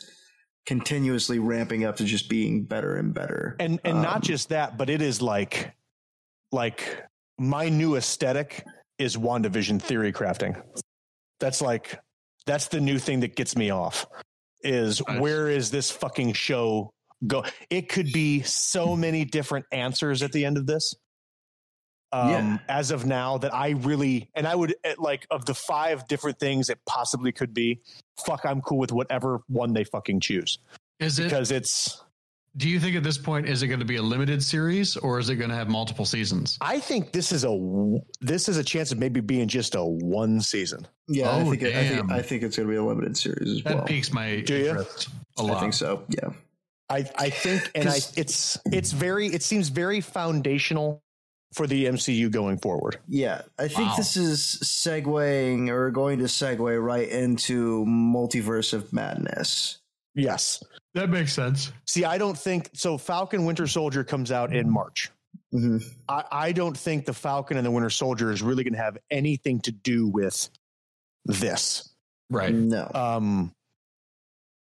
continuously 0.65 1.37
ramping 1.39 1.83
up 1.83 1.97
to 1.97 2.05
just 2.05 2.29
being 2.29 2.63
better 2.63 2.95
and 2.95 3.13
better. 3.13 3.55
And 3.59 3.79
and 3.85 3.97
Um, 3.97 4.03
not 4.03 4.23
just 4.23 4.49
that, 4.49 4.77
but 4.77 4.89
it 4.89 5.01
is 5.01 5.21
like 5.21 5.73
like 6.53 7.03
my 7.37 7.67
new 7.69 7.95
aesthetic 7.95 8.63
is 8.99 9.17
WandaVision 9.17 9.81
theory 9.81 10.13
crafting. 10.13 10.61
That's 11.39 11.61
like 11.61 11.99
that's 12.45 12.67
the 12.67 12.79
new 12.79 12.99
thing 12.99 13.21
that 13.21 13.35
gets 13.35 13.55
me 13.57 13.69
off. 13.71 14.05
Is 14.61 15.01
Nice. 15.07 15.19
where 15.19 15.49
is 15.49 15.71
this 15.71 15.91
fucking 15.91 16.33
show 16.33 16.91
go? 17.27 17.43
It 17.69 17.89
could 17.89 18.11
be 18.13 18.43
so 18.43 18.95
many 18.95 19.25
different 19.25 19.65
answers 19.71 20.21
at 20.23 20.31
the 20.31 20.45
end 20.45 20.57
of 20.57 20.65
this. 20.67 20.93
Um, 22.13 22.29
Yeah. 22.29 22.57
as 22.69 22.91
of 22.91 23.05
now, 23.05 23.39
that 23.39 23.53
I 23.53 23.71
really 23.71 24.29
and 24.35 24.47
I 24.47 24.53
would 24.55 24.75
eh, 24.83 24.93
like 24.99 25.25
of 25.31 25.45
the 25.45 25.55
five 25.55 26.07
different 26.07 26.39
things 26.39 26.69
it 26.69 26.79
possibly 26.85 27.31
could 27.31 27.53
be. 27.53 27.81
Fuck, 28.25 28.45
I'm 28.45 28.61
cool 28.61 28.77
with 28.77 28.91
whatever 28.91 29.41
one 29.47 29.73
they 29.73 29.83
fucking 29.83 30.19
choose 30.19 30.59
Is 30.99 31.17
it? 31.17 31.23
because 31.23 31.49
it's 31.49 32.02
do 32.55 32.69
you 32.69 32.79
think 32.79 32.95
at 32.95 33.03
this 33.03 33.17
point 33.17 33.47
is 33.49 33.63
it 33.63 33.67
going 33.67 33.79
to 33.79 33.85
be 33.85 33.95
a 33.95 34.01
limited 34.01 34.43
series 34.43 34.95
or 34.97 35.17
is 35.19 35.29
it 35.29 35.37
going 35.37 35.49
to 35.49 35.55
have 35.55 35.69
multiple 35.69 36.05
seasons? 36.05 36.57
I 36.61 36.79
think 36.79 37.11
this 37.11 37.31
is 37.31 37.43
a 37.45 37.99
this 38.21 38.47
is 38.47 38.57
a 38.57 38.63
chance 38.63 38.91
of 38.91 38.99
maybe 38.99 39.21
being 39.21 39.47
just 39.47 39.73
a 39.75 39.83
one 39.83 40.39
season. 40.41 40.87
yeah, 41.07 41.29
I 41.29 41.41
Oh, 41.41 41.49
think 41.49 41.63
it, 41.63 41.75
I 41.75 41.87
think. 41.89 42.11
I 42.11 42.21
think 42.21 42.43
it's 42.43 42.55
going 42.57 42.67
to 42.67 42.71
be 42.71 42.77
a 42.77 42.83
limited 42.83 43.17
series 43.17 43.49
as 43.57 43.63
That 43.63 43.75
well. 43.75 43.85
piques 43.85 44.11
my 44.13 44.41
Do 44.41 44.55
you? 44.55 44.85
a 45.37 45.43
lot. 45.43 45.57
I 45.57 45.59
think 45.61 45.73
so. 45.73 46.03
Yeah. 46.09 46.29
I 46.89 47.09
I 47.15 47.29
think 47.31 47.71
and 47.73 47.89
I 47.89 47.93
'Cause- 47.93 48.13
it's 48.17 48.57
it's 48.71 48.91
very 48.91 49.27
it 49.27 49.41
seems 49.41 49.69
very 49.69 49.99
foundational 50.01 51.01
for 51.53 51.65
the 51.67 51.85
MCU 51.85 52.29
going 52.31 52.57
forward. 52.57 52.97
Yeah, 53.07 53.43
I 53.59 53.67
think 53.67 53.89
Wow. 53.89 53.95
this 53.97 54.17
is 54.17 54.39
segueing 54.63 55.69
or 55.69 55.91
going 55.91 56.19
to 56.19 56.25
segue 56.25 56.83
right 56.83 57.07
into 57.07 57.85
multiverse 57.85 58.73
of 58.73 58.91
madness. 58.91 59.77
Yes. 60.15 60.63
That 60.93 61.09
makes 61.09 61.33
sense. 61.33 61.71
See, 61.87 62.05
I 62.05 62.17
don't 62.17 62.37
think 62.37 62.69
so. 62.73 62.97
Falcon 62.97 63.45
Winter 63.45 63.65
Soldier 63.67 64.03
comes 64.03 64.31
out 64.31 64.55
in 64.55 64.69
March. 64.69 65.09
hmm 65.51 65.77
I, 66.07 66.23
I 66.31 66.51
don't 66.51 66.77
think 66.77 67.05
the 67.05 67.13
Falcon 67.13 67.57
and 67.57 67.65
the 67.65 67.71
Winter 67.71 67.89
Soldier 67.89 68.31
is 68.31 68.41
really 68.41 68.63
going 68.63 68.73
to 68.73 68.79
have 68.79 68.97
anything 69.09 69.59
to 69.61 69.71
do 69.71 70.07
with 70.07 70.49
this. 71.25 71.89
Right. 72.29 72.53
No, 72.53 72.89
Um, 72.93 73.53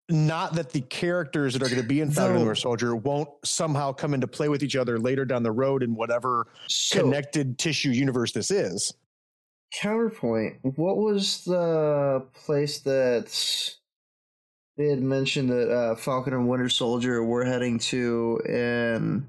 not 0.09 0.53
that 0.55 0.71
the 0.71 0.81
characters 0.81 1.53
that 1.53 1.63
are 1.63 1.69
going 1.69 1.81
to 1.81 1.87
be 1.87 2.01
in 2.01 2.11
Falcon 2.11 2.35
and 2.35 2.41
Winter 2.41 2.55
Soldier 2.55 2.95
won't 2.95 3.29
somehow 3.45 3.93
come 3.93 4.13
into 4.13 4.27
play 4.27 4.49
with 4.49 4.61
each 4.61 4.75
other 4.75 4.99
later 4.99 5.25
down 5.25 5.41
the 5.41 5.51
road 5.51 5.83
in 5.83 5.95
whatever 5.95 6.47
so 6.67 7.01
connected 7.01 7.57
tissue 7.57 7.89
universe 7.91 8.31
this 8.33 8.51
is. 8.51 8.93
counterpoint. 9.73 10.57
What 10.63 10.97
was 10.97 11.43
the 11.45 12.27
place 12.45 12.79
that 12.81 13.73
they 14.77 14.87
had 14.89 15.01
mentioned 15.01 15.49
that 15.49 15.69
uh, 15.71 15.95
Falcon 15.95 16.33
and 16.33 16.47
Winter 16.47 16.69
Soldier 16.69 17.23
were 17.23 17.43
heading 17.45 17.77
to 17.79 18.39
in 18.45 19.27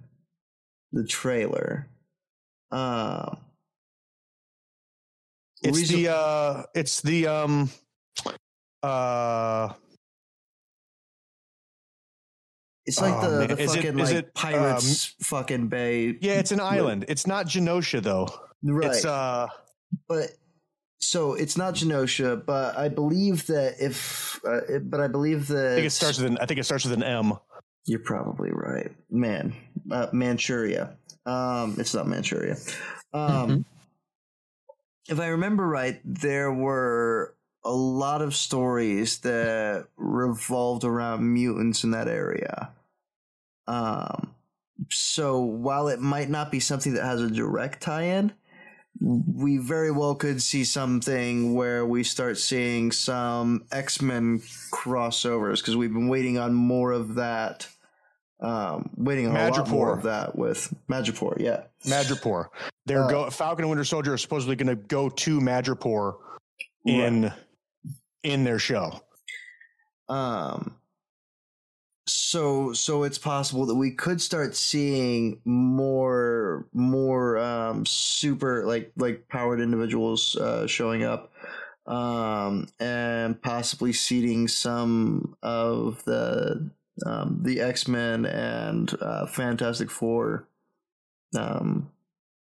the 0.92 1.04
trailer? 1.04 1.88
Um, 2.70 3.38
It's 5.62 5.78
reason- 5.78 5.96
the 6.02 6.08
uh 6.14 6.62
it's 6.74 7.02
the 7.02 7.26
um 7.26 7.70
uh 8.82 9.72
It's 12.86 13.00
like 13.00 13.14
Oh, 13.22 13.30
the, 13.40 13.46
the 13.54 13.62
Is 13.62 13.74
it- 13.74 13.76
fucking 13.76 13.98
is 14.00 14.10
like 14.12 14.24
it, 14.24 14.34
pirates 14.34 15.14
fucking 15.22 15.68
bay. 15.68 16.18
yeah, 16.20 16.32
it's 16.34 16.50
an 16.52 16.60
island. 16.60 17.04
It's 17.08 17.26
not 17.26 17.46
Genosha 17.46 18.02
though. 18.02 18.28
right. 18.64 18.90
It's 18.90 19.04
uh 19.04 19.48
but 20.08 20.30
so 21.02 21.34
it's 21.34 21.56
not 21.56 21.74
Genosha, 21.74 22.44
but 22.44 22.76
I 22.76 22.88
believe 22.88 23.46
that 23.48 23.74
if, 23.80 24.40
uh, 24.46 24.62
it, 24.68 24.88
but 24.88 25.00
I 25.00 25.08
believe 25.08 25.48
that 25.48 25.72
I 25.72 25.74
think 25.74 25.86
it 25.86 25.90
starts 25.90 26.18
with 26.18 26.30
an 26.30 26.38
I 26.38 26.46
think 26.46 26.60
it 26.60 26.64
starts 26.64 26.84
with 26.84 26.94
an 26.94 27.02
M. 27.02 27.34
You're 27.86 27.98
probably 27.98 28.50
right, 28.52 28.92
man. 29.10 29.52
Uh, 29.90 30.06
Manchuria. 30.12 30.96
Um, 31.26 31.74
it's 31.78 31.92
not 31.92 32.06
Manchuria. 32.06 32.56
Um, 33.12 33.64
if 35.08 35.18
I 35.18 35.26
remember 35.26 35.66
right, 35.66 36.00
there 36.04 36.52
were 36.52 37.34
a 37.64 37.72
lot 37.72 38.22
of 38.22 38.34
stories 38.34 39.18
that 39.18 39.86
revolved 39.96 40.84
around 40.84 41.24
mutants 41.24 41.82
in 41.82 41.90
that 41.90 42.08
area. 42.08 42.70
Um, 43.66 44.34
so 44.90 45.40
while 45.40 45.88
it 45.88 46.00
might 46.00 46.30
not 46.30 46.50
be 46.52 46.60
something 46.60 46.94
that 46.94 47.04
has 47.04 47.20
a 47.20 47.30
direct 47.30 47.80
tie-in, 47.82 48.32
we 49.00 49.56
very 49.58 49.90
well 49.90 50.14
could 50.14 50.42
see 50.42 50.64
something 50.64 51.54
where 51.54 51.84
we 51.84 52.04
start 52.04 52.38
seeing 52.38 52.92
some 52.92 53.64
X-Men 53.72 54.40
crossovers 54.72 55.58
because 55.58 55.76
we've 55.76 55.92
been 55.92 56.08
waiting 56.08 56.38
on 56.38 56.54
more 56.54 56.92
of 56.92 57.16
that. 57.16 57.66
Um, 58.40 58.90
waiting 58.96 59.28
on 59.28 59.36
a 59.36 59.50
lot 59.50 59.68
more 59.68 59.96
of 59.96 60.02
that 60.02 60.36
with 60.36 60.74
Madripoor, 60.90 61.40
yeah. 61.40 61.62
Madripoor. 61.86 62.48
They're 62.86 63.04
Uh, 63.04 63.08
go 63.08 63.30
Falcon 63.30 63.62
and 63.64 63.70
Winter 63.70 63.84
Soldier 63.84 64.14
are 64.14 64.18
supposedly 64.18 64.56
going 64.56 64.66
to 64.66 64.74
go 64.74 65.08
to 65.08 65.40
Madripoor 65.40 66.16
in 66.84 67.32
in 68.24 68.42
their 68.42 68.58
show. 68.58 69.00
Um, 70.08 70.76
so 72.12 72.72
so 72.72 73.02
it's 73.04 73.18
possible 73.18 73.66
that 73.66 73.74
we 73.74 73.90
could 73.90 74.20
start 74.20 74.54
seeing 74.54 75.40
more 75.44 76.66
more 76.72 77.38
um, 77.38 77.86
super 77.86 78.64
like 78.64 78.92
like 78.96 79.28
powered 79.28 79.60
individuals 79.60 80.36
uh, 80.36 80.66
showing 80.66 81.04
up, 81.04 81.32
um, 81.86 82.68
and 82.78 83.40
possibly 83.42 83.92
seeding 83.92 84.48
some 84.48 85.36
of 85.42 86.04
the 86.04 86.70
um, 87.06 87.38
the 87.42 87.60
X 87.60 87.88
Men 87.88 88.26
and 88.26 88.94
uh, 89.00 89.26
Fantastic 89.26 89.90
Four 89.90 90.46
um, 91.36 91.90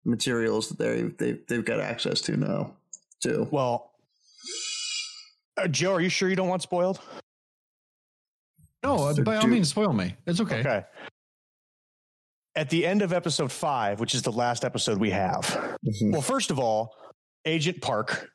materials 0.06 0.70
that 0.70 0.80
they 0.80 1.04
they 1.04 1.40
they've 1.48 1.66
got 1.66 1.80
access 1.80 2.22
to 2.22 2.36
now 2.36 2.74
too. 3.22 3.48
Well, 3.52 3.92
uh, 5.58 5.68
Joe, 5.68 5.94
are 5.94 6.02
you 6.02 6.10
sure 6.10 6.30
you 6.30 6.36
don't 6.36 6.50
want 6.50 6.62
spoiled? 6.62 7.00
No, 8.84 9.14
So 9.14 9.24
by 9.24 9.38
all 9.38 9.48
means, 9.48 9.70
spoil 9.70 9.94
me. 9.94 10.16
It's 10.26 10.40
okay. 10.42 10.60
Okay. 10.60 10.84
At 12.56 12.70
the 12.70 12.86
end 12.86 13.02
of 13.02 13.14
episode 13.14 13.52
five, 13.52 14.00
which 14.00 14.14
is 14.14 14.24
the 14.24 14.32
last 14.32 14.66
episode 14.66 14.98
we 15.00 15.12
have, 15.12 15.46
Mhm. 15.86 16.12
well, 16.12 16.22
first 16.22 16.52
of 16.52 16.60
all, 16.60 16.94
Agent 17.46 17.82
Park, 17.82 18.30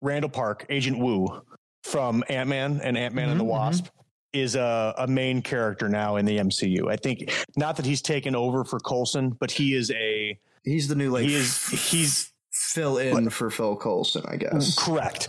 Randall 0.00 0.30
Park, 0.30 0.66
Agent 0.68 0.98
Wu 0.98 1.42
from 1.84 2.24
Ant 2.28 2.48
Man 2.48 2.80
and 2.82 2.96
Ant 2.98 3.14
Man 3.14 3.28
and 3.28 3.38
the 3.38 3.44
Mhm, 3.44 3.48
Wasp 3.48 3.86
is 4.32 4.54
a, 4.56 4.94
a 4.98 5.06
main 5.06 5.42
character 5.42 5.88
now 5.88 6.16
in 6.16 6.24
the 6.24 6.38
MCU. 6.38 6.88
I 6.90 6.96
think 6.96 7.30
not 7.56 7.76
that 7.76 7.84
he's 7.86 8.02
taken 8.02 8.34
over 8.34 8.64
for 8.64 8.80
Coulson, 8.80 9.30
but 9.38 9.50
he 9.50 9.74
is 9.74 9.90
a 9.92 10.38
He's 10.64 10.88
the 10.88 10.94
new 10.94 11.10
like 11.10 11.24
he 11.24 11.34
is 11.34 11.66
he's 11.90 12.32
fill 12.50 12.98
in 12.98 13.30
for 13.30 13.50
Phil 13.50 13.76
Coulson, 13.76 14.24
I 14.26 14.36
guess. 14.36 14.74
correct. 14.78 15.28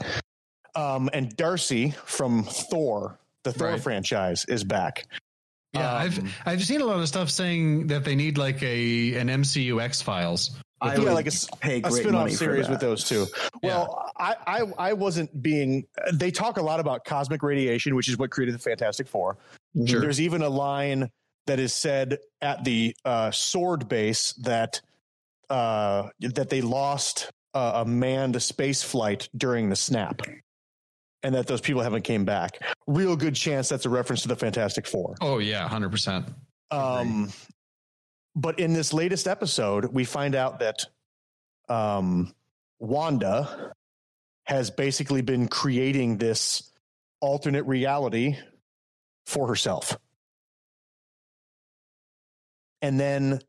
Um, 0.76 1.09
and 1.14 1.36
Darcy 1.36 1.91
from 2.05 2.43
Thor, 2.45 3.20
the 3.43 3.51
Thor 3.53 3.69
Right. 3.71 3.81
franchise, 3.81 4.45
is 4.45 4.63
back. 4.63 5.05
Yeah, 5.73 5.89
Um, 5.89 5.95
I've 6.01 6.33
I've 6.45 6.63
seen 6.63 6.81
a 6.81 6.85
lot 6.85 6.99
of 6.99 7.07
stuff 7.07 7.29
saying 7.29 7.87
that 7.87 8.03
they 8.03 8.15
need 8.15 8.37
like 8.37 8.61
a 8.61 9.15
an 9.15 9.27
MCU 9.29 9.81
X 9.81 10.01
Files. 10.01 10.51
I 10.81 10.95
yeah, 10.97 11.11
like 11.13 11.25
a, 11.25 11.29
s- 11.29 11.47
pay 11.61 11.77
a 11.77 11.81
great 11.81 11.93
spin-off 11.93 12.13
money 12.13 12.31
for 12.33 12.37
series 12.37 12.67
with 12.69 12.81
those 12.81 13.05
two. 13.05 13.25
Well, 13.63 14.11
I, 14.17 14.35
I 14.45 14.61
I 14.89 14.93
wasn't 14.93 15.41
being. 15.41 15.85
They 16.13 16.29
talk 16.29 16.57
a 16.57 16.61
lot 16.61 16.79
about 16.81 17.05
cosmic 17.05 17.41
radiation, 17.41 17.95
which 17.95 18.09
is 18.09 18.17
what 18.17 18.31
created 18.31 18.53
the 18.53 18.59
Fantastic 18.59 19.07
Four. 19.07 19.37
Sure. 19.85 20.01
There's 20.01 20.19
even 20.21 20.41
a 20.41 20.49
line 20.49 21.09
that 21.47 21.59
is 21.59 21.73
said 21.73 22.19
at 22.41 22.63
the 22.65 22.95
uh, 23.05 23.31
sword 23.31 23.87
base 23.89 24.33
that 24.43 24.81
uh, 25.49 26.09
that 26.19 26.49
they 26.49 26.61
lost 26.61 27.31
uh, 27.53 27.83
a 27.83 27.85
manned 27.85 28.41
space 28.43 28.83
flight 28.83 29.29
during 29.35 29.69
the 29.69 29.75
snap. 29.75 30.21
And 31.24 31.34
that 31.36 31.47
those 31.47 31.61
people 31.61 31.82
haven't 31.82 32.03
came 32.03 32.26
back. 32.26 32.59
Real 32.86 33.15
good 33.15 33.36
chance 33.36 33.69
that's 33.69 33.86
a 33.86 33.89
reference 33.89 34.21
to 34.24 34.28
the 34.28 34.36
Fantastic 34.36 34.86
Four. 34.86 35.15
Oh 35.21 35.39
yeah, 35.39 35.67
hundred 35.67 35.89
percent. 35.89 36.28
Um, 36.69 37.32
but 38.36 38.59
in 38.59 38.74
this 38.74 38.93
latest 38.93 39.28
episode, 39.28 39.86
we 39.86 40.05
find 40.05 40.36
out 40.36 40.59
that 40.59 40.86
um, 41.69 42.34
Wanda 42.80 43.74
has 44.45 44.69
basically 44.69 45.21
been 45.21 45.47
creating 45.47 46.17
this 46.17 46.71
alternate 47.21 47.63
reality 47.63 48.36
for 49.26 49.47
herself. 49.47 49.97
And 52.82 52.99
then 52.99 53.39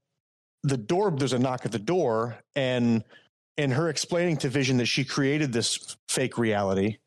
the 0.63 0.77
door, 0.77 1.11
there's 1.11 1.33
a 1.33 1.39
knock 1.39 1.67
at 1.67 1.73
the 1.73 1.79
door, 1.81 2.37
and 2.55 3.03
in 3.57 3.73
her 3.73 3.89
explaining 3.89 4.37
to 4.39 4.49
Vision 4.49 4.77
that 4.77 4.87
she 4.87 5.05
created 5.05 5.53
this 5.53 5.97
fake 6.09 6.39
reality, 6.39 6.99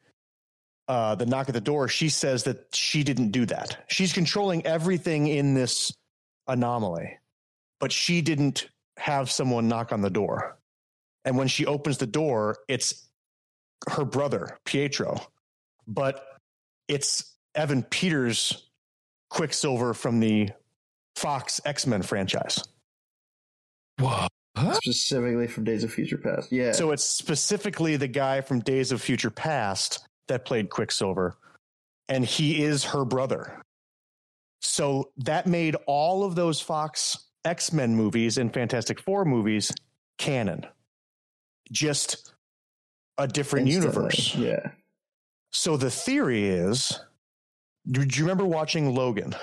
uh, 0.88 1.16
the 1.16 1.26
knock 1.26 1.50
at 1.50 1.54
the 1.54 1.62
door, 1.62 1.88
she 1.88 2.10
says 2.10 2.44
that 2.44 2.74
she 2.74 3.04
didn't 3.04 3.32
do 3.32 3.46
that. 3.48 3.86
She's 3.88 4.14
controlling 4.14 4.66
everything 4.66 5.28
in 5.28 5.54
this 5.54 5.92
anomaly, 6.48 7.18
but 7.80 7.92
she 7.92 8.22
didn't 8.22 8.70
have 8.98 9.30
someone 9.30 9.68
knock 9.68 9.92
on 9.92 10.02
the 10.02 10.10
door. 10.10 10.58
And 11.26 11.38
when 11.38 11.48
she 11.48 11.66
opens 11.66 11.98
the 11.98 12.08
door, 12.08 12.58
it's 12.68 13.08
her 13.90 14.06
brother, 14.06 14.58
Pietro, 14.66 15.20
but 15.88 16.26
it's 16.88 17.36
Evan 17.54 17.84
Peters 17.84 18.70
Quicksilver 19.30 19.94
from 19.94 20.20
the 20.20 20.50
Fox 21.18 21.60
X 21.66 21.86
Men 21.86 22.02
franchise. 22.02 22.64
Whoa. 24.00 24.28
Specifically 24.74 25.48
from 25.48 25.66
Days 25.66 25.84
of 25.84 25.92
Future 25.94 26.18
Past. 26.18 26.52
Yeah. 26.52 26.72
So 26.72 26.92
it's 26.92 27.04
specifically 27.04 27.96
the 27.98 28.08
guy 28.08 28.42
from 28.42 28.62
Days 28.62 28.92
of 28.92 29.02
Future 29.02 29.30
Past 29.30 30.08
that 30.28 30.46
played 30.46 30.70
Quicksilver, 30.70 31.36
and 32.10 32.26
he 32.26 32.64
is 32.64 32.84
her 32.84 33.06
brother. 33.06 33.62
So 34.62 35.12
that 35.18 35.48
made 35.48 35.76
all 35.86 36.24
of 36.24 36.36
those 36.36 36.60
Fox 36.60 37.18
X 37.46 37.72
Men 37.72 37.96
movies 37.96 38.38
and 38.38 38.54
Fantastic 38.54 39.00
Four 39.00 39.26
movies 39.26 39.72
canon. 40.18 40.66
Just 41.72 42.34
a 43.18 43.28
different 43.28 43.68
Instantly, 43.68 43.96
universe. 43.96 44.36
Yeah. 44.36 44.72
So 45.52 45.78
the 45.78 45.92
theory 45.92 46.46
is 46.48 47.00
do 47.90 48.04
do 48.06 48.20
you 48.20 48.26
remember 48.26 48.46
watching 48.46 48.94
Logan? 48.94 49.36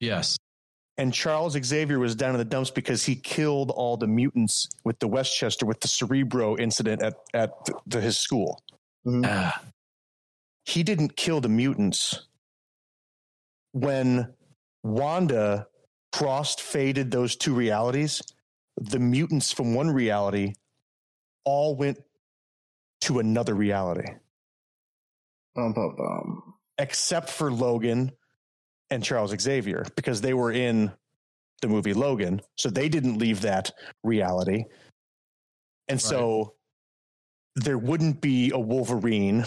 Yes. 0.00 0.36
And 0.96 1.12
Charles 1.12 1.54
Xavier 1.60 1.98
was 1.98 2.14
down 2.14 2.30
in 2.30 2.38
the 2.38 2.44
dumps 2.44 2.70
because 2.70 3.04
he 3.04 3.16
killed 3.16 3.70
all 3.70 3.96
the 3.96 4.06
mutants 4.06 4.68
with 4.84 4.98
the 5.00 5.08
Westchester 5.08 5.66
with 5.66 5.80
the 5.80 5.88
Cerebro 5.88 6.56
incident 6.56 7.02
at 7.02 7.14
at 7.32 7.50
th- 7.66 7.78
the, 7.86 8.00
his 8.00 8.16
school. 8.18 8.62
Mhm. 9.06 9.24
Ah, 9.26 9.60
He 10.64 10.82
didn't 10.82 11.16
kill 11.16 11.40
the 11.40 11.48
mutants. 11.48 12.26
When 13.72 14.32
Wanda 14.82 15.66
crossed 16.12 16.60
faded 16.60 17.10
those 17.10 17.36
two 17.36 17.54
realities, 17.54 18.22
the 18.76 18.98
mutants 18.98 19.52
from 19.52 19.74
one 19.74 19.90
reality 19.90 20.54
all 21.44 21.76
went 21.76 21.98
to 23.02 23.18
another 23.18 23.54
reality. 23.54 24.08
Bum, 25.54 25.72
bum, 25.72 25.94
bum. 25.96 26.54
except 26.78 27.30
for 27.30 27.52
Logan 27.52 28.10
and 28.90 29.04
Charles 29.04 29.34
Xavier 29.38 29.86
because 29.96 30.20
they 30.20 30.34
were 30.34 30.50
in 30.50 30.92
the 31.62 31.68
movie 31.68 31.94
Logan. 31.94 32.40
So 32.56 32.70
they 32.70 32.88
didn't 32.88 33.18
leave 33.18 33.42
that 33.42 33.70
reality. 34.02 34.64
And 35.88 36.00
so 36.00 36.54
there 37.56 37.78
wouldn't 37.78 38.20
be 38.20 38.50
a 38.50 38.58
Wolverine 38.58 39.44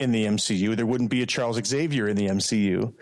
in 0.00 0.12
the 0.12 0.24
MCU. 0.26 0.76
There 0.76 0.86
wouldn't 0.86 1.10
be 1.10 1.22
a 1.22 1.26
Charles 1.26 1.60
Xavier 1.64 2.08
in 2.08 2.16
the 2.16 2.26
MCU 2.26 2.92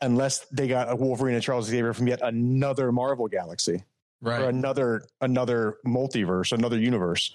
unless 0.00 0.40
they 0.52 0.68
got 0.68 0.90
a 0.90 0.96
Wolverine 0.96 1.34
and 1.34 1.42
Charles 1.42 1.66
Xavier 1.66 1.92
from 1.92 2.08
yet 2.08 2.20
another 2.22 2.92
Marvel 2.92 3.26
galaxy 3.28 3.82
or 4.24 4.30
right. 4.30 4.42
another 4.42 5.04
another 5.20 5.78
multiverse, 5.86 6.52
another 6.52 6.78
universe. 6.78 7.34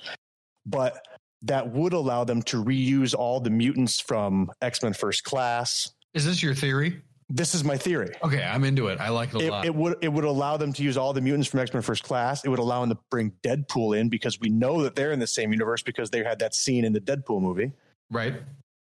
But 0.66 1.06
that 1.44 1.72
would 1.72 1.94
allow 1.94 2.24
them 2.24 2.42
to 2.44 2.64
reuse 2.64 3.16
all 3.16 3.40
the 3.40 3.50
mutants 3.50 4.00
from 4.00 4.52
X-Men 4.62 4.94
First 4.94 5.24
Class. 5.24 5.92
Is 6.14 6.26
this 6.26 6.44
your 6.44 6.54
theory? 6.54 7.02
This 7.32 7.54
is 7.54 7.64
my 7.64 7.78
theory. 7.78 8.10
Okay, 8.24 8.44
I'm 8.44 8.64
into 8.64 8.88
it. 8.88 9.00
I 9.00 9.10
like 9.10 9.30
it 9.36 9.42
a 9.42 9.46
It, 9.46 9.52
lot. 9.52 9.66
it 9.66 9.76
would 9.76 9.98
it 10.02 10.10
would 10.12 10.24
allow 10.26 10.58
them 10.58 10.74
to 10.74 10.84
use 10.84 10.98
all 10.98 11.14
the 11.14 11.22
mutants 11.22 11.48
from 11.48 11.60
X-Men 11.60 11.84
First 11.84 12.04
Class. 12.04 12.44
It 12.44 12.50
would 12.50 12.60
allow 12.60 12.82
them 12.82 12.90
to 12.90 12.98
bring 13.12 13.32
Deadpool 13.44 13.98
in 13.98 14.10
because 14.10 14.40
we 14.40 14.50
know 14.50 14.82
that 14.84 14.96
they're 14.96 15.12
in 15.12 15.20
the 15.20 15.28
same 15.28 15.52
universe 15.52 15.82
because 15.84 16.10
they 16.10 16.24
had 16.24 16.40
that 16.40 16.56
scene 16.56 16.86
in 16.86 16.94
the 16.94 17.02
Deadpool 17.02 17.42
movie. 17.42 17.72
right. 18.10 18.36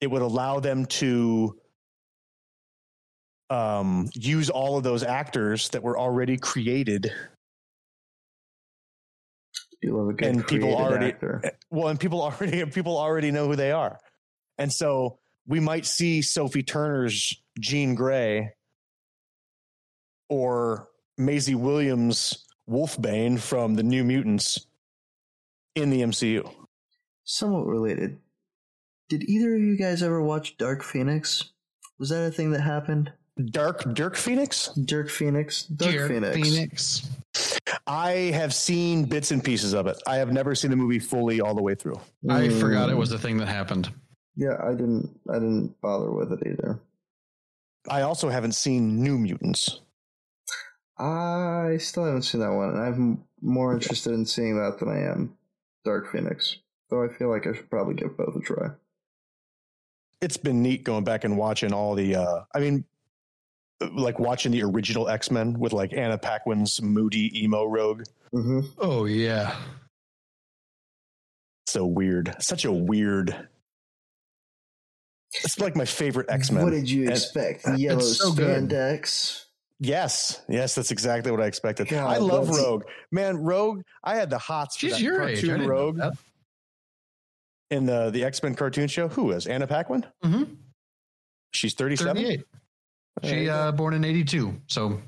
It 0.01 0.07
would 0.11 0.21
allow 0.21 0.59
them 0.59 0.85
to 0.87 1.57
um, 3.49 4.09
use 4.13 4.49
all 4.49 4.77
of 4.77 4.83
those 4.83 5.03
actors 5.03 5.69
that 5.69 5.83
were 5.83 5.97
already 5.97 6.37
created 6.37 7.11
You 9.81 9.95
love 9.97 10.09
a 10.09 10.13
good 10.13 10.27
And 10.27 10.47
people 10.47 10.75
already- 10.75 11.07
actor. 11.07 11.41
well 11.69 11.89
and 11.89 11.99
people 11.99 12.21
already 12.27 12.65
people 12.65 12.97
already 12.97 13.29
know 13.31 13.47
who 13.47 13.55
they 13.55 13.71
are 13.71 13.99
and 14.57 14.71
so 14.73 15.19
we 15.45 15.59
might 15.59 15.85
see 15.85 16.21
sophie 16.23 16.63
turner's 16.63 17.35
jean 17.59 17.93
gray 17.93 18.51
or 20.27 20.87
Maisie 21.19 21.53
Williams 21.55 22.45
Wolfbane 22.67 23.39
from 23.39 23.75
the 23.75 23.83
New 23.83 24.03
Mutants 24.03 24.65
in 25.75 25.91
the 25.91 26.01
MCU. 26.01 26.51
Somewhat 27.25 27.67
related. 27.67 28.17
Did 29.09 29.23
either 29.23 29.55
of 29.55 29.61
you 29.61 29.77
guys 29.77 30.01
ever 30.01 30.21
watch 30.21 30.57
Dark 30.57 30.83
Phoenix? 30.83 31.51
Was 31.99 32.09
that 32.09 32.25
a 32.25 32.31
thing 32.31 32.51
that 32.51 32.61
happened? 32.61 33.11
Dark 33.51 33.93
Dirk 33.93 34.15
Phoenix? 34.15 34.67
Dirk 34.85 35.09
Phoenix? 35.09 35.63
Dark 35.63 35.91
Dear 35.91 36.07
Phoenix. 36.07 36.35
Phoenix. 36.35 37.09
I 37.85 38.11
have 38.33 38.53
seen 38.53 39.05
bits 39.05 39.31
and 39.31 39.43
pieces 39.43 39.73
of 39.73 39.87
it. 39.87 39.97
I 40.07 40.15
have 40.17 40.31
never 40.31 40.55
seen 40.55 40.71
the 40.71 40.77
movie 40.77 40.99
fully 40.99 41.41
all 41.41 41.53
the 41.53 41.61
way 41.61 41.75
through. 41.75 41.99
I 42.29 42.47
Mm, 42.47 42.59
forgot 42.59 42.89
it 42.89 42.97
was 42.97 43.11
a 43.11 43.19
thing 43.19 43.37
that 43.37 43.47
happened. 43.47 43.91
Yeah, 44.35 44.57
I 44.63 44.71
didn't. 44.71 45.19
I 45.29 45.35
didn't 45.35 45.79
bother 45.81 46.11
with 46.11 46.31
it 46.31 46.39
either. 46.47 46.79
I 47.89 48.01
also 48.01 48.29
haven't 48.29 48.53
seen 48.55 49.03
New 49.03 49.17
Mutants. 49.19 49.81
I 50.97 51.77
still 51.79 52.05
haven't 52.05 52.23
seen 52.23 52.41
that 52.41 52.51
one, 52.53 52.69
and 52.69 52.79
I'm 52.79 53.23
more 53.41 53.73
interested 53.73 54.13
in 54.13 54.25
seeing 54.25 54.57
that 54.57 54.79
than 54.79 54.89
I 54.89 54.99
am 55.11 55.37
Dark 55.83 56.11
Phoenix. 56.11 56.57
Though 56.89 57.03
I 57.03 57.09
feel 57.09 57.29
like 57.29 57.45
I 57.47 57.53
should 57.53 57.69
probably 57.69 57.95
give 57.95 58.17
both 58.17 58.35
a 58.35 58.39
try. 58.39 58.69
It's 60.25 60.37
been 60.37 60.63
neat 60.63 60.83
going 60.83 61.03
back 61.03 61.23
and 61.23 61.37
watching 61.37 61.71
all 61.71 61.93
the 61.93 62.15
uh 62.15 62.39
I 62.55 62.59
mean 62.59 62.83
like 63.91 64.17
watching 64.17 64.51
the 64.51 64.63
original 64.63 65.07
X-Men 65.07 65.59
with 65.59 65.71
like 65.71 65.93
Anna 65.93 66.17
Paquin's 66.17 66.81
moody 66.81 67.43
emo 67.43 67.65
rogue. 67.65 68.01
Mm-hmm. 68.33 68.61
Oh 68.79 69.05
yeah. 69.05 69.55
So 71.67 71.85
weird. 71.85 72.35
Such 72.39 72.65
a 72.65 72.71
weird 72.71 73.35
It's 75.43 75.59
like 75.59 75.75
my 75.75 75.85
favorite 75.85 76.27
X-Men. 76.29 76.63
What 76.63 76.71
did 76.71 76.89
you 76.89 77.01
And- 77.03 77.11
expect? 77.11 77.67
Yellow 77.77 77.99
so 77.99 78.31
good. 78.33 78.67
spandex. 78.69 79.43
Yes, 79.79 80.41
yes, 80.47 80.73
that's 80.73 80.89
exactly 80.89 81.31
what 81.31 81.41
I 81.41 81.45
expected. 81.47 81.89
God, 81.89 82.09
I 82.09 82.17
love 82.17 82.49
Rogue, 82.49 82.85
man. 83.11 83.37
Rogue, 83.37 83.81
I 84.03 84.15
had 84.15 84.29
the 84.31 84.37
hots. 84.39 84.77
for 84.77 84.79
She's 84.79 84.93
that 84.93 85.01
your 85.01 85.21
age. 85.21 85.35
Cartoon 85.41 85.49
didn't 85.49 85.61
know 85.67 85.67
Rogue 85.69 85.97
that. 85.97 86.13
In 87.71 87.85
the 87.85 88.09
the 88.11 88.23
X 88.23 88.41
Men 88.43 88.55
cartoon 88.55 88.87
show. 88.87 89.07
Who 89.07 89.31
is 89.31 89.47
Anna 89.47 89.67
Paquin? 89.67 90.05
Mm-hmm. 90.23 90.43
She's 91.51 91.73
thirty 91.73 91.95
seven. 91.95 92.43
She 93.23 93.49
uh 93.49 93.71
born 93.71 93.93
in 93.93 94.03
82. 94.03 94.61
So 94.67 95.01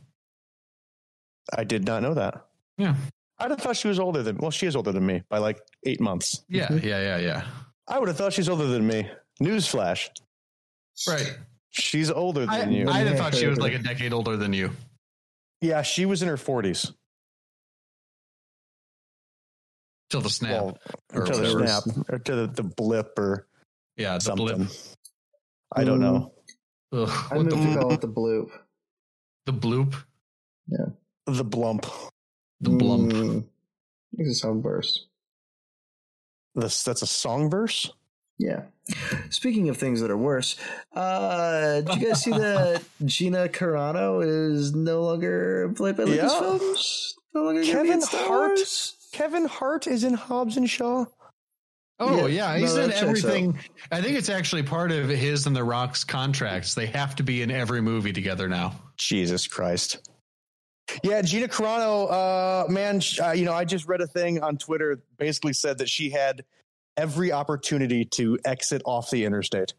I 1.55 1.64
did 1.64 1.86
not 1.86 2.01
know 2.01 2.14
that. 2.14 2.45
yeah. 2.78 2.95
I'd 3.39 3.51
have 3.51 3.60
thought 3.62 3.78
she 3.78 3.88
was 3.88 3.99
older 3.99 4.24
than. 4.24 4.38
Well, 4.38 4.49
she 4.49 4.66
is 4.66 4.76
older 4.76 4.91
than 4.91 5.05
me 5.05 5.22
by 5.30 5.38
like 5.38 5.60
eight 5.86 6.01
months. 6.01 6.43
Yeah, 6.49 6.72
yeah, 6.74 6.99
yeah, 7.01 7.18
yeah. 7.20 7.43
I 7.88 7.99
would 7.99 8.08
have 8.08 8.18
thought 8.18 8.34
she's 8.34 8.49
older 8.49 8.66
than 8.66 8.88
me. 8.88 9.08
Newsflash: 9.39 10.10
Right. 11.08 11.38
she's 11.70 12.10
older 12.10 12.47
I, 12.49 12.60
than 12.62 12.72
you. 12.72 12.89
I'd 12.89 13.05
have 13.05 13.18
thought 13.18 13.36
she 13.36 13.45
was 13.45 13.60
like 13.60 13.74
a 13.74 13.78
decade 13.78 14.12
older 14.12 14.38
than 14.38 14.53
you. 14.53 14.72
yeah, 15.62 15.84
she 15.84 16.08
was 16.08 16.24
in 16.24 16.28
her 16.30 16.38
forties. 16.38 16.91
Till 20.10 20.22
the 20.22 20.30
snap. 20.30 20.51
Well, 20.51 20.78
or 21.14 21.26
to 21.26 21.38
the 21.38 21.49
snap 21.49 21.84
or 22.10 22.20
to 22.20 22.36
the, 22.36 22.47
the 22.47 22.64
blip 22.64 23.18
or 23.20 23.47
yeah, 23.97 24.16
the 24.16 24.22
something. 24.22 24.45
blip. 24.58 24.70
I 25.76 25.84
don't 25.84 25.99
Mm. 25.99 26.01
know. 26.01 26.34
Ugh, 26.93 27.10
I 27.32 27.36
what 27.38 27.45
moved 27.47 27.58
the, 27.68 27.74
to 27.74 27.80
call 27.80 27.93
it 27.93 28.01
the 28.01 28.08
bloop. 28.08 28.49
the 29.45 29.53
bloop? 29.53 29.95
Yeah. 30.70 30.86
The 31.26 31.43
blump. 31.43 31.89
The 32.62 32.70
blump. 32.70 33.12
Mm. 33.12 33.43
It's 34.18 34.30
a 34.30 34.36
sound 34.36 34.64
burst. 34.64 35.08
This 36.55 36.84
that's 36.84 37.01
a 37.01 37.08
song 37.08 37.49
verse. 37.49 37.91
Yeah. 38.39 38.64
Speaking 39.30 39.68
of 39.70 39.78
things 39.78 39.99
that 40.01 40.10
are 40.12 40.18
worse, 40.18 40.55
uh, 40.95 41.82
did 41.82 41.95
you 42.01 42.08
guys 42.08 42.24
see 42.24 42.32
that 42.32 42.84
Gina 43.05 43.49
Carano 43.49 44.24
is 44.26 44.74
no 44.74 45.03
longer 45.03 45.74
played 45.76 45.97
by 45.97 46.03
Yeah. 46.03 46.24
Lucasfilms? 46.28 47.14
No 47.34 47.43
longer 47.43 47.62
gonna 47.62 47.84
be 47.84 47.89
Kevin 47.89 48.01
Hart? 48.10 48.49
Wars? 48.58 48.93
Kevin 49.18 49.45
Hart 49.45 49.88
is 49.88 50.03
in 50.03 50.13
Hobbs 50.13 50.57
and 50.57 50.70
Shaw. 50.70 51.05
Oh 51.99 52.28
Yeah, 52.28 52.53
yeah, 52.53 52.57
he's 52.59 52.76
no, 52.76 52.84
in 52.84 52.89
that 52.89 52.99
checks 52.99 53.24
everything. 53.24 53.57
I 53.91 53.99
think 53.99 54.15
it's 54.15 54.30
actually 54.30 54.61
part 54.61 54.91
of 54.91 55.09
his 55.09 55.47
and 55.47 55.55
The 55.55 55.63
Rock's 55.63 56.03
contracts. 56.03 56.76
They 56.76 56.86
have 56.86 57.15
to 57.15 57.24
be 57.24 57.41
in 57.41 57.49
every 57.49 57.82
movie 57.82 58.13
together 58.13 58.47
now. 58.47 58.76
Jesus 58.95 59.47
Christ. 59.47 60.07
Yeah, 61.03 61.24
Gina 61.24 61.47
Carano, 61.47 62.11
uh, 62.11 62.70
man, 62.70 63.01
uh, 63.20 63.32
you 63.32 63.45
know, 63.45 63.53
I 63.53 63.65
just 63.65 63.88
read 63.88 64.01
a 64.01 64.07
thing 64.07 64.43
on 64.43 64.55
Twitter 64.55 65.01
basically 65.18 65.53
said 65.53 65.80
that 65.80 65.89
she 65.89 66.11
had 66.11 66.45
every 66.95 67.32
opportunity 67.32 68.05
to 68.05 68.38
exit 68.45 68.84
off 68.86 69.09
the 69.09 69.26
interstate. 69.26 69.74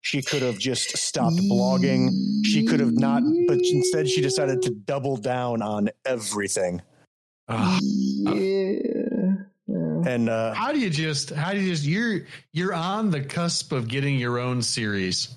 She 0.00 0.22
could 0.22 0.40
have 0.40 0.58
just 0.58 0.96
stopped 0.96 1.36
blogging. 1.36 2.08
She 2.46 2.64
could 2.64 2.80
have 2.80 2.92
not, 2.92 3.22
but 3.46 3.58
instead 3.58 4.08
she 4.08 4.22
decided 4.22 4.62
to 4.62 4.70
double 4.70 5.18
down 5.18 5.60
on 5.60 5.90
everything. 6.06 6.80
Ugh. 7.48 7.80
Yeah. 7.82 9.34
yeah. 9.66 10.02
And 10.06 10.28
uh, 10.28 10.54
How 10.54 10.72
do 10.72 10.78
you 10.78 10.90
just? 10.90 11.30
How 11.30 11.52
do 11.52 11.60
you 11.60 11.70
just? 11.70 11.84
You're 11.84 12.22
you're 12.52 12.74
on 12.74 13.10
the 13.10 13.20
cusp 13.22 13.72
of 13.72 13.88
getting 13.88 14.18
your 14.18 14.38
own 14.38 14.62
series. 14.62 15.36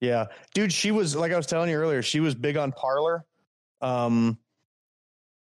yeah, 0.00 0.26
dude, 0.54 0.72
she 0.72 0.90
was 0.90 1.16
like 1.16 1.32
I 1.32 1.36
was 1.36 1.46
telling 1.46 1.70
you 1.70 1.76
earlier, 1.76 2.02
she 2.02 2.20
was 2.20 2.34
big 2.34 2.56
on 2.56 2.72
Parler. 2.72 3.24
Um, 3.80 4.38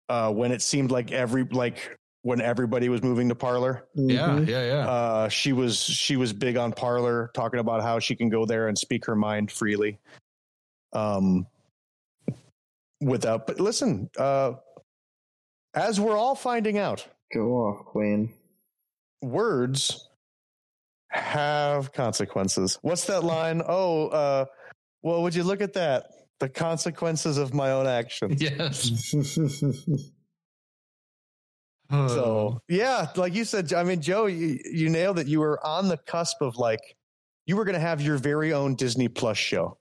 uh, 0.10 0.32
when 0.32 0.52
it 0.52 0.62
seemed 0.62 0.92
like 0.92 1.12
every 1.12 1.44
like 1.46 1.98
when 2.24 2.40
everybody 2.42 2.90
was 2.90 3.02
moving 3.02 3.30
to 3.30 3.36
Parler. 3.36 3.88
Yeah, 3.96 4.28
Mhm. 4.30 4.48
yeah, 4.48 4.66
yeah. 4.66 4.88
uh, 4.90 5.30
she 5.30 5.54
was 5.54 5.80
she 5.80 6.18
was 6.18 6.34
big 6.34 6.58
on 6.58 6.72
Parler, 6.74 7.32
talking 7.34 7.60
about 7.60 7.82
how 7.82 7.98
she 8.00 8.16
can 8.16 8.30
go 8.30 8.46
there 8.46 8.68
and 8.68 8.78
speak 8.78 9.06
her 9.06 9.16
mind 9.16 9.52
freely. 9.52 9.98
Um, 10.94 11.48
without, 13.00 13.48
but 13.48 13.60
listen, 13.60 14.10
uh, 14.18 14.54
as 15.74 16.00
we're 16.00 16.18
all 16.18 16.36
finding 16.36 16.78
out, 16.78 17.08
Go 17.34 17.52
off, 17.54 17.86
Queen. 17.86 18.34
words 19.22 20.08
have 21.10 21.92
consequences. 21.94 22.78
What's 22.82 23.06
that 23.06 23.24
line? 23.24 23.62
Oh, 23.68 24.08
uh, 24.08 24.46
well, 25.02 25.22
would 25.24 25.36
you 25.36 25.44
look 25.44 25.62
at 25.62 25.74
that? 25.74 26.06
The 26.40 26.50
consequences 26.50 27.38
of 27.38 27.54
my 27.54 27.72
own 27.72 27.88
actions. 27.88 28.42
yes. 28.42 29.14
So 31.92 32.62
yeah, 32.70 33.08
like 33.18 33.36
you 33.36 33.44
said, 33.44 33.74
I 33.74 33.84
mean, 33.84 34.02
Joe, 34.02 34.28
you, 34.28 34.58
you 34.64 34.88
nailed 34.90 35.20
it. 35.20 35.28
You 35.28 35.42
were 35.42 35.60
on 35.66 35.90
the 35.90 35.98
cusp 35.98 36.42
of 36.42 36.56
like, 36.56 36.80
you 37.46 37.58
were 37.58 37.66
going 37.66 37.76
to 37.76 37.82
have 37.82 38.02
your 38.02 38.18
very 38.18 38.54
own 38.54 38.76
Disney 38.76 39.10
Plus 39.10 39.38
show. 39.38 39.78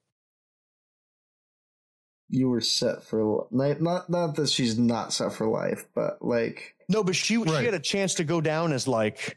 You 2.30 2.48
were 2.48 2.60
set 2.60 3.02
for 3.02 3.46
li- 3.50 3.74
not 3.80 4.08
not 4.08 4.36
that 4.36 4.48
she's 4.48 4.78
not 4.78 5.12
set 5.12 5.32
for 5.32 5.48
life, 5.48 5.86
but 5.94 6.24
like 6.24 6.74
No, 6.88 7.02
but 7.04 7.16
she 7.16 7.36
Right. 7.36 7.58
she 7.58 7.64
had 7.64 7.74
a 7.74 7.78
chance 7.80 8.14
to 8.14 8.24
go 8.24 8.40
down 8.40 8.72
as 8.72 8.86
like, 8.88 9.36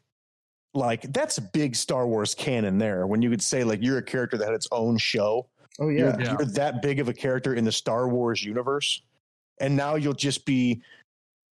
like 0.73 1.01
that's 1.13 1.37
a 1.37 1.41
big 1.41 1.75
Star 1.75 2.07
Wars 2.07 2.35
canon 2.35 2.77
there. 2.77 3.05
When 3.07 3.21
you 3.21 3.29
could 3.29 3.41
say 3.41 3.63
like 3.63 3.81
you're 3.81 3.97
a 3.97 4.03
character 4.03 4.37
that 4.37 4.45
had 4.45 4.53
its 4.53 4.67
own 4.71 4.97
show, 4.97 5.47
oh 5.79 5.89
you're, 5.89 6.09
yeah, 6.09 6.17
Yeah. 6.19 6.31
you're 6.37 6.45
that 6.53 6.81
big 6.81 6.99
of 6.99 7.09
a 7.09 7.13
character 7.13 7.53
in 7.55 7.63
the 7.65 7.71
Star 7.71 8.07
Wars 8.07 8.43
universe, 8.43 9.01
and 9.59 9.75
now 9.75 9.95
you'll 9.95 10.13
just 10.13 10.45
be, 10.45 10.81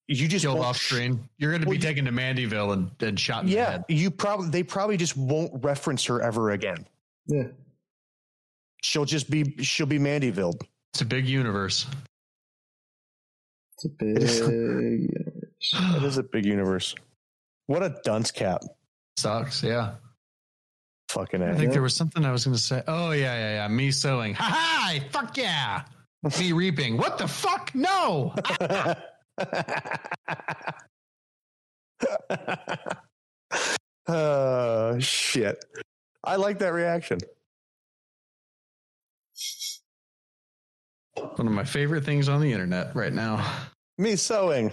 you 0.08 0.28
just 0.28 0.44
Killed 0.44 0.58
off 0.60 0.76
screen. 0.76 1.28
You're 1.38 1.50
going 1.50 1.62
to 1.62 1.66
Well, 1.68 1.72
be 1.72 1.76
you- 1.78 1.82
taken 1.82 2.04
to 2.04 2.12
Mandyville 2.12 2.72
and, 2.74 2.90
and 3.00 3.18
shot 3.18 3.42
in 3.44 3.50
the 3.50 3.56
Yeah, 3.56 3.70
head. 3.72 3.84
you 3.88 4.10
probably 4.10 4.50
they 4.50 4.62
probably 4.62 4.96
just 4.96 5.16
won't 5.16 5.64
reference 5.64 6.04
her 6.04 6.20
ever 6.22 6.50
again. 6.52 6.86
yeah. 7.26 7.44
She'll 8.82 9.06
just 9.06 9.30
be 9.30 9.56
she'll 9.64 9.86
be 9.86 9.98
Mandyville. 9.98 10.60
It's 10.94 11.00
a 11.00 11.04
big 11.06 11.26
universe. 11.26 11.86
It's 13.74 13.84
a 13.86 13.88
big. 13.88 14.22
It 14.22 16.02
is 16.04 16.18
a 16.18 16.22
big 16.22 16.44
universe. 16.44 16.94
What 17.66 17.82
a 17.82 17.96
dunce 18.04 18.30
cap. 18.30 18.62
Sucks. 19.18 19.64
Yeah. 19.64 19.94
Fucking 21.08 21.42
I 21.42 21.46
A. 21.48 21.54
think 21.54 21.64
Yeah. 21.66 21.72
there 21.72 21.82
was 21.82 21.96
something 21.96 22.24
I 22.24 22.30
was 22.30 22.44
going 22.44 22.56
to 22.56 22.62
say. 22.62 22.80
Oh 22.86 23.10
yeah, 23.10 23.34
yeah, 23.34 23.54
yeah. 23.54 23.68
Me 23.68 23.90
sewing. 23.90 24.34
Ha 24.34 24.44
ha! 24.44 24.98
Fuck 25.10 25.36
yeah. 25.36 25.82
Me 26.40 26.52
reaping. 26.52 26.96
What 26.96 27.18
the 27.18 27.26
fuck? 27.26 27.72
No. 27.74 28.32
oh 34.08 34.98
shit. 35.00 35.64
I 36.22 36.36
like 36.36 36.60
that 36.60 36.72
reaction. 36.72 37.18
One 41.16 41.46
of 41.46 41.52
my 41.52 41.64
favorite 41.64 42.04
things 42.04 42.28
on 42.28 42.40
the 42.40 42.52
internet 42.52 42.94
right 42.94 43.12
now. 43.12 43.44
Me 43.98 44.16
sowing. 44.16 44.72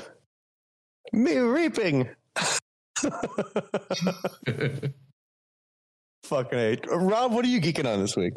Me 1.14 1.38
reaping. 1.38 2.10
Fucking 6.24 6.60
A. 6.60 6.78
Rob, 6.96 7.34
what 7.34 7.46
are 7.46 7.50
you 7.50 7.60
geeking 7.62 7.92
on 7.92 8.00
this 8.00 8.16
week? 8.16 8.34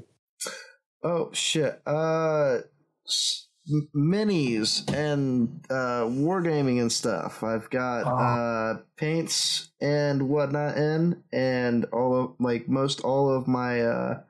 Oh 1.03 1.31
shit. 1.33 1.81
Uh, 1.87 2.59
s- 3.07 3.47
m- 3.71 3.89
minis 3.95 4.91
and 4.93 5.65
uh 5.71 6.05
wargaming 6.09 6.81
and 6.81 6.91
stuff. 6.91 7.43
I've 7.43 7.69
got 7.71 8.05
Oh. 8.07 8.17
uh 8.17 8.79
paints 8.97 9.71
and 9.81 10.29
whatnot 10.29 10.77
in, 10.77 11.23
and 11.33 11.85
all 11.93 12.17
of 12.25 12.31
like 12.41 12.69
most 12.69 13.01
all 13.03 13.31
of 13.31 13.47
my 13.47 13.83
uh 13.83 14.21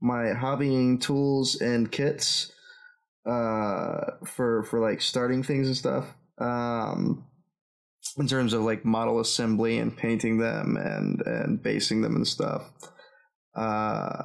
my 0.00 0.26
hobbying 0.34 1.00
tools 1.00 1.60
and 1.60 1.90
kits 1.90 2.52
uh 3.26 4.12
for 4.24 4.62
for 4.64 4.80
like 4.80 5.00
starting 5.00 5.42
things 5.42 5.66
and 5.66 5.76
stuff. 5.76 6.06
Um 6.38 7.24
in 8.18 8.26
terms 8.26 8.52
of 8.52 8.62
like 8.62 8.84
model 8.84 9.20
assembly 9.20 9.78
and 9.78 9.96
painting 9.96 10.38
them 10.38 10.76
and 10.76 11.20
and 11.22 11.62
basing 11.62 12.02
them 12.02 12.16
and 12.16 12.26
stuff. 12.26 12.70
Uh 13.54 14.22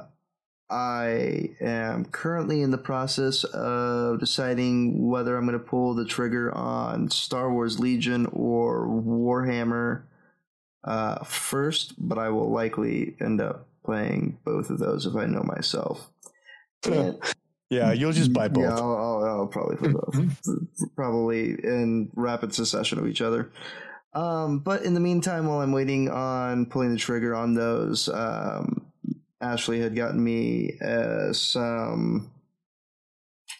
I 0.68 1.50
am 1.60 2.06
currently 2.06 2.60
in 2.60 2.72
the 2.72 2.78
process 2.78 3.44
of 3.44 4.18
deciding 4.18 5.08
whether 5.08 5.36
I'm 5.36 5.46
going 5.46 5.58
to 5.58 5.64
pull 5.64 5.94
the 5.94 6.04
trigger 6.04 6.52
on 6.52 7.08
Star 7.08 7.52
Wars 7.52 7.78
Legion 7.78 8.26
or 8.32 8.88
Warhammer 8.88 10.04
uh, 10.82 11.22
first, 11.22 11.94
but 11.98 12.18
I 12.18 12.30
will 12.30 12.50
likely 12.50 13.16
end 13.20 13.40
up 13.40 13.68
playing 13.84 14.38
both 14.44 14.70
of 14.70 14.80
those 14.80 15.06
if 15.06 15.14
I 15.14 15.26
know 15.26 15.42
myself. 15.44 16.10
And- 16.84 17.18
Yeah, 17.70 17.92
you'll 17.92 18.12
just 18.12 18.32
buy 18.32 18.48
both. 18.48 18.64
yeah, 18.64 18.74
I'll, 18.74 18.96
I'll, 18.96 19.24
I'll 19.24 19.46
probably 19.48 19.76
play 19.76 19.92
both. 19.92 20.16
probably 20.96 21.50
in 21.50 22.10
rapid 22.14 22.54
succession 22.54 22.98
of 22.98 23.06
each 23.08 23.20
other. 23.20 23.50
Um, 24.14 24.60
but 24.60 24.82
in 24.82 24.94
the 24.94 25.00
meantime, 25.00 25.46
while 25.46 25.60
I'm 25.60 25.72
waiting 25.72 26.08
on 26.08 26.66
pulling 26.66 26.92
the 26.92 26.96
trigger 26.98 27.34
on 27.34 27.54
those, 27.54 28.08
um, 28.08 28.86
Ashley 29.40 29.80
had 29.80 29.94
gotten 29.96 30.22
me 30.22 30.78
uh, 30.80 31.32
some 31.32 32.30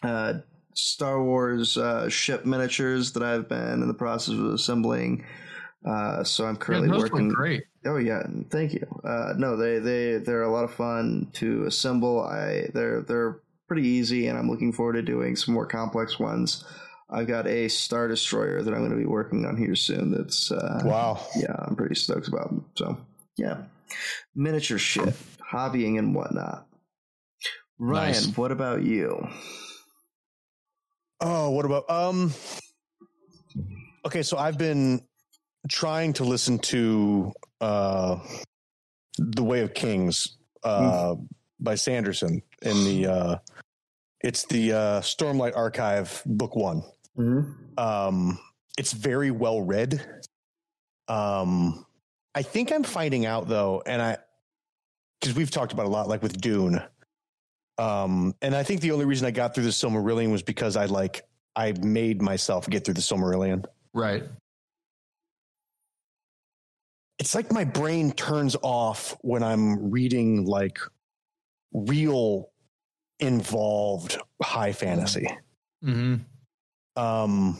uh, 0.03 0.35
Star 0.73 1.21
Wars 1.23 1.77
uh, 1.77 2.07
ship 2.09 2.45
miniatures 2.45 3.11
that 3.13 3.23
I've 3.23 3.47
been 3.49 3.81
in 3.81 3.87
the 3.87 3.93
process 3.93 4.35
of 4.35 4.45
assembling. 4.45 5.25
Uh, 5.85 6.23
so 6.23 6.45
I'm 6.45 6.55
Yeah, 6.55 6.59
currently 6.59 6.87
those 6.87 7.11
working. 7.11 7.27
look 7.29 7.37
great. 7.37 7.63
Oh 7.85 7.97
yeah, 7.97 8.23
thank 8.49 8.73
you. 8.73 8.85
Uh, 9.03 9.33
no, 9.37 9.55
they 9.55 9.79
they 9.79 10.17
they're 10.17 10.43
a 10.43 10.51
lot 10.51 10.63
of 10.63 10.73
fun 10.73 11.29
to 11.33 11.65
assemble. 11.65 12.21
I 12.21 12.69
they're 12.73 13.01
they're 13.01 13.39
pretty 13.67 13.87
easy, 13.87 14.27
and 14.27 14.37
I'm 14.37 14.49
looking 14.49 14.71
forward 14.73 14.93
to 14.93 15.01
doing 15.01 15.35
some 15.35 15.53
more 15.53 15.65
complex 15.65 16.17
ones. 16.19 16.63
I've 17.09 17.27
got 17.27 17.47
a 17.47 17.67
Star 17.69 18.07
Destroyer 18.07 18.61
that 18.61 18.73
I'm 18.73 18.79
going 18.79 18.91
to 18.91 18.97
be 18.97 19.05
working 19.05 19.45
on 19.45 19.55
here 19.57 19.75
soon. 19.75 20.11
That's 20.11 20.51
uh, 20.51 20.81
Wow. 20.83 21.25
yeah, 21.37 21.55
I'm 21.57 21.75
pretty 21.75 21.95
stoked 21.95 22.27
about. 22.27 22.53
So 22.75 22.97
yeah, 23.37 23.63
miniature 24.35 24.77
shit, 24.77 25.15
hobbying 25.51 25.97
and 25.99 26.13
whatnot. 26.13 26.65
Ryan, 27.79 28.07
Nice. 28.13 28.37
what 28.37 28.51
about 28.51 28.83
you? 28.83 29.27
Oh, 31.21 31.51
what 31.51 31.65
about 31.65 31.89
um 31.89 32.33
Okay, 34.05 34.23
so 34.23 34.37
I've 34.37 34.57
been 34.57 35.01
trying 35.69 36.13
to 36.13 36.23
listen 36.23 36.59
to 36.59 37.31
uh 37.61 38.19
The 39.17 39.43
Way 39.43 39.61
of 39.61 39.73
Kings 39.73 40.37
uh 40.63 41.15
by 41.59 41.75
Sanderson 41.75 42.41
in 42.61 42.83
the 42.83 43.07
uh 43.11 43.37
it's 44.21 44.45
the 44.45 44.73
uh 44.73 45.01
Stormlight 45.01 45.55
Archive 45.55 46.21
book 46.25 46.55
1. 46.55 46.83
Mm-hmm. 47.17 47.79
Um 47.79 48.39
it's 48.77 48.93
very 48.93 49.31
well 49.31 49.61
read. 49.61 50.01
Um 51.07 51.85
I 52.35 52.41
think 52.41 52.71
I'm 52.71 52.83
finding 52.83 53.25
out 53.25 53.47
though 53.47 53.81
and 53.85 54.01
I 54.01 54.17
cuz 55.21 55.35
we've 55.35 55.51
talked 55.51 55.73
about 55.73 55.85
a 55.85 55.89
lot 55.89 56.07
like 56.07 56.21
with 56.21 56.39
Dune. 56.39 56.81
Um 57.77 58.35
and 58.41 58.55
I 58.55 58.63
think 58.63 58.81
the 58.81 58.91
only 58.91 59.05
reason 59.05 59.27
I 59.27 59.31
got 59.31 59.53
through 59.53 59.65
the 59.65 59.69
Silmarillion 59.69 60.31
was 60.31 60.43
because 60.43 60.75
I 60.75 60.85
like 60.85 61.23
I 61.55 61.71
made 61.81 62.21
myself 62.21 62.69
get 62.69 62.85
through 62.85 62.93
the 62.93 63.01
Silmarillion. 63.01 63.65
Right. 63.93 64.23
It's 67.19 67.33
like 67.33 67.51
my 67.51 67.63
brain 67.63 68.11
turns 68.11 68.55
off 68.61 69.17
when 69.21 69.41
I'm 69.41 69.89
reading 69.89 70.45
like 70.45 70.77
real 71.73 72.49
involved 73.19 74.17
high 74.41 74.71
fantasy. 74.71 75.27
hmm 75.83 76.15
Um 76.95 77.57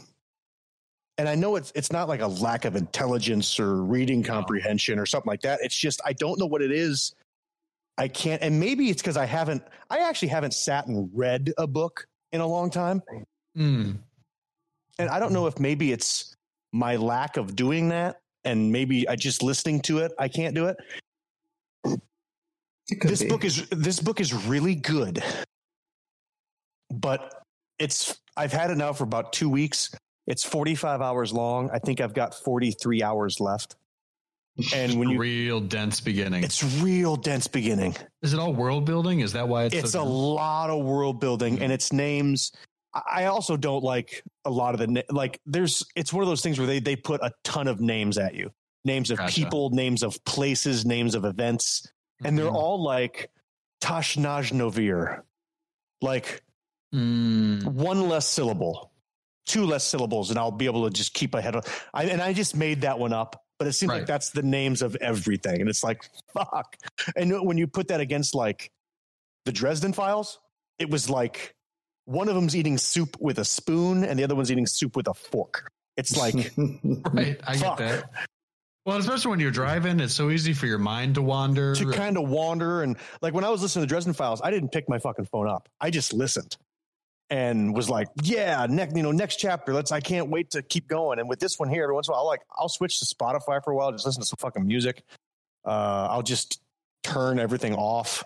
and 1.20 1.28
I 1.28 1.34
know 1.36 1.56
it's 1.56 1.72
it's 1.76 1.92
not 1.92 2.08
like 2.08 2.22
a 2.22 2.28
lack 2.28 2.66
of 2.66 2.76
intelligence 2.76 3.60
or 3.60 3.84
reading 3.84 4.22
comprehension 4.24 5.00
or 5.00 5.06
something 5.08 5.30
like 5.30 5.42
that. 5.42 5.60
It's 5.64 5.76
just 5.76 6.00
I 6.06 6.14
don't 6.14 6.40
know 6.40 6.46
what 6.46 6.62
it 6.62 6.72
is. 6.72 7.16
I 7.98 8.08
can't, 8.08 8.44
and 8.44 8.60
maybe 8.60 8.92
it's 8.92 9.02
because 9.02 9.18
I 9.18 9.26
haven't. 9.26 9.64
I 9.90 10.00
actually 10.08 10.28
haven't 10.28 10.54
sat 10.54 10.86
and 10.86 11.10
read 11.16 11.52
a 11.58 11.66
book 11.66 12.08
in 12.32 12.42
a 12.42 12.46
long 12.46 12.70
time, 12.70 13.02
Hmm. 13.56 13.94
and 15.00 15.10
I 15.10 15.18
don't 15.18 15.34
know 15.34 15.48
if 15.48 15.60
maybe 15.60 15.92
it's 15.92 16.36
my 16.72 16.98
lack 16.98 17.38
of 17.38 17.56
doing 17.56 17.90
that, 17.90 18.22
and 18.44 18.72
maybe 18.72 19.10
I 19.10 19.16
just 19.16 19.42
listening 19.42 19.82
to 19.84 19.98
it. 20.00 20.12
I 20.20 20.28
can't 20.28 20.54
do 20.54 20.68
it. 20.68 20.78
It 22.90 23.02
could 23.02 23.10
this 23.10 23.24
be. 23.24 23.30
book 23.30 23.44
is 23.46 23.68
this 23.70 24.00
book 24.00 24.20
is 24.20 24.34
really 24.34 24.76
good 24.76 25.24
but 26.90 27.44
it's 27.80 28.18
i've 28.36 28.54
had 28.54 28.72
it 28.72 28.78
now 28.78 28.94
for 28.94 29.04
about 29.04 29.34
two 29.34 29.50
weeks 29.50 29.92
it's 30.26 30.44
45 30.44 31.02
hours 31.02 31.34
long 31.34 31.70
i 31.72 31.80
think 31.80 32.00
i've 32.02 32.14
got 32.14 32.34
43 32.34 33.04
hours 33.04 33.40
left 33.40 33.76
and 34.74 34.98
when 34.98 35.10
you 35.10 35.20
real 35.20 35.60
dense 35.60 36.02
beginning. 36.02 36.44
it's 36.44 36.64
real 36.82 37.16
dense 37.16 37.48
beginning 37.48 37.96
Is 38.24 38.34
it 38.34 38.40
all 38.40 38.54
world 38.54 38.86
building? 38.86 39.20
Is 39.20 39.34
that 39.34 39.48
why 39.48 39.66
it's 39.66 39.76
it's 39.76 39.92
so 39.92 40.02
a 40.02 40.04
lot 40.04 40.72
of 40.72 40.84
world 40.84 41.20
building 41.20 41.58
hmm. 41.58 41.64
and 41.64 41.72
its 41.72 41.94
names 41.94 42.52
I 42.94 43.02
I 43.08 43.26
also 43.26 43.58
don't 43.58 43.84
like 43.84 44.24
a 44.46 44.50
lot 44.50 44.74
of 44.74 44.80
the 44.80 44.88
na- 44.88 45.02
like. 45.10 45.40
There's 45.46 45.86
it's 45.96 46.12
one 46.12 46.24
of 46.24 46.30
those 46.30 46.42
things 46.42 46.58
where 46.58 46.68
they 46.68 46.80
they 46.80 46.96
put 46.96 47.22
a 47.22 47.32
ton 47.44 47.68
of 47.68 47.80
names 47.80 48.18
at 48.18 48.34
you, 48.34 48.52
names 48.86 49.12
of 49.12 49.18
Gotcha. 49.18 49.36
people, 49.36 49.70
names 49.72 50.04
of 50.04 50.24
places, 50.26 50.86
names 50.86 51.16
of 51.16 51.26
events, 51.26 51.86
and 52.24 52.38
they're 52.38 52.46
Mhm. 52.46 52.54
all 52.56 52.82
like 52.84 53.30
Tashnaj 53.82 54.52
Novir, 54.54 55.24
like 56.02 56.42
Mm. 56.94 57.64
one 57.66 58.08
less 58.08 58.26
syllable, 58.28 58.92
two 59.46 59.66
less 59.66 59.84
syllables, 59.84 60.30
and 60.30 60.40
I'll 60.40 60.52
be 60.52 60.66
able 60.66 60.86
to 60.86 60.90
just 60.96 61.14
keep 61.14 61.34
ahead 61.36 61.56
of. 61.56 61.66
I, 61.94 62.06
and 62.06 62.22
I 62.22 62.34
just 62.34 62.56
made 62.56 62.82
that 62.82 62.98
one 62.98 63.12
up, 63.14 63.44
but 63.60 63.68
it 63.68 63.74
seems 63.74 63.92
like 63.92 64.06
that's 64.06 64.30
the 64.30 64.42
names 64.42 64.82
of 64.82 64.96
everything, 64.98 65.60
and 65.60 65.70
it's 65.70 65.84
like 65.84 66.10
fuck. 66.34 66.78
And 67.16 67.46
when 67.46 67.58
you 67.58 67.68
put 67.68 67.90
that 67.90 68.00
against 68.00 68.34
like 68.36 68.72
the 69.46 69.52
Dresden 69.52 69.94
Files, 69.94 70.40
it 70.80 70.90
was 70.90 71.10
like 71.10 71.54
one 72.06 72.30
of 72.30 72.36
them's 72.36 72.56
eating 72.56 72.78
soup 72.78 73.18
with 73.20 73.38
a 73.38 73.46
spoon, 73.46 74.04
and 74.06 74.18
the 74.18 74.24
other 74.24 74.36
one's 74.36 74.50
eating 74.52 74.66
soup 74.66 74.96
with 74.96 75.08
a 75.08 75.14
fork. 75.14 75.70
It's 75.98 76.16
like 76.16 76.36
Right. 77.14 77.40
I 77.46 77.58
Fuck. 77.58 77.80
get 77.80 77.90
that. 78.14 78.28
Well, 78.88 78.96
especially 78.96 79.32
when 79.32 79.42
you're 79.42 79.52
driving, 79.52 80.00
it's 80.00 80.14
so 80.14 80.30
easy 80.30 80.54
for 80.54 80.66
your 80.66 80.78
mind 80.78 81.16
to 81.16 81.22
wander. 81.22 81.76
to 81.76 81.92
kind 81.92 82.18
of 82.18 82.30
wander 82.30 82.84
and 82.84 82.96
like 83.22 83.34
when 83.34 83.44
I 83.44 83.50
was 83.50 83.62
listening 83.62 83.84
to 83.84 83.88
Dresden 83.88 84.14
Files, 84.14 84.40
I 84.42 84.50
didn't 84.50 84.70
pick 84.70 84.88
my 84.88 84.98
fucking 84.98 85.26
phone 85.26 85.50
up. 85.50 85.68
I 85.82 85.90
just 85.90 86.14
listened 86.14 86.56
and 87.30 87.76
was 87.76 87.90
like, 87.90 88.08
yeah, 88.24 88.66
next 88.70 88.96
you 88.96 89.04
know 89.04 89.12
next 89.12 89.42
chapter. 89.42 89.74
Let's. 89.74 89.92
I 89.92 90.00
can't 90.00 90.30
wait 90.30 90.52
to 90.52 90.62
keep 90.62 90.88
going. 90.88 91.20
And 91.20 91.28
with 91.28 91.42
this 91.42 91.60
one 91.60 91.68
here, 91.70 91.84
every 91.84 91.96
once 91.96 92.08
in 92.08 92.14
a 92.14 92.16
while, 92.16 92.22
I'll 92.22 92.28
like 92.28 92.44
I'll 92.58 92.70
switch 92.70 93.02
to 93.02 93.06
Spotify 93.06 93.62
for 93.62 93.72
a 93.72 93.76
while, 93.76 93.92
just 93.92 94.06
listen 94.06 94.22
to 94.22 94.26
some 94.26 94.38
fucking 94.40 94.66
music. 94.66 95.04
Uh, 95.66 96.08
I'll 96.10 96.24
just 96.24 96.62
turn 97.04 97.40
everything 97.40 97.74
off 97.76 98.24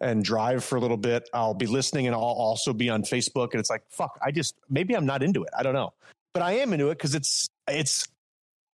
and 0.00 0.24
drive 0.24 0.64
for 0.64 0.74
a 0.74 0.80
little 0.80 0.96
bit. 0.96 1.30
I'll 1.32 1.54
be 1.54 1.66
listening 1.66 2.08
and 2.08 2.16
I'll 2.16 2.22
also 2.22 2.72
be 2.72 2.90
on 2.90 3.04
Facebook. 3.04 3.52
And 3.52 3.60
it's 3.60 3.70
like, 3.70 3.84
fuck, 3.90 4.18
I 4.20 4.32
just 4.32 4.56
maybe 4.68 4.96
I'm 4.96 5.06
not 5.06 5.22
into 5.22 5.44
it. 5.44 5.50
I 5.56 5.62
don't 5.62 5.74
know, 5.74 5.92
but 6.34 6.42
I 6.42 6.54
am 6.54 6.72
into 6.72 6.88
it 6.88 6.98
because 6.98 7.14
it's 7.14 7.48
it's 7.68 8.08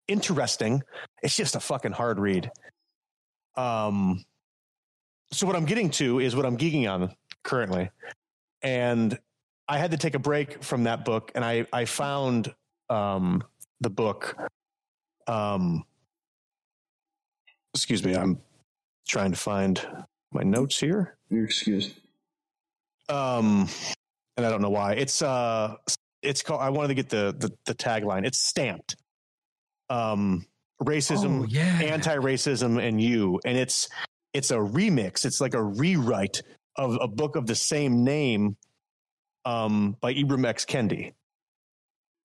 interesting. 0.08 0.82
It's 1.22 1.36
just 1.36 1.56
a 1.56 1.60
fucking 1.60 1.92
hard 1.92 2.18
read. 2.18 2.50
Um, 3.56 4.24
so 5.32 5.46
what 5.46 5.56
I'm 5.56 5.64
getting 5.64 5.90
to 5.90 6.20
is 6.20 6.36
what 6.36 6.46
I'm 6.46 6.56
geeking 6.56 6.90
on 6.90 7.14
currently, 7.42 7.90
and 8.62 9.18
I 9.68 9.78
had 9.78 9.90
to 9.90 9.96
take 9.96 10.14
a 10.14 10.18
break 10.18 10.62
from 10.62 10.84
that 10.84 11.04
book, 11.04 11.32
and 11.34 11.44
I 11.44 11.66
I 11.72 11.84
found 11.84 12.54
um, 12.88 13.42
the 13.80 13.90
book. 13.90 14.36
Um, 15.26 15.84
excuse 17.74 18.04
me, 18.04 18.14
I'm 18.14 18.40
trying 19.08 19.32
to 19.32 19.36
find 19.36 19.80
my 20.32 20.42
notes 20.42 20.78
here. 20.78 21.16
You're 21.30 21.44
excused. 21.44 21.92
Um, 23.08 23.68
and 24.36 24.46
I 24.46 24.50
don't 24.50 24.62
know 24.62 24.70
why. 24.70 24.94
It's 24.94 25.22
uh, 25.22 25.74
it's 26.22 26.42
called. 26.42 26.60
I 26.60 26.70
wanted 26.70 26.88
to 26.88 26.94
get 26.94 27.08
the 27.08 27.34
the, 27.36 27.52
the 27.64 27.74
tagline. 27.74 28.26
It's 28.26 28.38
stamped. 28.38 28.96
Um, 29.88 30.46
racism, 30.82 31.42
oh, 31.42 31.46
yeah. 31.48 31.80
anti-racism 31.82 32.82
and 32.82 33.00
you. 33.00 33.40
And 33.44 33.56
it's 33.56 33.88
it's 34.32 34.50
a 34.50 34.56
remix. 34.56 35.24
It's 35.24 35.40
like 35.40 35.54
a 35.54 35.62
rewrite 35.62 36.42
of 36.76 36.98
a 37.00 37.08
book 37.08 37.36
of 37.36 37.46
the 37.46 37.54
same 37.54 38.04
name 38.04 38.56
um, 39.44 39.96
by 40.00 40.12
Ibram 40.12 40.46
X. 40.46 40.64
Kendi. 40.64 41.14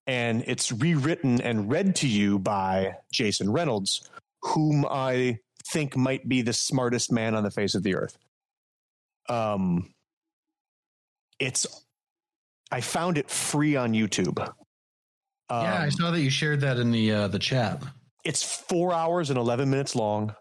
And 0.07 0.43
it's 0.47 0.71
rewritten 0.71 1.39
and 1.41 1.71
read 1.71 1.95
to 1.97 2.07
you 2.07 2.39
by 2.39 2.95
Jason 3.11 3.51
Reynolds 3.51 4.09
whom 4.41 4.85
I 4.89 5.39
think 5.71 5.95
might 5.95 6.27
be 6.27 6.41
the 6.41 6.53
smartest 6.53 7.11
man 7.11 7.35
on 7.35 7.43
the 7.43 7.51
face 7.51 7.75
of 7.75 7.83
the 7.83 7.95
earth. 7.95 8.17
Um 9.29 9.93
it's 11.39 11.67
I 12.71 12.81
found 12.81 13.17
it 13.17 13.29
free 13.29 13.75
on 13.75 13.93
YouTube 13.93 14.47
um, 15.51 15.63
yeah, 15.65 15.81
I 15.81 15.89
saw 15.89 16.11
that 16.11 16.21
you 16.21 16.29
shared 16.29 16.61
that 16.61 16.77
in 16.77 16.91
the 16.91 17.11
uh, 17.11 17.27
the 17.27 17.39
chat. 17.39 17.81
it's 18.23 18.43
four 18.43 18.93
hours 18.93 19.29
and 19.29 19.37
11 19.39 19.69
minutes 19.69 19.95
long. 19.95 20.33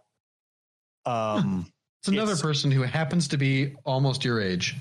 Um, 1.07 1.67
It's 2.03 2.09
another 2.09 2.33
It's- 2.33 2.41
person 2.43 2.71
who 2.71 2.81
happens 2.81 3.29
to 3.29 3.37
be 3.37 3.75
almost 3.85 4.25
your 4.25 4.41
age. 4.41 4.75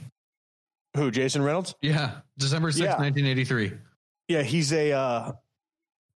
who, 0.96 1.12
Jason 1.12 1.42
Reynolds? 1.42 1.76
Yeah, 1.82 2.22
December 2.38 2.70
6th, 2.72 2.78
Yeah. 2.80 2.96
1983. 2.98 3.74
Yeah, 4.30 4.42
he's 4.42 4.72
a, 4.72 4.94
uh, 4.94 5.32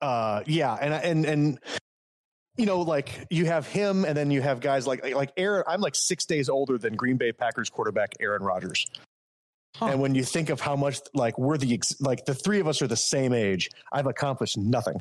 uh, 0.01 0.43
yeah. 0.47 0.75
And, 0.81 0.95
and, 0.95 1.25
and, 1.27 1.59
you 2.57 2.67
know, 2.67 2.83
like 2.83 3.27
you 3.31 3.47
have 3.47 3.67
him 3.67 4.05
and 4.05 4.17
then 4.17 4.31
you 4.31 4.43
have 4.43 4.61
guys 4.61 4.87
like, 4.87 5.05
like 5.13 5.33
Aaron, 5.37 5.65
I'm 5.67 5.81
like 5.81 5.97
six 5.97 6.25
days 6.25 6.49
older 6.49 6.79
than 6.79 6.95
Green 6.95 7.17
Bay 7.17 7.33
Packers 7.33 7.69
quarterback 7.69 8.13
Aaron 8.21 8.43
Rodgers. 8.43 8.87
Huh. 9.77 9.87
And 9.87 10.01
when 10.01 10.15
you 10.15 10.23
think 10.23 10.51
of 10.51 10.61
how 10.61 10.77
much, 10.77 11.01
like, 11.15 11.39
we're 11.39 11.57
the, 11.57 11.73
ex- 11.75 12.01
like, 12.01 12.25
the 12.25 12.35
three 12.35 12.61
of 12.61 12.69
us 12.69 12.83
are 12.83 12.87
the 12.87 12.97
same 12.97 13.33
age, 13.33 13.71
I've 13.91 14.07
accomplished 14.07 14.59
nothing. 14.59 15.01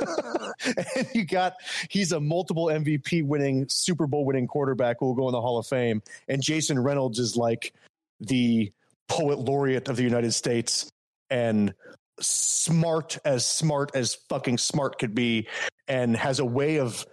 and 0.00 1.08
you 1.14 1.24
got, 1.24 1.54
he's 1.90 2.12
a 2.12 2.20
multiple 2.20 2.66
MVP 2.66 3.24
winning, 3.24 3.66
Super 3.68 4.06
Bowl 4.06 4.24
winning 4.24 4.46
quarterback 4.46 4.98
who 5.00 5.06
will 5.06 5.14
go 5.14 5.28
in 5.28 5.32
the 5.32 5.40
Hall 5.40 5.58
of 5.58 5.66
Fame. 5.66 6.02
And 6.28 6.42
Jason 6.42 6.78
Reynolds 6.78 7.18
is 7.18 7.36
like 7.36 7.74
the 8.20 8.72
poet 9.08 9.38
laureate 9.38 9.88
of 9.88 9.96
the 9.96 10.02
United 10.02 10.32
States 10.32 10.90
and 11.30 11.74
smart 12.20 13.18
as 13.24 13.46
smart 13.46 13.90
as 13.94 14.14
fucking 14.28 14.58
smart 14.58 14.98
could 14.98 15.14
be 15.14 15.48
and 15.86 16.16
has 16.16 16.38
a 16.38 16.44
way 16.44 16.78
of 16.78 17.06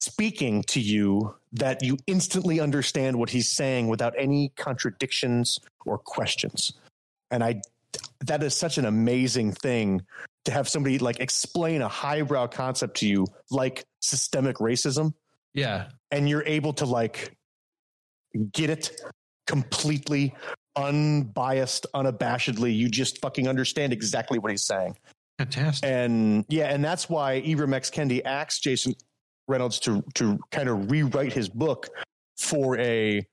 speaking 0.00 0.62
to 0.64 0.80
you 0.80 1.34
that 1.52 1.82
you 1.82 1.96
instantly 2.06 2.60
understand 2.60 3.18
what 3.18 3.30
he's 3.30 3.50
saying 3.50 3.88
without 3.88 4.14
any 4.18 4.52
contradictions 4.56 5.58
or 5.84 5.98
questions. 5.98 6.72
And 7.30 7.42
I 7.42 7.62
that 8.20 8.42
is 8.42 8.54
such 8.54 8.78
an 8.78 8.84
amazing 8.84 9.52
thing 9.52 10.02
to 10.44 10.52
have 10.52 10.68
somebody 10.68 10.98
like 10.98 11.20
explain 11.20 11.82
a 11.82 11.88
highbrow 11.88 12.46
concept 12.46 12.98
to 12.98 13.08
you 13.08 13.26
like 13.50 13.84
systemic 14.00 14.56
racism. 14.56 15.14
Yeah, 15.54 15.88
and 16.10 16.28
you're 16.28 16.44
able 16.44 16.72
to 16.74 16.84
like 16.84 17.34
get 18.52 18.70
it 18.70 18.90
completely 19.46 20.34
unbiased 20.76 21.86
unabashedly. 21.94 22.76
You 22.76 22.88
just 22.88 23.20
fucking 23.20 23.48
understand 23.48 23.92
exactly 23.92 24.38
what 24.38 24.50
he's 24.50 24.66
saying. 24.66 24.96
Fantastic. 25.38 25.86
and 25.86 26.46
yeah 26.48 26.72
and 26.72 26.82
that's 26.82 27.10
why 27.10 27.42
Ibram 27.42 27.74
X. 27.74 27.90
Kendi 27.90 28.22
asked 28.24 28.62
Jason 28.62 28.94
Reynolds 29.48 29.78
to 29.80 30.02
to 30.14 30.38
kind 30.50 30.68
of 30.68 30.90
rewrite 30.90 31.32
his 31.32 31.48
book 31.48 31.88
for 32.36 32.78
a 32.78 33.26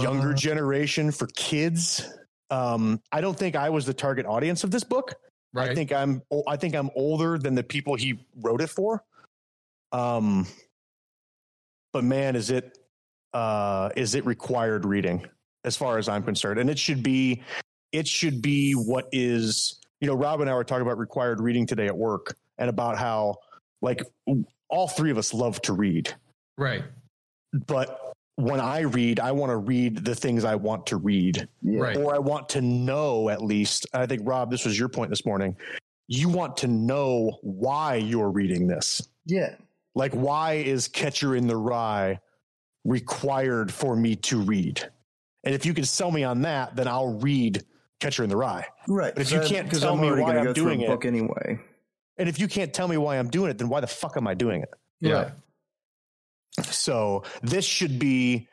younger 0.00 0.30
Uh, 0.30 0.34
generation 0.34 1.10
for 1.10 1.26
kids 1.28 2.08
um 2.50 3.00
I 3.12 3.20
don't 3.20 3.38
think 3.38 3.56
I 3.56 3.68
was 3.68 3.84
the 3.84 3.92
target 3.92 4.24
audience 4.24 4.64
of 4.64 4.70
this 4.70 4.84
book 4.84 5.14
right. 5.52 5.70
I 5.70 5.74
think 5.74 5.92
I'm 5.92 6.22
I 6.48 6.56
think 6.56 6.74
I'm 6.74 6.90
older 6.96 7.36
than 7.38 7.54
the 7.54 7.62
people 7.62 7.94
he 7.94 8.18
wrote 8.40 8.62
it 8.62 8.70
for. 8.70 9.04
Um 9.92 10.46
but 11.92 12.04
man 12.04 12.36
is 12.36 12.50
it 12.50 12.78
uh 13.34 13.90
is 13.96 14.14
it 14.14 14.24
required 14.24 14.84
reading 14.86 15.26
as 15.64 15.76
far 15.76 15.98
as 15.98 16.08
I'm 16.08 16.22
concerned. 16.22 16.58
And 16.60 16.70
it 16.70 16.78
should 16.78 17.02
be 17.02 17.42
it 17.92 18.06
should 18.08 18.40
be 18.40 18.72
what 18.72 19.08
is 19.12 19.80
you 20.00 20.06
know 20.06 20.14
Rob 20.14 20.40
and 20.40 20.48
I 20.48 20.54
were 20.54 20.64
talking 20.64 20.86
about 20.86 20.98
required 20.98 21.40
reading 21.40 21.66
today 21.66 21.86
at 21.86 21.96
work 21.96 22.36
and 22.56 22.70
about 22.70 22.96
how 22.96 23.36
like 23.82 24.00
all 24.68 24.88
three 24.88 25.10
of 25.10 25.18
us 25.18 25.32
love 25.34 25.60
to 25.62 25.72
read. 25.72 26.12
right. 26.58 26.84
But 27.66 28.12
when 28.34 28.60
I 28.60 28.80
read, 28.80 29.18
I 29.18 29.32
want 29.32 29.50
to 29.50 29.56
read 29.56 30.04
the 30.04 30.14
things 30.14 30.44
I 30.44 30.56
want 30.56 30.86
to 30.88 30.98
read 30.98 31.48
Right. 31.62 31.96
or 31.96 32.14
I 32.14 32.18
want 32.18 32.50
to 32.50 32.60
know 32.60 33.30
at 33.30 33.40
least. 33.40 33.86
I 33.94 34.04
think 34.04 34.22
Rob, 34.24 34.50
this 34.50 34.66
was 34.66 34.78
your 34.78 34.88
point 34.90 35.08
this 35.08 35.24
morning. 35.24 35.56
You 36.08 36.28
want 36.28 36.56
to 36.58 36.66
know 36.66 37.38
why 37.42 37.94
you're 37.94 38.30
reading 38.30 38.66
this. 38.66 39.00
Yeah. 39.24 39.54
Like, 39.94 40.12
why 40.12 40.54
is 40.54 40.86
Catcher 40.86 41.34
in 41.36 41.46
the 41.46 41.56
Rye 41.56 42.18
required 42.84 43.72
for 43.72 43.96
me 43.96 44.16
to 44.16 44.38
read? 44.42 44.82
And 45.44 45.54
if 45.54 45.64
you 45.64 45.72
can 45.72 45.84
sell 45.84 46.10
me 46.10 46.22
on 46.24 46.42
that, 46.42 46.76
then 46.76 46.88
I'll 46.88 47.18
read 47.18 47.62
Catcher 48.00 48.22
in 48.24 48.28
the 48.28 48.36
Rye. 48.36 48.66
Right. 48.86 49.14
But 49.14 49.22
if 49.22 49.32
you 49.32 49.40
can't 49.40 49.66
because 49.66 49.80
tell 49.80 49.94
I'm 49.94 50.00
me 50.00 50.08
already 50.08 50.22
why 50.22 50.28
gonna 50.30 50.38
I'm 50.40 50.44
go 50.46 50.52
through 50.52 50.64
doing 50.64 50.80
it- 50.82 50.88
book 50.88 51.04
anyway. 51.06 51.58
And 52.18 52.28
if 52.28 52.38
you 52.38 52.48
can't 52.48 52.72
tell 52.72 52.88
me 52.88 52.96
why 52.96 53.18
I'm 53.18 53.28
doing 53.28 53.50
it, 53.50 53.58
then 53.58 53.68
why 53.68 53.80
the 53.80 53.86
fuck 53.86 54.16
am 54.16 54.26
I 54.26 54.34
doing 54.34 54.62
it? 54.62 54.70
Yeah. 55.00 55.30
So 56.62 57.24
this 57.42 57.64
should 57.64 57.98
be 57.98 58.48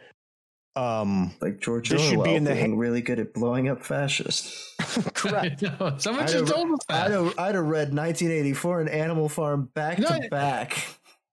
um 0.75 1.31
Like 1.39 1.59
George 1.59 1.89
This 1.89 2.01
should 2.01 2.23
be 2.23 2.33
in 2.33 2.43
the 2.43 2.53
being 2.53 2.71
ha- 2.71 2.77
really 2.77 3.01
good 3.01 3.19
at 3.19 3.33
blowing 3.33 3.69
up 3.69 3.83
fascists. 3.83 4.75
correct. 5.13 5.63
I 5.63 5.77
know. 5.79 5.97
Someone 5.97 6.23
I'd 6.23 6.29
just 6.29 6.47
have, 6.47 6.49
told 6.49 6.73
us 6.73 6.79
I'd, 6.89 7.11
have, 7.11 7.39
I'd 7.39 7.55
have 7.55 7.63
read 7.65 7.93
1984 7.93 8.81
and 8.81 8.89
Animal 8.89 9.29
Farm 9.29 9.69
back 9.73 9.99
No, 9.99 10.09
to 10.09 10.27
back. 10.29 10.85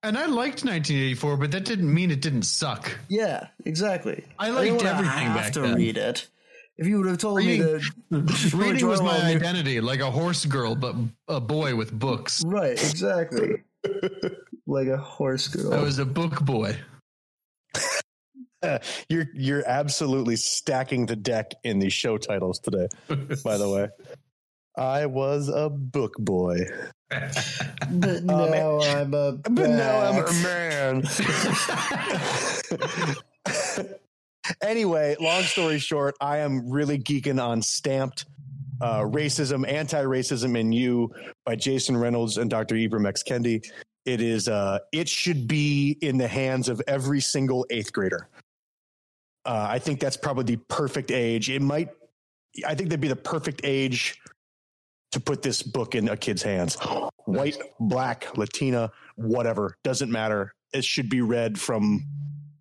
And 0.02 0.16
I 0.16 0.26
liked 0.26 0.64
1984, 0.64 1.36
but 1.36 1.50
that 1.50 1.64
didn't 1.64 1.92
mean 1.92 2.10
it 2.10 2.22
didn't 2.22 2.44
suck. 2.44 2.96
Yeah, 3.08 3.48
exactly. 3.66 4.24
I 4.38 4.50
liked 4.50 4.76
wanna 4.76 4.88
everything 4.88 5.26
have 5.26 5.36
back 5.36 5.52
to 5.54 5.60
then. 5.60 5.74
read 5.74 5.98
it. 5.98 6.26
If 6.80 6.86
you 6.86 6.96
would 6.98 7.06
have 7.08 7.18
told 7.18 7.36
Reading- 7.38 7.60
me 7.60 7.80
that 8.10 8.52
Reading 8.54 8.86
was 8.88 9.02
my 9.02 9.08
Orwell 9.14 9.28
knew- 9.28 9.36
identity, 9.36 9.80
like 9.82 10.00
a 10.00 10.10
horse 10.10 10.46
girl, 10.46 10.74
but 10.74 10.96
a 11.28 11.38
boy 11.40 11.76
with 11.76 11.92
books. 11.92 12.42
Right, 12.44 12.72
exactly. 12.72 13.62
like 14.66 14.88
a 14.88 14.96
horse 14.96 15.46
girl. 15.48 15.74
I 15.74 15.82
was 15.82 15.98
a 15.98 16.06
book 16.06 16.40
boy. 16.40 16.76
you're 19.10 19.26
you're 19.34 19.62
absolutely 19.66 20.36
stacking 20.36 21.04
the 21.06 21.16
deck 21.16 21.52
in 21.64 21.78
these 21.78 21.92
show 21.92 22.16
titles 22.18 22.58
today, 22.60 22.88
by 23.44 23.56
the 23.58 23.68
way. 23.68 23.88
I 24.76 25.04
was 25.06 25.48
a 25.48 25.68
book 25.68 26.14
boy. 26.18 26.60
but 27.10 28.18
um, 28.18 28.26
now 28.26 28.80
I'm 28.80 29.12
a 29.14 29.32
But 29.32 29.68
now 29.68 30.00
I'm 30.00 30.24
a 30.24 30.32
man. 30.42 31.02
Anyway, 34.62 35.16
long 35.20 35.42
story 35.42 35.78
short, 35.78 36.14
I 36.20 36.38
am 36.38 36.70
really 36.70 36.98
geeking 36.98 37.42
on 37.42 37.62
Stamped 37.62 38.26
uh, 38.80 39.00
Racism, 39.00 39.68
Anti 39.68 40.02
Racism 40.02 40.58
in 40.58 40.72
You 40.72 41.12
by 41.44 41.56
Jason 41.56 41.96
Reynolds 41.96 42.38
and 42.38 42.50
Dr. 42.50 42.74
Ibram 42.74 43.06
X. 43.06 43.22
Kendi. 43.22 43.64
It 44.06 44.20
is, 44.22 44.48
uh, 44.48 44.78
it 44.92 45.08
should 45.08 45.46
be 45.46 45.98
in 46.00 46.16
the 46.16 46.28
hands 46.28 46.68
of 46.68 46.80
every 46.86 47.20
single 47.20 47.66
eighth 47.70 47.92
grader. 47.92 48.28
Uh, 49.44 49.66
I 49.68 49.78
think 49.78 50.00
that's 50.00 50.16
probably 50.16 50.56
the 50.56 50.62
perfect 50.68 51.10
age. 51.10 51.50
It 51.50 51.62
might, 51.62 51.90
I 52.66 52.74
think 52.74 52.88
that'd 52.88 53.00
be 53.00 53.08
the 53.08 53.16
perfect 53.16 53.60
age 53.64 54.20
to 55.12 55.20
put 55.20 55.42
this 55.42 55.62
book 55.62 55.94
in 55.94 56.08
a 56.08 56.16
kid's 56.16 56.42
hands. 56.42 56.76
White, 57.24 57.58
black, 57.78 58.36
Latina, 58.36 58.90
whatever, 59.16 59.76
doesn't 59.84 60.10
matter. 60.10 60.52
It 60.72 60.84
should 60.84 61.08
be 61.08 61.20
read 61.20 61.58
from 61.58 62.04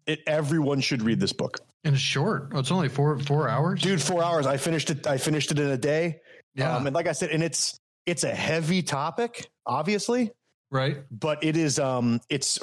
it. 0.08 0.20
Everyone 0.26 0.82
should 0.82 1.04
read 1.04 1.20
this 1.20 1.34
book, 1.34 1.60
And 1.84 1.96
it's 1.96 2.04
short. 2.04 2.52
Oh, 2.54 2.60
it's 2.60 2.72
only 2.72 2.90
four 2.90 3.18
four 3.20 3.48
hours. 3.48 3.82
dude. 3.82 4.02
Four 4.02 4.24
hours. 4.24 4.46
I 4.46 4.58
finished 4.58 4.90
it. 4.90 5.08
I 5.08 5.18
finished 5.18 5.52
it 5.52 5.60
in 5.60 5.68
a 5.68 5.78
day. 5.78 6.20
yeah, 6.56 6.76
Um, 6.76 6.86
and 6.88 6.94
like 6.94 7.08
I 7.08 7.14
said, 7.14 7.30
and 7.32 7.42
it's 7.42 7.80
it's 8.06 8.24
a 8.24 8.34
heavy 8.34 8.82
topic, 8.82 9.50
obviously, 9.66 10.32
right. 10.72 10.98
but 11.12 11.44
it 11.44 11.56
is 11.56 11.80
um 11.80 12.20
it's 12.30 12.60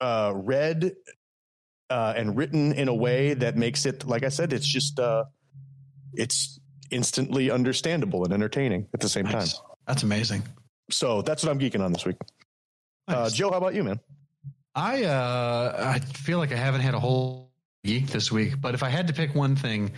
uh 0.00 0.32
read 0.34 0.92
uh 1.90 2.14
and 2.16 2.36
written 2.36 2.72
in 2.72 2.88
a 2.88 2.94
way 2.94 3.34
that 3.34 3.56
makes 3.56 3.84
it 3.86 4.06
like 4.06 4.22
I 4.24 4.30
said, 4.30 4.52
it's 4.52 4.66
just 4.66 4.98
uh 4.98 5.24
it's 6.14 6.58
instantly 6.90 7.50
understandable 7.50 8.24
and 8.24 8.32
entertaining 8.32 8.86
at 8.94 9.00
the 9.00 9.08
same 9.08 9.26
time. 9.26 9.48
That's 9.86 10.02
amazing. 10.04 10.42
So 10.90 11.22
that's 11.22 11.42
what 11.42 11.50
I'm 11.50 11.58
geeking 11.58 11.84
on 11.84 11.92
this 11.92 12.04
week. 12.06 12.16
Uh, 13.08 13.28
Joe, 13.28 13.50
how 13.50 13.58
about 13.58 13.74
you, 13.74 13.84
man? 13.84 14.00
I 14.74 15.04
uh 15.04 15.74
I 15.94 15.98
feel 16.00 16.38
like 16.38 16.52
I 16.52 16.56
haven't 16.56 16.80
had 16.80 16.94
a 16.94 17.00
whole 17.00 17.50
geek 17.84 18.08
this 18.08 18.32
week, 18.32 18.60
but 18.60 18.74
if 18.74 18.82
I 18.82 18.88
had 18.88 19.06
to 19.08 19.12
pick 19.12 19.34
one 19.34 19.54
thing, 19.54 19.92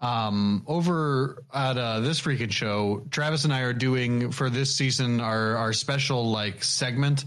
um 0.00 0.64
over 0.66 1.42
at 1.54 1.78
uh 1.78 2.00
this 2.00 2.20
freaking 2.20 2.50
show, 2.50 3.06
Travis 3.10 3.44
and 3.44 3.52
I 3.52 3.60
are 3.60 3.72
doing 3.72 4.30
for 4.32 4.50
this 4.50 4.74
season 4.74 5.20
our 5.20 5.56
our 5.56 5.72
special 5.72 6.30
like 6.30 6.62
segment 6.62 7.24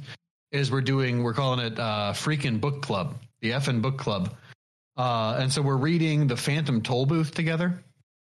is 0.51 0.71
we're 0.71 0.81
doing 0.81 1.23
we're 1.23 1.33
calling 1.33 1.59
it 1.65 1.79
uh 1.79 2.13
freaking 2.13 2.59
book 2.61 2.81
club, 2.81 3.17
the 3.41 3.53
F 3.53 3.67
and 3.67 3.81
book 3.81 3.97
club. 3.97 4.35
Uh 4.97 5.37
and 5.39 5.51
so 5.51 5.61
we're 5.61 5.77
reading 5.77 6.27
the 6.27 6.37
Phantom 6.37 6.81
Toll 6.81 7.05
Booth 7.05 7.33
together. 7.33 7.81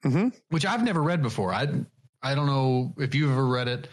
Mhm. 0.05 0.31
Which 0.49 0.65
I've 0.65 0.83
never 0.83 1.01
read 1.01 1.21
before. 1.21 1.51
I 1.53 1.67
I 2.21 2.35
don't 2.35 2.47
know 2.47 2.93
if 2.97 3.13
you've 3.15 3.31
ever 3.31 3.45
read 3.45 3.67
it. 3.67 3.87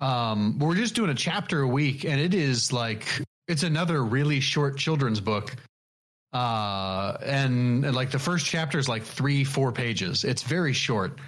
Um, 0.00 0.58
we're 0.58 0.76
just 0.76 0.94
doing 0.94 1.10
a 1.10 1.14
chapter 1.14 1.60
a 1.60 1.68
week, 1.68 2.04
and 2.04 2.18
it 2.20 2.32
is 2.32 2.72
like 2.72 3.04
it's 3.48 3.62
another 3.64 4.02
really 4.02 4.40
short 4.40 4.78
children's 4.78 5.20
book. 5.20 5.54
Uh, 6.32 7.16
and, 7.24 7.84
and 7.84 7.94
like 7.94 8.10
the 8.10 8.18
first 8.18 8.46
chapter 8.46 8.78
is 8.78 8.88
like 8.88 9.02
three, 9.02 9.44
four 9.44 9.72
pages. 9.72 10.24
It's 10.24 10.42
very 10.42 10.72
short. 10.72 11.18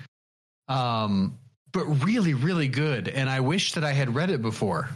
Um, 0.68 1.38
but 1.72 1.84
really, 2.04 2.34
really 2.34 2.68
good. 2.68 3.08
And 3.08 3.28
I 3.28 3.40
wish 3.40 3.72
that 3.72 3.84
I 3.84 3.92
had 3.92 4.14
read 4.14 4.30
it 4.30 4.42
before. 4.42 4.88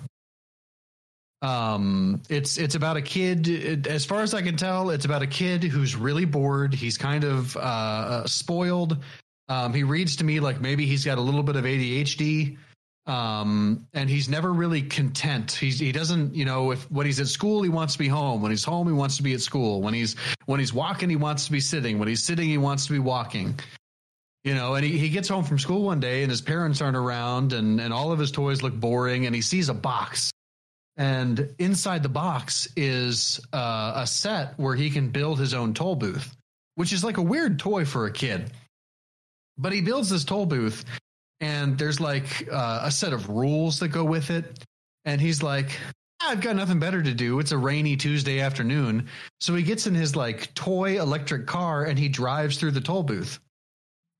Um, 1.42 2.22
it's 2.28 2.56
it's 2.56 2.74
about 2.74 2.96
a 2.96 3.02
kid. 3.02 3.48
it- 3.48 3.86
as 3.86 4.04
far 4.04 4.22
as 4.22 4.32
I 4.34 4.42
can 4.42 4.56
tell, 4.56 4.90
it's 4.90 5.04
about 5.04 5.22
a 5.22 5.26
kid 5.26 5.62
who's 5.64 5.94
really 5.94 6.24
bored. 6.24 6.72
He's 6.74 6.96
kind 6.98 7.24
of 7.24 7.56
uh, 7.56 8.26
spoiled. 8.26 8.98
Um, 9.48 9.72
he 9.74 9.82
reads 9.84 10.16
to 10.16 10.24
me 10.24 10.40
like 10.40 10.60
maybe 10.60 10.86
he's 10.86 11.04
got 11.04 11.18
a 11.18 11.20
little 11.20 11.42
bit 11.42 11.56
of 11.56 11.64
ADHD 11.64 12.56
um 13.06 13.86
and 13.94 14.10
he's 14.10 14.28
never 14.28 14.52
really 14.52 14.82
content. 14.82 15.52
He's 15.52 15.78
he 15.78 15.92
doesn't 15.92 16.34
you 16.34 16.44
know 16.44 16.72
if 16.72 16.90
when 16.90 17.06
he's 17.06 17.20
at 17.20 17.28
school 17.28 17.62
he 17.62 17.68
wants 17.68 17.94
to 17.94 17.98
be 17.98 18.08
home. 18.08 18.42
When 18.42 18.50
he's 18.50 18.64
home 18.64 18.86
he 18.86 18.92
wants 18.92 19.16
to 19.18 19.22
be 19.22 19.34
at 19.34 19.40
school. 19.40 19.82
When 19.82 19.94
he's 19.94 20.16
when 20.46 20.60
he's 20.60 20.72
walking 20.72 21.08
he 21.08 21.16
wants 21.16 21.46
to 21.46 21.52
be 21.52 21.60
sitting. 21.60 21.98
When 21.98 22.08
he's 22.08 22.22
sitting 22.22 22.48
he 22.48 22.58
wants 22.58 22.86
to 22.86 22.92
be 22.92 22.98
walking. 22.98 23.58
You 24.44 24.54
know 24.54 24.74
and 24.74 24.84
he, 24.84 24.98
he 24.98 25.08
gets 25.08 25.28
home 25.28 25.44
from 25.44 25.58
school 25.58 25.82
one 25.82 26.00
day 26.00 26.22
and 26.22 26.30
his 26.30 26.40
parents 26.40 26.80
aren't 26.80 26.96
around 26.96 27.52
and 27.52 27.80
and 27.80 27.92
all 27.92 28.12
of 28.12 28.18
his 28.18 28.30
toys 28.30 28.62
look 28.62 28.74
boring 28.74 29.26
and 29.26 29.34
he 29.34 29.42
sees 29.42 29.68
a 29.68 29.74
box. 29.74 30.30
And 30.98 31.54
inside 31.58 32.02
the 32.02 32.08
box 32.08 32.68
is 32.74 33.38
uh, 33.52 33.92
a 33.96 34.06
set 34.06 34.58
where 34.58 34.74
he 34.74 34.88
can 34.88 35.10
build 35.10 35.38
his 35.38 35.52
own 35.52 35.74
toll 35.74 35.94
booth 35.94 36.34
which 36.76 36.92
is 36.92 37.02
like 37.02 37.16
a 37.16 37.22
weird 37.22 37.58
toy 37.58 37.84
for 37.84 38.06
a 38.06 38.12
kid. 38.12 38.52
But 39.58 39.72
he 39.72 39.80
builds 39.80 40.10
this 40.10 40.24
toll 40.24 40.46
booth 40.46 40.84
and 41.40 41.78
there's 41.78 42.00
like 42.00 42.48
uh, 42.50 42.80
a 42.84 42.90
set 42.90 43.12
of 43.12 43.28
rules 43.28 43.80
that 43.80 43.88
go 43.88 44.04
with 44.04 44.30
it. 44.30 44.64
And 45.04 45.20
he's 45.20 45.42
like, 45.42 45.78
I've 46.20 46.40
got 46.40 46.56
nothing 46.56 46.78
better 46.78 47.02
to 47.02 47.14
do. 47.14 47.38
It's 47.38 47.52
a 47.52 47.58
rainy 47.58 47.96
Tuesday 47.96 48.40
afternoon. 48.40 49.08
So 49.40 49.54
he 49.54 49.62
gets 49.62 49.86
in 49.86 49.94
his 49.94 50.16
like 50.16 50.52
toy 50.54 51.00
electric 51.00 51.46
car 51.46 51.84
and 51.84 51.98
he 51.98 52.08
drives 52.08 52.58
through 52.58 52.72
the 52.72 52.80
toll 52.80 53.02
booth. 53.02 53.38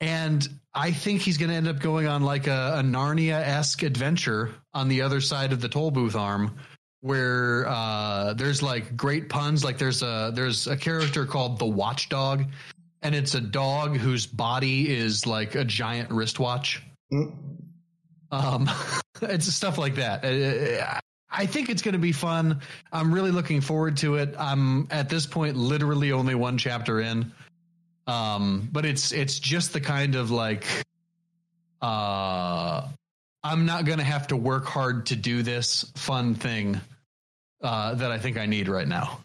And 0.00 0.46
I 0.74 0.92
think 0.92 1.22
he's 1.22 1.38
going 1.38 1.48
to 1.48 1.56
end 1.56 1.68
up 1.68 1.80
going 1.80 2.06
on 2.06 2.22
like 2.22 2.46
a, 2.46 2.74
a 2.78 2.82
Narnia 2.82 3.40
esque 3.40 3.82
adventure 3.82 4.54
on 4.74 4.88
the 4.88 5.02
other 5.02 5.22
side 5.22 5.52
of 5.52 5.60
the 5.62 5.70
toll 5.70 5.90
booth 5.90 6.14
arm 6.14 6.56
where 7.00 7.66
uh, 7.66 8.34
there's 8.34 8.62
like 8.62 8.94
great 8.96 9.30
puns. 9.30 9.64
Like 9.64 9.78
there's 9.78 10.02
a, 10.02 10.32
there's 10.34 10.66
a 10.66 10.76
character 10.76 11.24
called 11.24 11.58
the 11.58 11.66
watchdog 11.66 12.44
and 13.02 13.14
it's 13.14 13.34
a 13.34 13.40
dog 13.40 13.96
whose 13.96 14.26
body 14.26 14.94
is 14.94 15.26
like 15.26 15.54
a 15.54 15.64
giant 15.64 16.10
wristwatch. 16.10 16.82
Mm. 17.12 17.34
Um, 18.30 18.70
it's 19.22 19.46
stuff 19.46 19.78
like 19.78 19.96
that. 19.96 20.24
Uh, 20.24 21.00
I 21.30 21.46
think 21.46 21.68
it's 21.68 21.82
going 21.82 21.92
to 21.92 21.98
be 21.98 22.12
fun. 22.12 22.60
I'm 22.92 23.12
really 23.12 23.30
looking 23.30 23.60
forward 23.60 23.96
to 23.98 24.16
it. 24.16 24.34
I'm 24.38 24.86
at 24.90 25.08
this 25.08 25.26
point 25.26 25.56
literally 25.56 26.12
only 26.12 26.34
one 26.34 26.58
chapter 26.58 27.00
in. 27.00 27.32
Um, 28.06 28.68
but 28.70 28.86
it's 28.86 29.10
it's 29.12 29.38
just 29.38 29.72
the 29.72 29.80
kind 29.80 30.14
of 30.14 30.30
like 30.30 30.64
uh 31.82 32.86
I'm 33.42 33.66
not 33.66 33.84
going 33.84 33.98
to 33.98 34.04
have 34.04 34.28
to 34.28 34.36
work 34.36 34.64
hard 34.64 35.06
to 35.06 35.16
do 35.16 35.42
this 35.42 35.90
fun 35.96 36.36
thing 36.36 36.80
uh 37.62 37.94
that 37.94 38.12
I 38.12 38.18
think 38.18 38.38
I 38.38 38.46
need 38.46 38.68
right 38.68 38.86
now. 38.86 39.20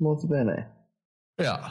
Molto 0.00 0.26
bene. 0.26 0.66
Yeah. 1.38 1.70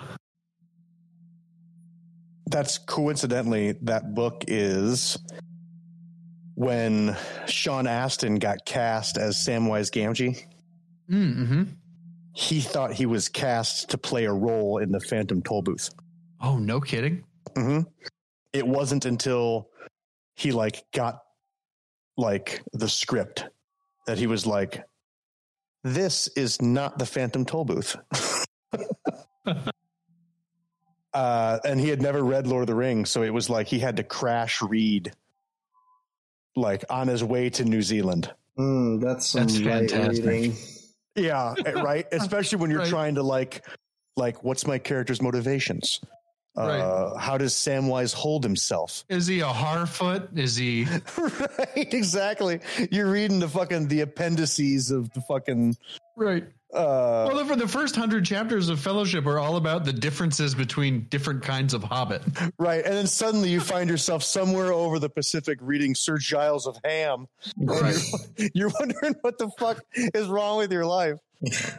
That's 2.52 2.78
coincidentally 2.78 3.72
that 3.84 4.14
book 4.14 4.44
is 4.48 5.18
when 6.56 7.16
Sean 7.48 7.88
Astin 7.88 8.36
got 8.36 8.66
cast 8.66 9.18
as 9.18 9.38
Samwise 9.38 9.90
Gamgee. 9.90 10.44
Mm-hmm. 11.10 11.64
He 12.34 12.60
thought 12.60 12.92
he 12.92 13.06
was 13.06 13.30
cast 13.30 13.90
to 13.92 13.98
play 13.98 14.26
a 14.26 14.34
role 14.34 14.80
in 14.80 14.92
the 14.92 15.00
Phantom 15.00 15.42
Toll 15.42 15.62
Booth. 15.62 15.90
Oh, 16.42 16.58
no 16.58 16.82
kidding. 16.82 17.24
hmm 17.56 17.80
It 18.52 18.68
wasn't 18.68 19.06
until 19.06 19.70
he 20.36 20.52
like 20.52 20.84
got 20.94 21.20
like 22.18 22.62
the 22.74 22.90
script 22.90 23.46
that 24.08 24.18
he 24.18 24.28
was 24.28 24.46
like, 24.46 24.84
"This 25.86 26.28
is 26.36 26.62
not 26.62 27.00
the 27.00 27.06
Phantom 27.06 27.46
Toll 27.46 27.64
Booth." 27.64 27.96
uh, 31.14 31.60
and 31.66 31.80
he 31.80 31.90
had 31.90 32.02
never 32.02 32.24
read 32.24 32.48
Lord 32.48 32.64
of 32.64 32.68
the 32.68 32.76
Rings, 32.76 33.10
so 33.10 33.24
it 33.24 33.34
was 33.34 33.50
like 33.50 33.68
he 33.68 33.80
had 33.80 33.98
to 33.98 34.04
crash 34.04 34.62
read, 34.62 35.12
like 36.56 36.84
on 36.90 37.08
his 37.08 37.24
way 37.24 37.50
to 37.52 37.66
New 37.66 37.82
Zealand. 37.82 38.32
Mm, 38.58 39.02
that's 39.02 39.28
some 39.28 39.44
That's 39.48 39.60
fantastic. 39.60 40.26
reading. 40.26 40.58
Yeah, 41.16 41.56
right. 41.76 42.06
Especially 42.12 42.60
when 42.60 42.70
you're 42.72 42.80
Right. 42.82 42.90
trying 42.90 43.16
to 43.16 43.24
like, 43.24 43.66
like, 44.18 44.44
what's 44.44 44.66
my 44.68 44.78
character's 44.78 45.22
motivations? 45.22 46.00
Uh, 46.56 47.18
How 47.18 47.38
does 47.38 47.54
Samwise 47.54 48.14
hold 48.14 48.44
himself? 48.44 49.06
Is 49.08 49.26
he 49.26 49.40
a 49.40 49.46
Harfoot? 49.46 50.38
Is 50.38 50.58
he? 50.58 50.84
right, 51.18 51.94
exactly. 51.94 52.60
You're 52.92 53.10
reading 53.10 53.40
the 53.40 53.48
fucking 53.48 53.88
the 53.88 54.02
appendices 54.02 54.92
of 54.92 55.10
the 55.14 55.22
fucking 55.22 55.78
Right. 56.18 56.44
Uh 56.74 57.30
Well, 57.32 57.44
the, 57.44 57.56
the 57.56 57.68
first 57.68 57.96
hundred 57.96 58.26
chapters 58.26 58.70
of 58.70 58.80
Fellowship 58.80 59.26
are 59.26 59.40
all 59.40 59.58
about 59.58 59.86
the 59.86 59.94
differences 59.94 60.56
between 60.56 61.08
different 61.10 61.44
kinds 61.44 61.74
of 61.74 61.84
Hobbit. 61.84 62.22
right, 62.58 62.84
and 62.84 62.94
then 62.94 63.08
suddenly 63.08 63.50
you 63.50 63.60
find 63.60 63.90
yourself 63.90 64.24
somewhere 64.24 64.72
over 64.72 65.00
the 65.00 65.10
Pacific 65.10 65.60
reading 65.62 65.96
Sir 65.96 66.18
Giles 66.18 66.68
of 66.68 66.78
Ham. 66.84 67.28
Right. 67.58 67.98
You're 68.54 68.72
wondering 68.80 69.16
what 69.22 69.38
the 69.38 69.50
fuck 69.60 69.80
is 69.94 70.28
wrong 70.28 70.58
with 70.58 70.72
your 70.72 70.86
life. 70.86 71.18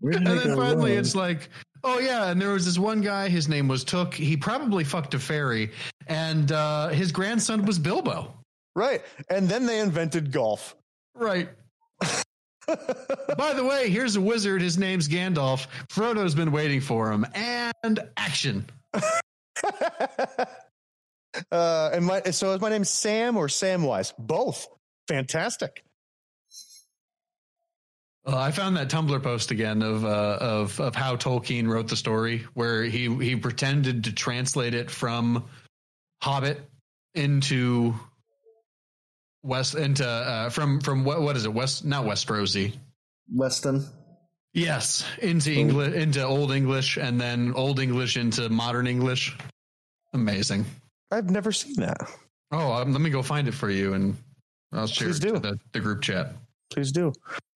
And 0.00 0.24
then 0.24 0.56
finally, 0.56 0.92
it's 0.92 1.16
like, 1.16 1.48
oh 1.82 1.98
yeah, 1.98 2.30
and 2.30 2.40
there 2.40 2.50
was 2.50 2.64
this 2.64 2.78
one 2.78 3.00
guy. 3.00 3.28
His 3.28 3.48
name 3.48 3.66
was 3.66 3.82
Took. 3.82 4.14
He 4.14 4.36
probably 4.36 4.84
fucked 4.84 5.14
a 5.14 5.18
fairy, 5.18 5.72
and 6.06 6.52
uh, 6.52 6.90
his 6.90 7.10
grandson 7.10 7.64
was 7.64 7.80
Bilbo. 7.80 8.32
Right, 8.76 9.02
and 9.28 9.48
then 9.48 9.66
they 9.66 9.80
invented 9.80 10.30
golf. 10.30 10.76
Right. 11.14 11.48
By 13.36 13.54
the 13.54 13.64
way, 13.64 13.88
here's 13.88 14.16
a 14.16 14.20
wizard. 14.20 14.62
His 14.62 14.78
name's 14.78 15.08
Gandalf. 15.08 15.66
Frodo's 15.88 16.34
been 16.34 16.52
waiting 16.52 16.80
for 16.80 17.10
him. 17.10 17.26
And 17.34 18.00
action. 18.16 18.66
uh, 18.94 19.00
and 21.92 22.04
my 22.04 22.22
so 22.30 22.52
is 22.52 22.60
my 22.60 22.68
name 22.68 22.84
Sam 22.84 23.36
or 23.36 23.48
Samwise? 23.48 24.12
Both. 24.18 24.68
Fantastic. 25.08 25.82
Uh, 28.26 28.36
I 28.36 28.50
found 28.50 28.76
that 28.76 28.90
Tumblr 28.90 29.22
post 29.22 29.50
again 29.50 29.82
of 29.82 30.04
uh, 30.04 30.38
of 30.40 30.78
of 30.80 30.94
how 30.94 31.16
Tolkien 31.16 31.66
wrote 31.66 31.88
the 31.88 31.96
story, 31.96 32.44
where 32.52 32.84
he 32.84 33.14
he 33.16 33.36
pretended 33.36 34.04
to 34.04 34.12
translate 34.12 34.74
it 34.74 34.90
from 34.90 35.44
Hobbit 36.22 36.60
into 37.14 37.94
West 39.48 39.74
into 39.74 40.06
uh, 40.06 40.50
from 40.50 40.80
from 40.80 41.04
what 41.04 41.22
what 41.22 41.36
is 41.36 41.44
it 41.46 41.52
West 41.52 41.84
not 41.84 42.04
West 42.04 42.28
Rosie 42.30 42.74
Westron. 43.34 43.84
yes 44.52 45.04
into 45.20 45.50
English 45.52 45.94
into 45.94 46.22
Old 46.24 46.52
English 46.52 46.98
and 46.98 47.20
then 47.20 47.52
Old 47.54 47.80
English 47.80 48.16
into 48.16 48.48
Modern 48.50 48.86
English. 48.86 49.36
Amazing. 50.14 50.64
I've 51.10 51.30
never 51.30 51.52
seen 51.52 51.74
that. 51.78 51.96
Oh, 52.52 52.72
um, 52.72 52.92
let 52.92 53.00
me 53.00 53.10
go 53.10 53.22
find 53.22 53.46
it 53.48 53.52
for 53.52 53.70
you, 53.70 53.92
and 53.94 54.16
I'll 54.72 54.86
share 54.86 55.08
Please 55.08 55.18
it 55.18 55.22
do. 55.22 55.32
to 55.34 55.40
the, 55.40 55.58
the 55.72 55.80
group 55.80 56.00
chat. 56.02 56.32
Please 56.70 56.92
do. 56.92 57.12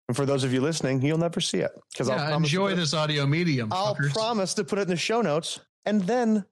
And 0.09 0.15
for 0.17 0.25
those 0.25 0.43
of 0.43 0.53
you 0.53 0.59
listening, 0.61 1.01
you'll 1.01 1.17
never 1.17 1.39
see 1.39 1.59
it 1.59 1.71
because 1.91 2.09
I'll 2.09 2.17
Yeah, 2.17 2.27
promise 2.29 2.49
to 2.49 2.55
enjoy 2.57 2.69
put 2.69 2.73
it- 2.73 2.81
this 2.81 2.93
audio 2.93 3.25
medium. 3.25 3.71
I'll 3.71 3.95
fuckers. 3.95 4.11
promise 4.13 4.53
to 4.55 4.63
put 4.65 4.79
it 4.79 4.83
in 4.83 4.87
the 4.89 4.97
show 4.97 5.21
notes, 5.21 5.59
and 5.85 6.01
then 6.03 6.45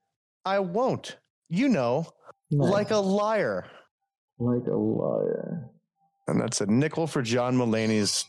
I 0.45 0.59
won't. 0.59 1.17
You 1.49 1.67
know, 1.69 2.07
like 2.51 2.91
a 2.91 2.97
liar. 2.97 3.65
Like 4.39 4.65
a 4.67 4.75
liar. 4.75 5.69
And 6.27 6.39
that's 6.39 6.61
a 6.61 6.65
nickel 6.67 7.07
for 7.07 7.21
John 7.21 7.55
Mulaney's 7.57 8.25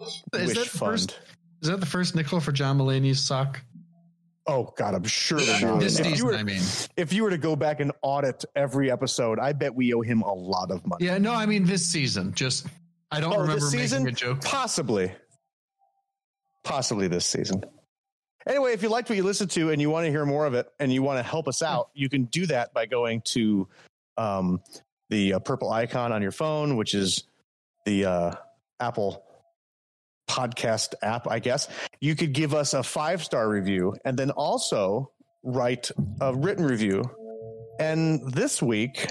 Is 0.00 0.22
wish 0.32 0.56
that 0.56 0.66
fund. 0.66 0.92
first? 0.92 1.18
Is 1.62 1.68
that 1.70 1.80
the 1.80 1.86
first 1.86 2.14
nickel 2.14 2.40
for 2.40 2.52
John 2.52 2.78
Mulaney's 2.78 3.22
sock? 3.24 3.62
Oh 4.46 4.72
God, 4.76 4.94
I'm 4.94 5.02
sure 5.04 5.40
they're 5.40 5.60
not. 5.60 5.80
This 5.80 5.98
If 5.98 6.06
you, 6.06 6.12
season, 6.12 6.26
were, 6.28 6.34
I 6.36 6.42
mean. 6.44 6.62
if 6.96 7.12
you 7.12 7.24
were 7.24 7.30
to 7.30 7.38
go 7.38 7.56
back 7.56 7.80
and 7.80 7.90
audit 8.02 8.44
every 8.54 8.92
episode, 8.92 9.40
I 9.40 9.52
bet 9.52 9.74
we 9.74 9.92
owe 9.92 10.02
him 10.02 10.22
a 10.22 10.32
lot 10.32 10.70
of 10.70 10.86
money. 10.86 11.04
Yeah, 11.06 11.18
no, 11.18 11.32
I 11.32 11.46
mean 11.46 11.64
this 11.64 11.84
season. 11.84 12.32
Just 12.32 12.66
I 13.10 13.18
don't 13.20 13.32
Oh, 13.32 13.40
remember 13.40 13.54
this 13.60 13.70
season? 13.72 14.04
making 14.04 14.14
a 14.14 14.16
joke. 14.18 14.42
Possibly. 14.44 15.12
Possibly 16.64 17.08
this 17.08 17.26
season. 17.26 17.64
Anyway, 18.48 18.72
if 18.72 18.82
you 18.82 18.88
liked 18.88 19.08
what 19.08 19.16
you 19.16 19.24
listened 19.24 19.50
to 19.52 19.70
and 19.70 19.80
you 19.80 19.90
want 19.90 20.04
to 20.06 20.10
hear 20.10 20.24
more 20.24 20.46
of 20.46 20.54
it 20.54 20.68
and 20.78 20.92
you 20.92 21.02
want 21.02 21.18
to 21.18 21.22
help 21.24 21.48
us 21.48 21.62
out, 21.62 21.90
you 21.94 22.08
can 22.08 22.24
do 22.26 22.46
that 22.46 22.72
by 22.72 22.86
going 22.86 23.22
to 23.24 23.66
um, 24.16 24.60
the 25.10 25.34
uh, 25.34 25.38
purple 25.38 25.70
icon 25.70 26.12
on 26.12 26.22
your 26.22 26.32
phone, 26.32 26.76
which 26.76 26.94
is 26.94 27.24
the 27.84 28.04
uh, 28.04 28.32
Apple 28.80 29.24
podcast 30.28 30.94
app, 31.02 31.28
I 31.28 31.38
guess. 31.38 31.68
You 32.00 32.16
could 32.16 32.32
give 32.32 32.54
us 32.54 32.74
a 32.74 32.82
five 32.82 33.22
star 33.22 33.48
review 33.48 33.94
and 34.04 34.18
then 34.18 34.30
also 34.30 35.12
write 35.42 35.90
a 36.20 36.34
written 36.34 36.64
review. 36.64 37.02
And 37.78 38.32
this 38.32 38.62
week, 38.62 39.06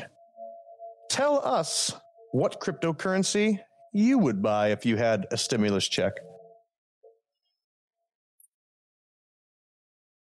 tell 1.10 1.46
us 1.46 1.94
what 2.32 2.60
cryptocurrency 2.60 3.60
you 3.94 4.18
would 4.18 4.42
buy 4.42 4.72
if 4.72 4.86
you 4.86 4.98
had 4.98 5.26
a 5.32 5.38
stimulus 5.38 5.88
check. 5.88 6.14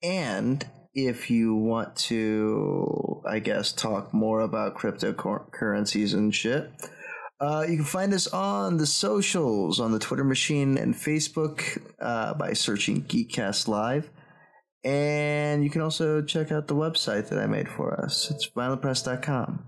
And 0.03 0.67
if 0.95 1.31
you 1.31 1.55
want 1.55 1.95
to, 1.97 3.12
I 3.27 3.39
guess, 3.39 3.73
talk 3.73 4.13
more 4.13 4.41
about 4.41 4.77
cryptocurrencies 4.77 6.15
and 6.15 6.35
shit, 6.35 6.71
uh, 7.41 7.65
you 7.69 7.77
can 7.77 7.85
find 7.85 8.15
us 8.15 8.29
on 8.29 8.77
the 8.77 8.87
socials, 8.87 9.81
on 9.81 9.91
the 9.91 9.99
Twitter 9.99 10.23
machine 10.23 10.79
and 10.79 10.95
Facebook 10.95 11.83
uh, 12.01 12.35
by 12.35 12.53
searching 12.53 13.03
Geekcast 13.03 13.67
Live. 13.67 14.11
And 14.85 15.65
you 15.65 15.71
can 15.71 15.81
also 15.81 16.23
check 16.23 16.53
out 16.53 16.69
the 16.69 16.75
website 16.75 17.29
that 17.29 17.39
I 17.39 17.47
made 17.47 17.69
for 17.69 18.01
us. 18.01 18.31
It's 18.31 18.49
violentpress.com. 18.49 19.65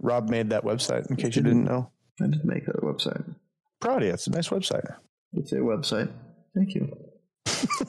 Rob 0.00 0.28
made 0.28 0.50
that 0.50 0.64
website, 0.64 1.10
in 1.10 1.16
case 1.16 1.36
you 1.36 1.42
didn't 1.42 1.64
know. 1.64 1.90
I 2.20 2.26
did 2.26 2.44
make 2.44 2.66
that 2.66 2.80
website. 2.82 3.34
Proud 3.80 4.02
of 4.02 4.08
you. 4.08 4.14
It's 4.14 4.26
a 4.26 4.30
nice 4.30 4.48
website. 4.48 4.86
It's 5.32 5.52
a 5.52 5.56
website. 5.56 6.10
Thank 6.54 6.74
you. 6.74 6.96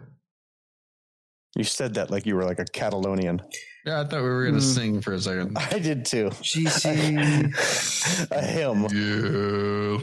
You 1.55 1.63
said 1.63 1.93
that 1.95 2.11
like 2.11 2.25
you 2.27 2.35
were 2.35 2.43
like 2.43 2.59
a 2.59 2.65
Catalonian. 2.65 3.41
Yeah, 3.85 4.01
I 4.01 4.03
thought 4.03 4.21
we 4.21 4.29
were 4.29 4.43
going 4.43 4.55
to 4.55 4.61
Mm. 4.61 4.75
sing 4.75 5.01
for 5.01 5.13
a 5.13 5.19
second. 5.19 5.57
I 5.57 5.79
did 5.79 6.05
too. 6.05 6.29
GC. 6.29 8.27
a 8.31 8.41
hymn. 8.41 8.85
Yeah. 8.93 9.97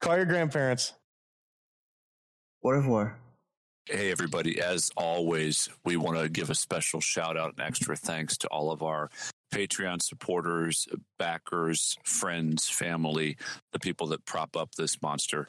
Call 0.00 0.16
your 0.16 0.26
grandparents. 0.26 0.94
Au 2.62 2.70
revoir. 2.70 3.18
Hey, 3.86 4.10
everybody. 4.10 4.60
As 4.60 4.90
always, 4.96 5.68
we 5.84 5.96
want 5.96 6.18
to 6.18 6.28
give 6.28 6.50
a 6.50 6.54
special 6.54 7.00
shout 7.00 7.36
out 7.36 7.54
and 7.56 7.66
extra 7.66 7.96
thanks 7.96 8.36
to 8.38 8.48
all 8.48 8.70
of 8.70 8.82
our 8.82 9.10
Patreon 9.52 10.02
supporters, 10.02 10.86
backers, 11.18 11.96
friends, 12.04 12.68
family, 12.68 13.38
the 13.72 13.78
people 13.78 14.08
that 14.08 14.24
prop 14.26 14.56
up 14.56 14.74
this 14.74 15.00
monster. 15.00 15.48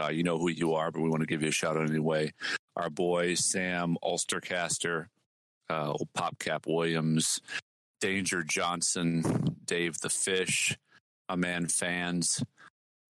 Uh, 0.00 0.08
you 0.08 0.24
know 0.24 0.38
who 0.38 0.50
you 0.50 0.74
are, 0.74 0.90
but 0.90 1.00
we 1.00 1.08
want 1.08 1.20
to 1.20 1.26
give 1.26 1.42
you 1.42 1.48
a 1.48 1.52
shout 1.52 1.76
out 1.76 1.88
anyway. 1.88 2.32
Our 2.76 2.90
boy, 2.90 3.34
Sam 3.34 3.96
Ulstercaster, 4.02 5.06
uh, 5.70 5.90
old 5.90 6.08
Popcap 6.16 6.66
Williams, 6.66 7.40
Danger 8.00 8.42
Johnson, 8.42 9.56
Dave 9.64 10.00
the 10.00 10.10
Fish, 10.10 10.76
my 11.28 11.36
man 11.36 11.66
Fans, 11.66 12.42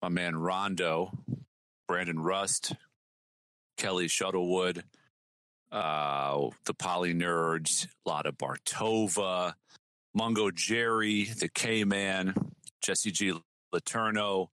my 0.03 0.09
man 0.09 0.37
Rondo, 0.37 1.11
Brandon 1.87 2.21
Rust, 2.21 2.75
Kelly 3.77 4.09
Shuttlewood, 4.09 4.85
uh, 5.73 6.49
the 6.65 6.75
Poly 6.75 7.15
Nerds, 7.15 7.87
Lada 8.07 8.33
Bartova, 8.33 9.55
Mungo 10.15 10.51
Jerry, 10.51 11.25
the 11.25 11.49
K 11.49 11.85
Man, 11.85 12.35
Jesse 12.83 13.11
G. 13.11 13.35
Letourneau, 13.75 14.49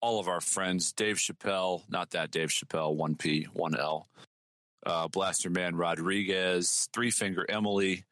all 0.00 0.20
of 0.20 0.28
our 0.28 0.40
friends, 0.40 0.92
Dave 0.92 1.16
Chappelle, 1.16 1.82
not 1.88 2.10
that 2.10 2.30
Dave 2.30 2.48
Chappelle, 2.50 2.96
1P, 2.96 3.48
1L, 3.54 4.04
uh, 4.84 5.08
Blaster 5.08 5.50
Man 5.50 5.76
Rodriguez, 5.76 6.88
Three 6.92 7.10
Finger 7.10 7.46
Emily. 7.48 8.04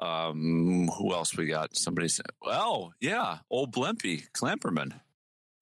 Um, 0.00 0.88
who 0.98 1.14
else 1.14 1.36
we 1.36 1.46
got? 1.46 1.76
Somebody 1.76 2.08
said, 2.08 2.26
well, 2.42 2.92
yeah, 3.00 3.38
old 3.48 3.72
Blimpy, 3.72 4.24
Clamperman, 4.32 4.92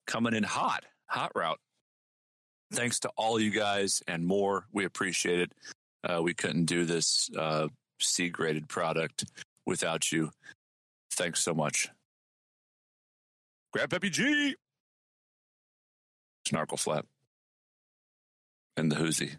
coming 0.05 0.33
in 0.33 0.43
hot, 0.43 0.83
hot 1.07 1.31
route 1.35 1.59
thanks 2.73 2.99
to 3.01 3.09
all 3.15 3.39
you 3.39 3.51
guys 3.51 4.01
and 4.07 4.25
more. 4.25 4.65
We 4.71 4.85
appreciate 4.85 5.39
it. 5.39 5.51
Uh, 6.03 6.21
we 6.21 6.33
couldn't 6.33 6.65
do 6.65 6.85
this 6.85 7.29
uh, 7.37 7.67
C 7.99 8.29
graded 8.29 8.67
product 8.67 9.25
without 9.65 10.11
you. 10.11 10.31
Thanks 11.11 11.41
so 11.41 11.53
much. 11.53 11.89
Grab 13.71 13.89
Peppy 13.89 14.09
G. 14.09 14.55
Snarkle 16.47 16.79
flap. 16.79 17.05
And 18.75 18.91
the 18.91 18.95
hoozy. 18.95 19.33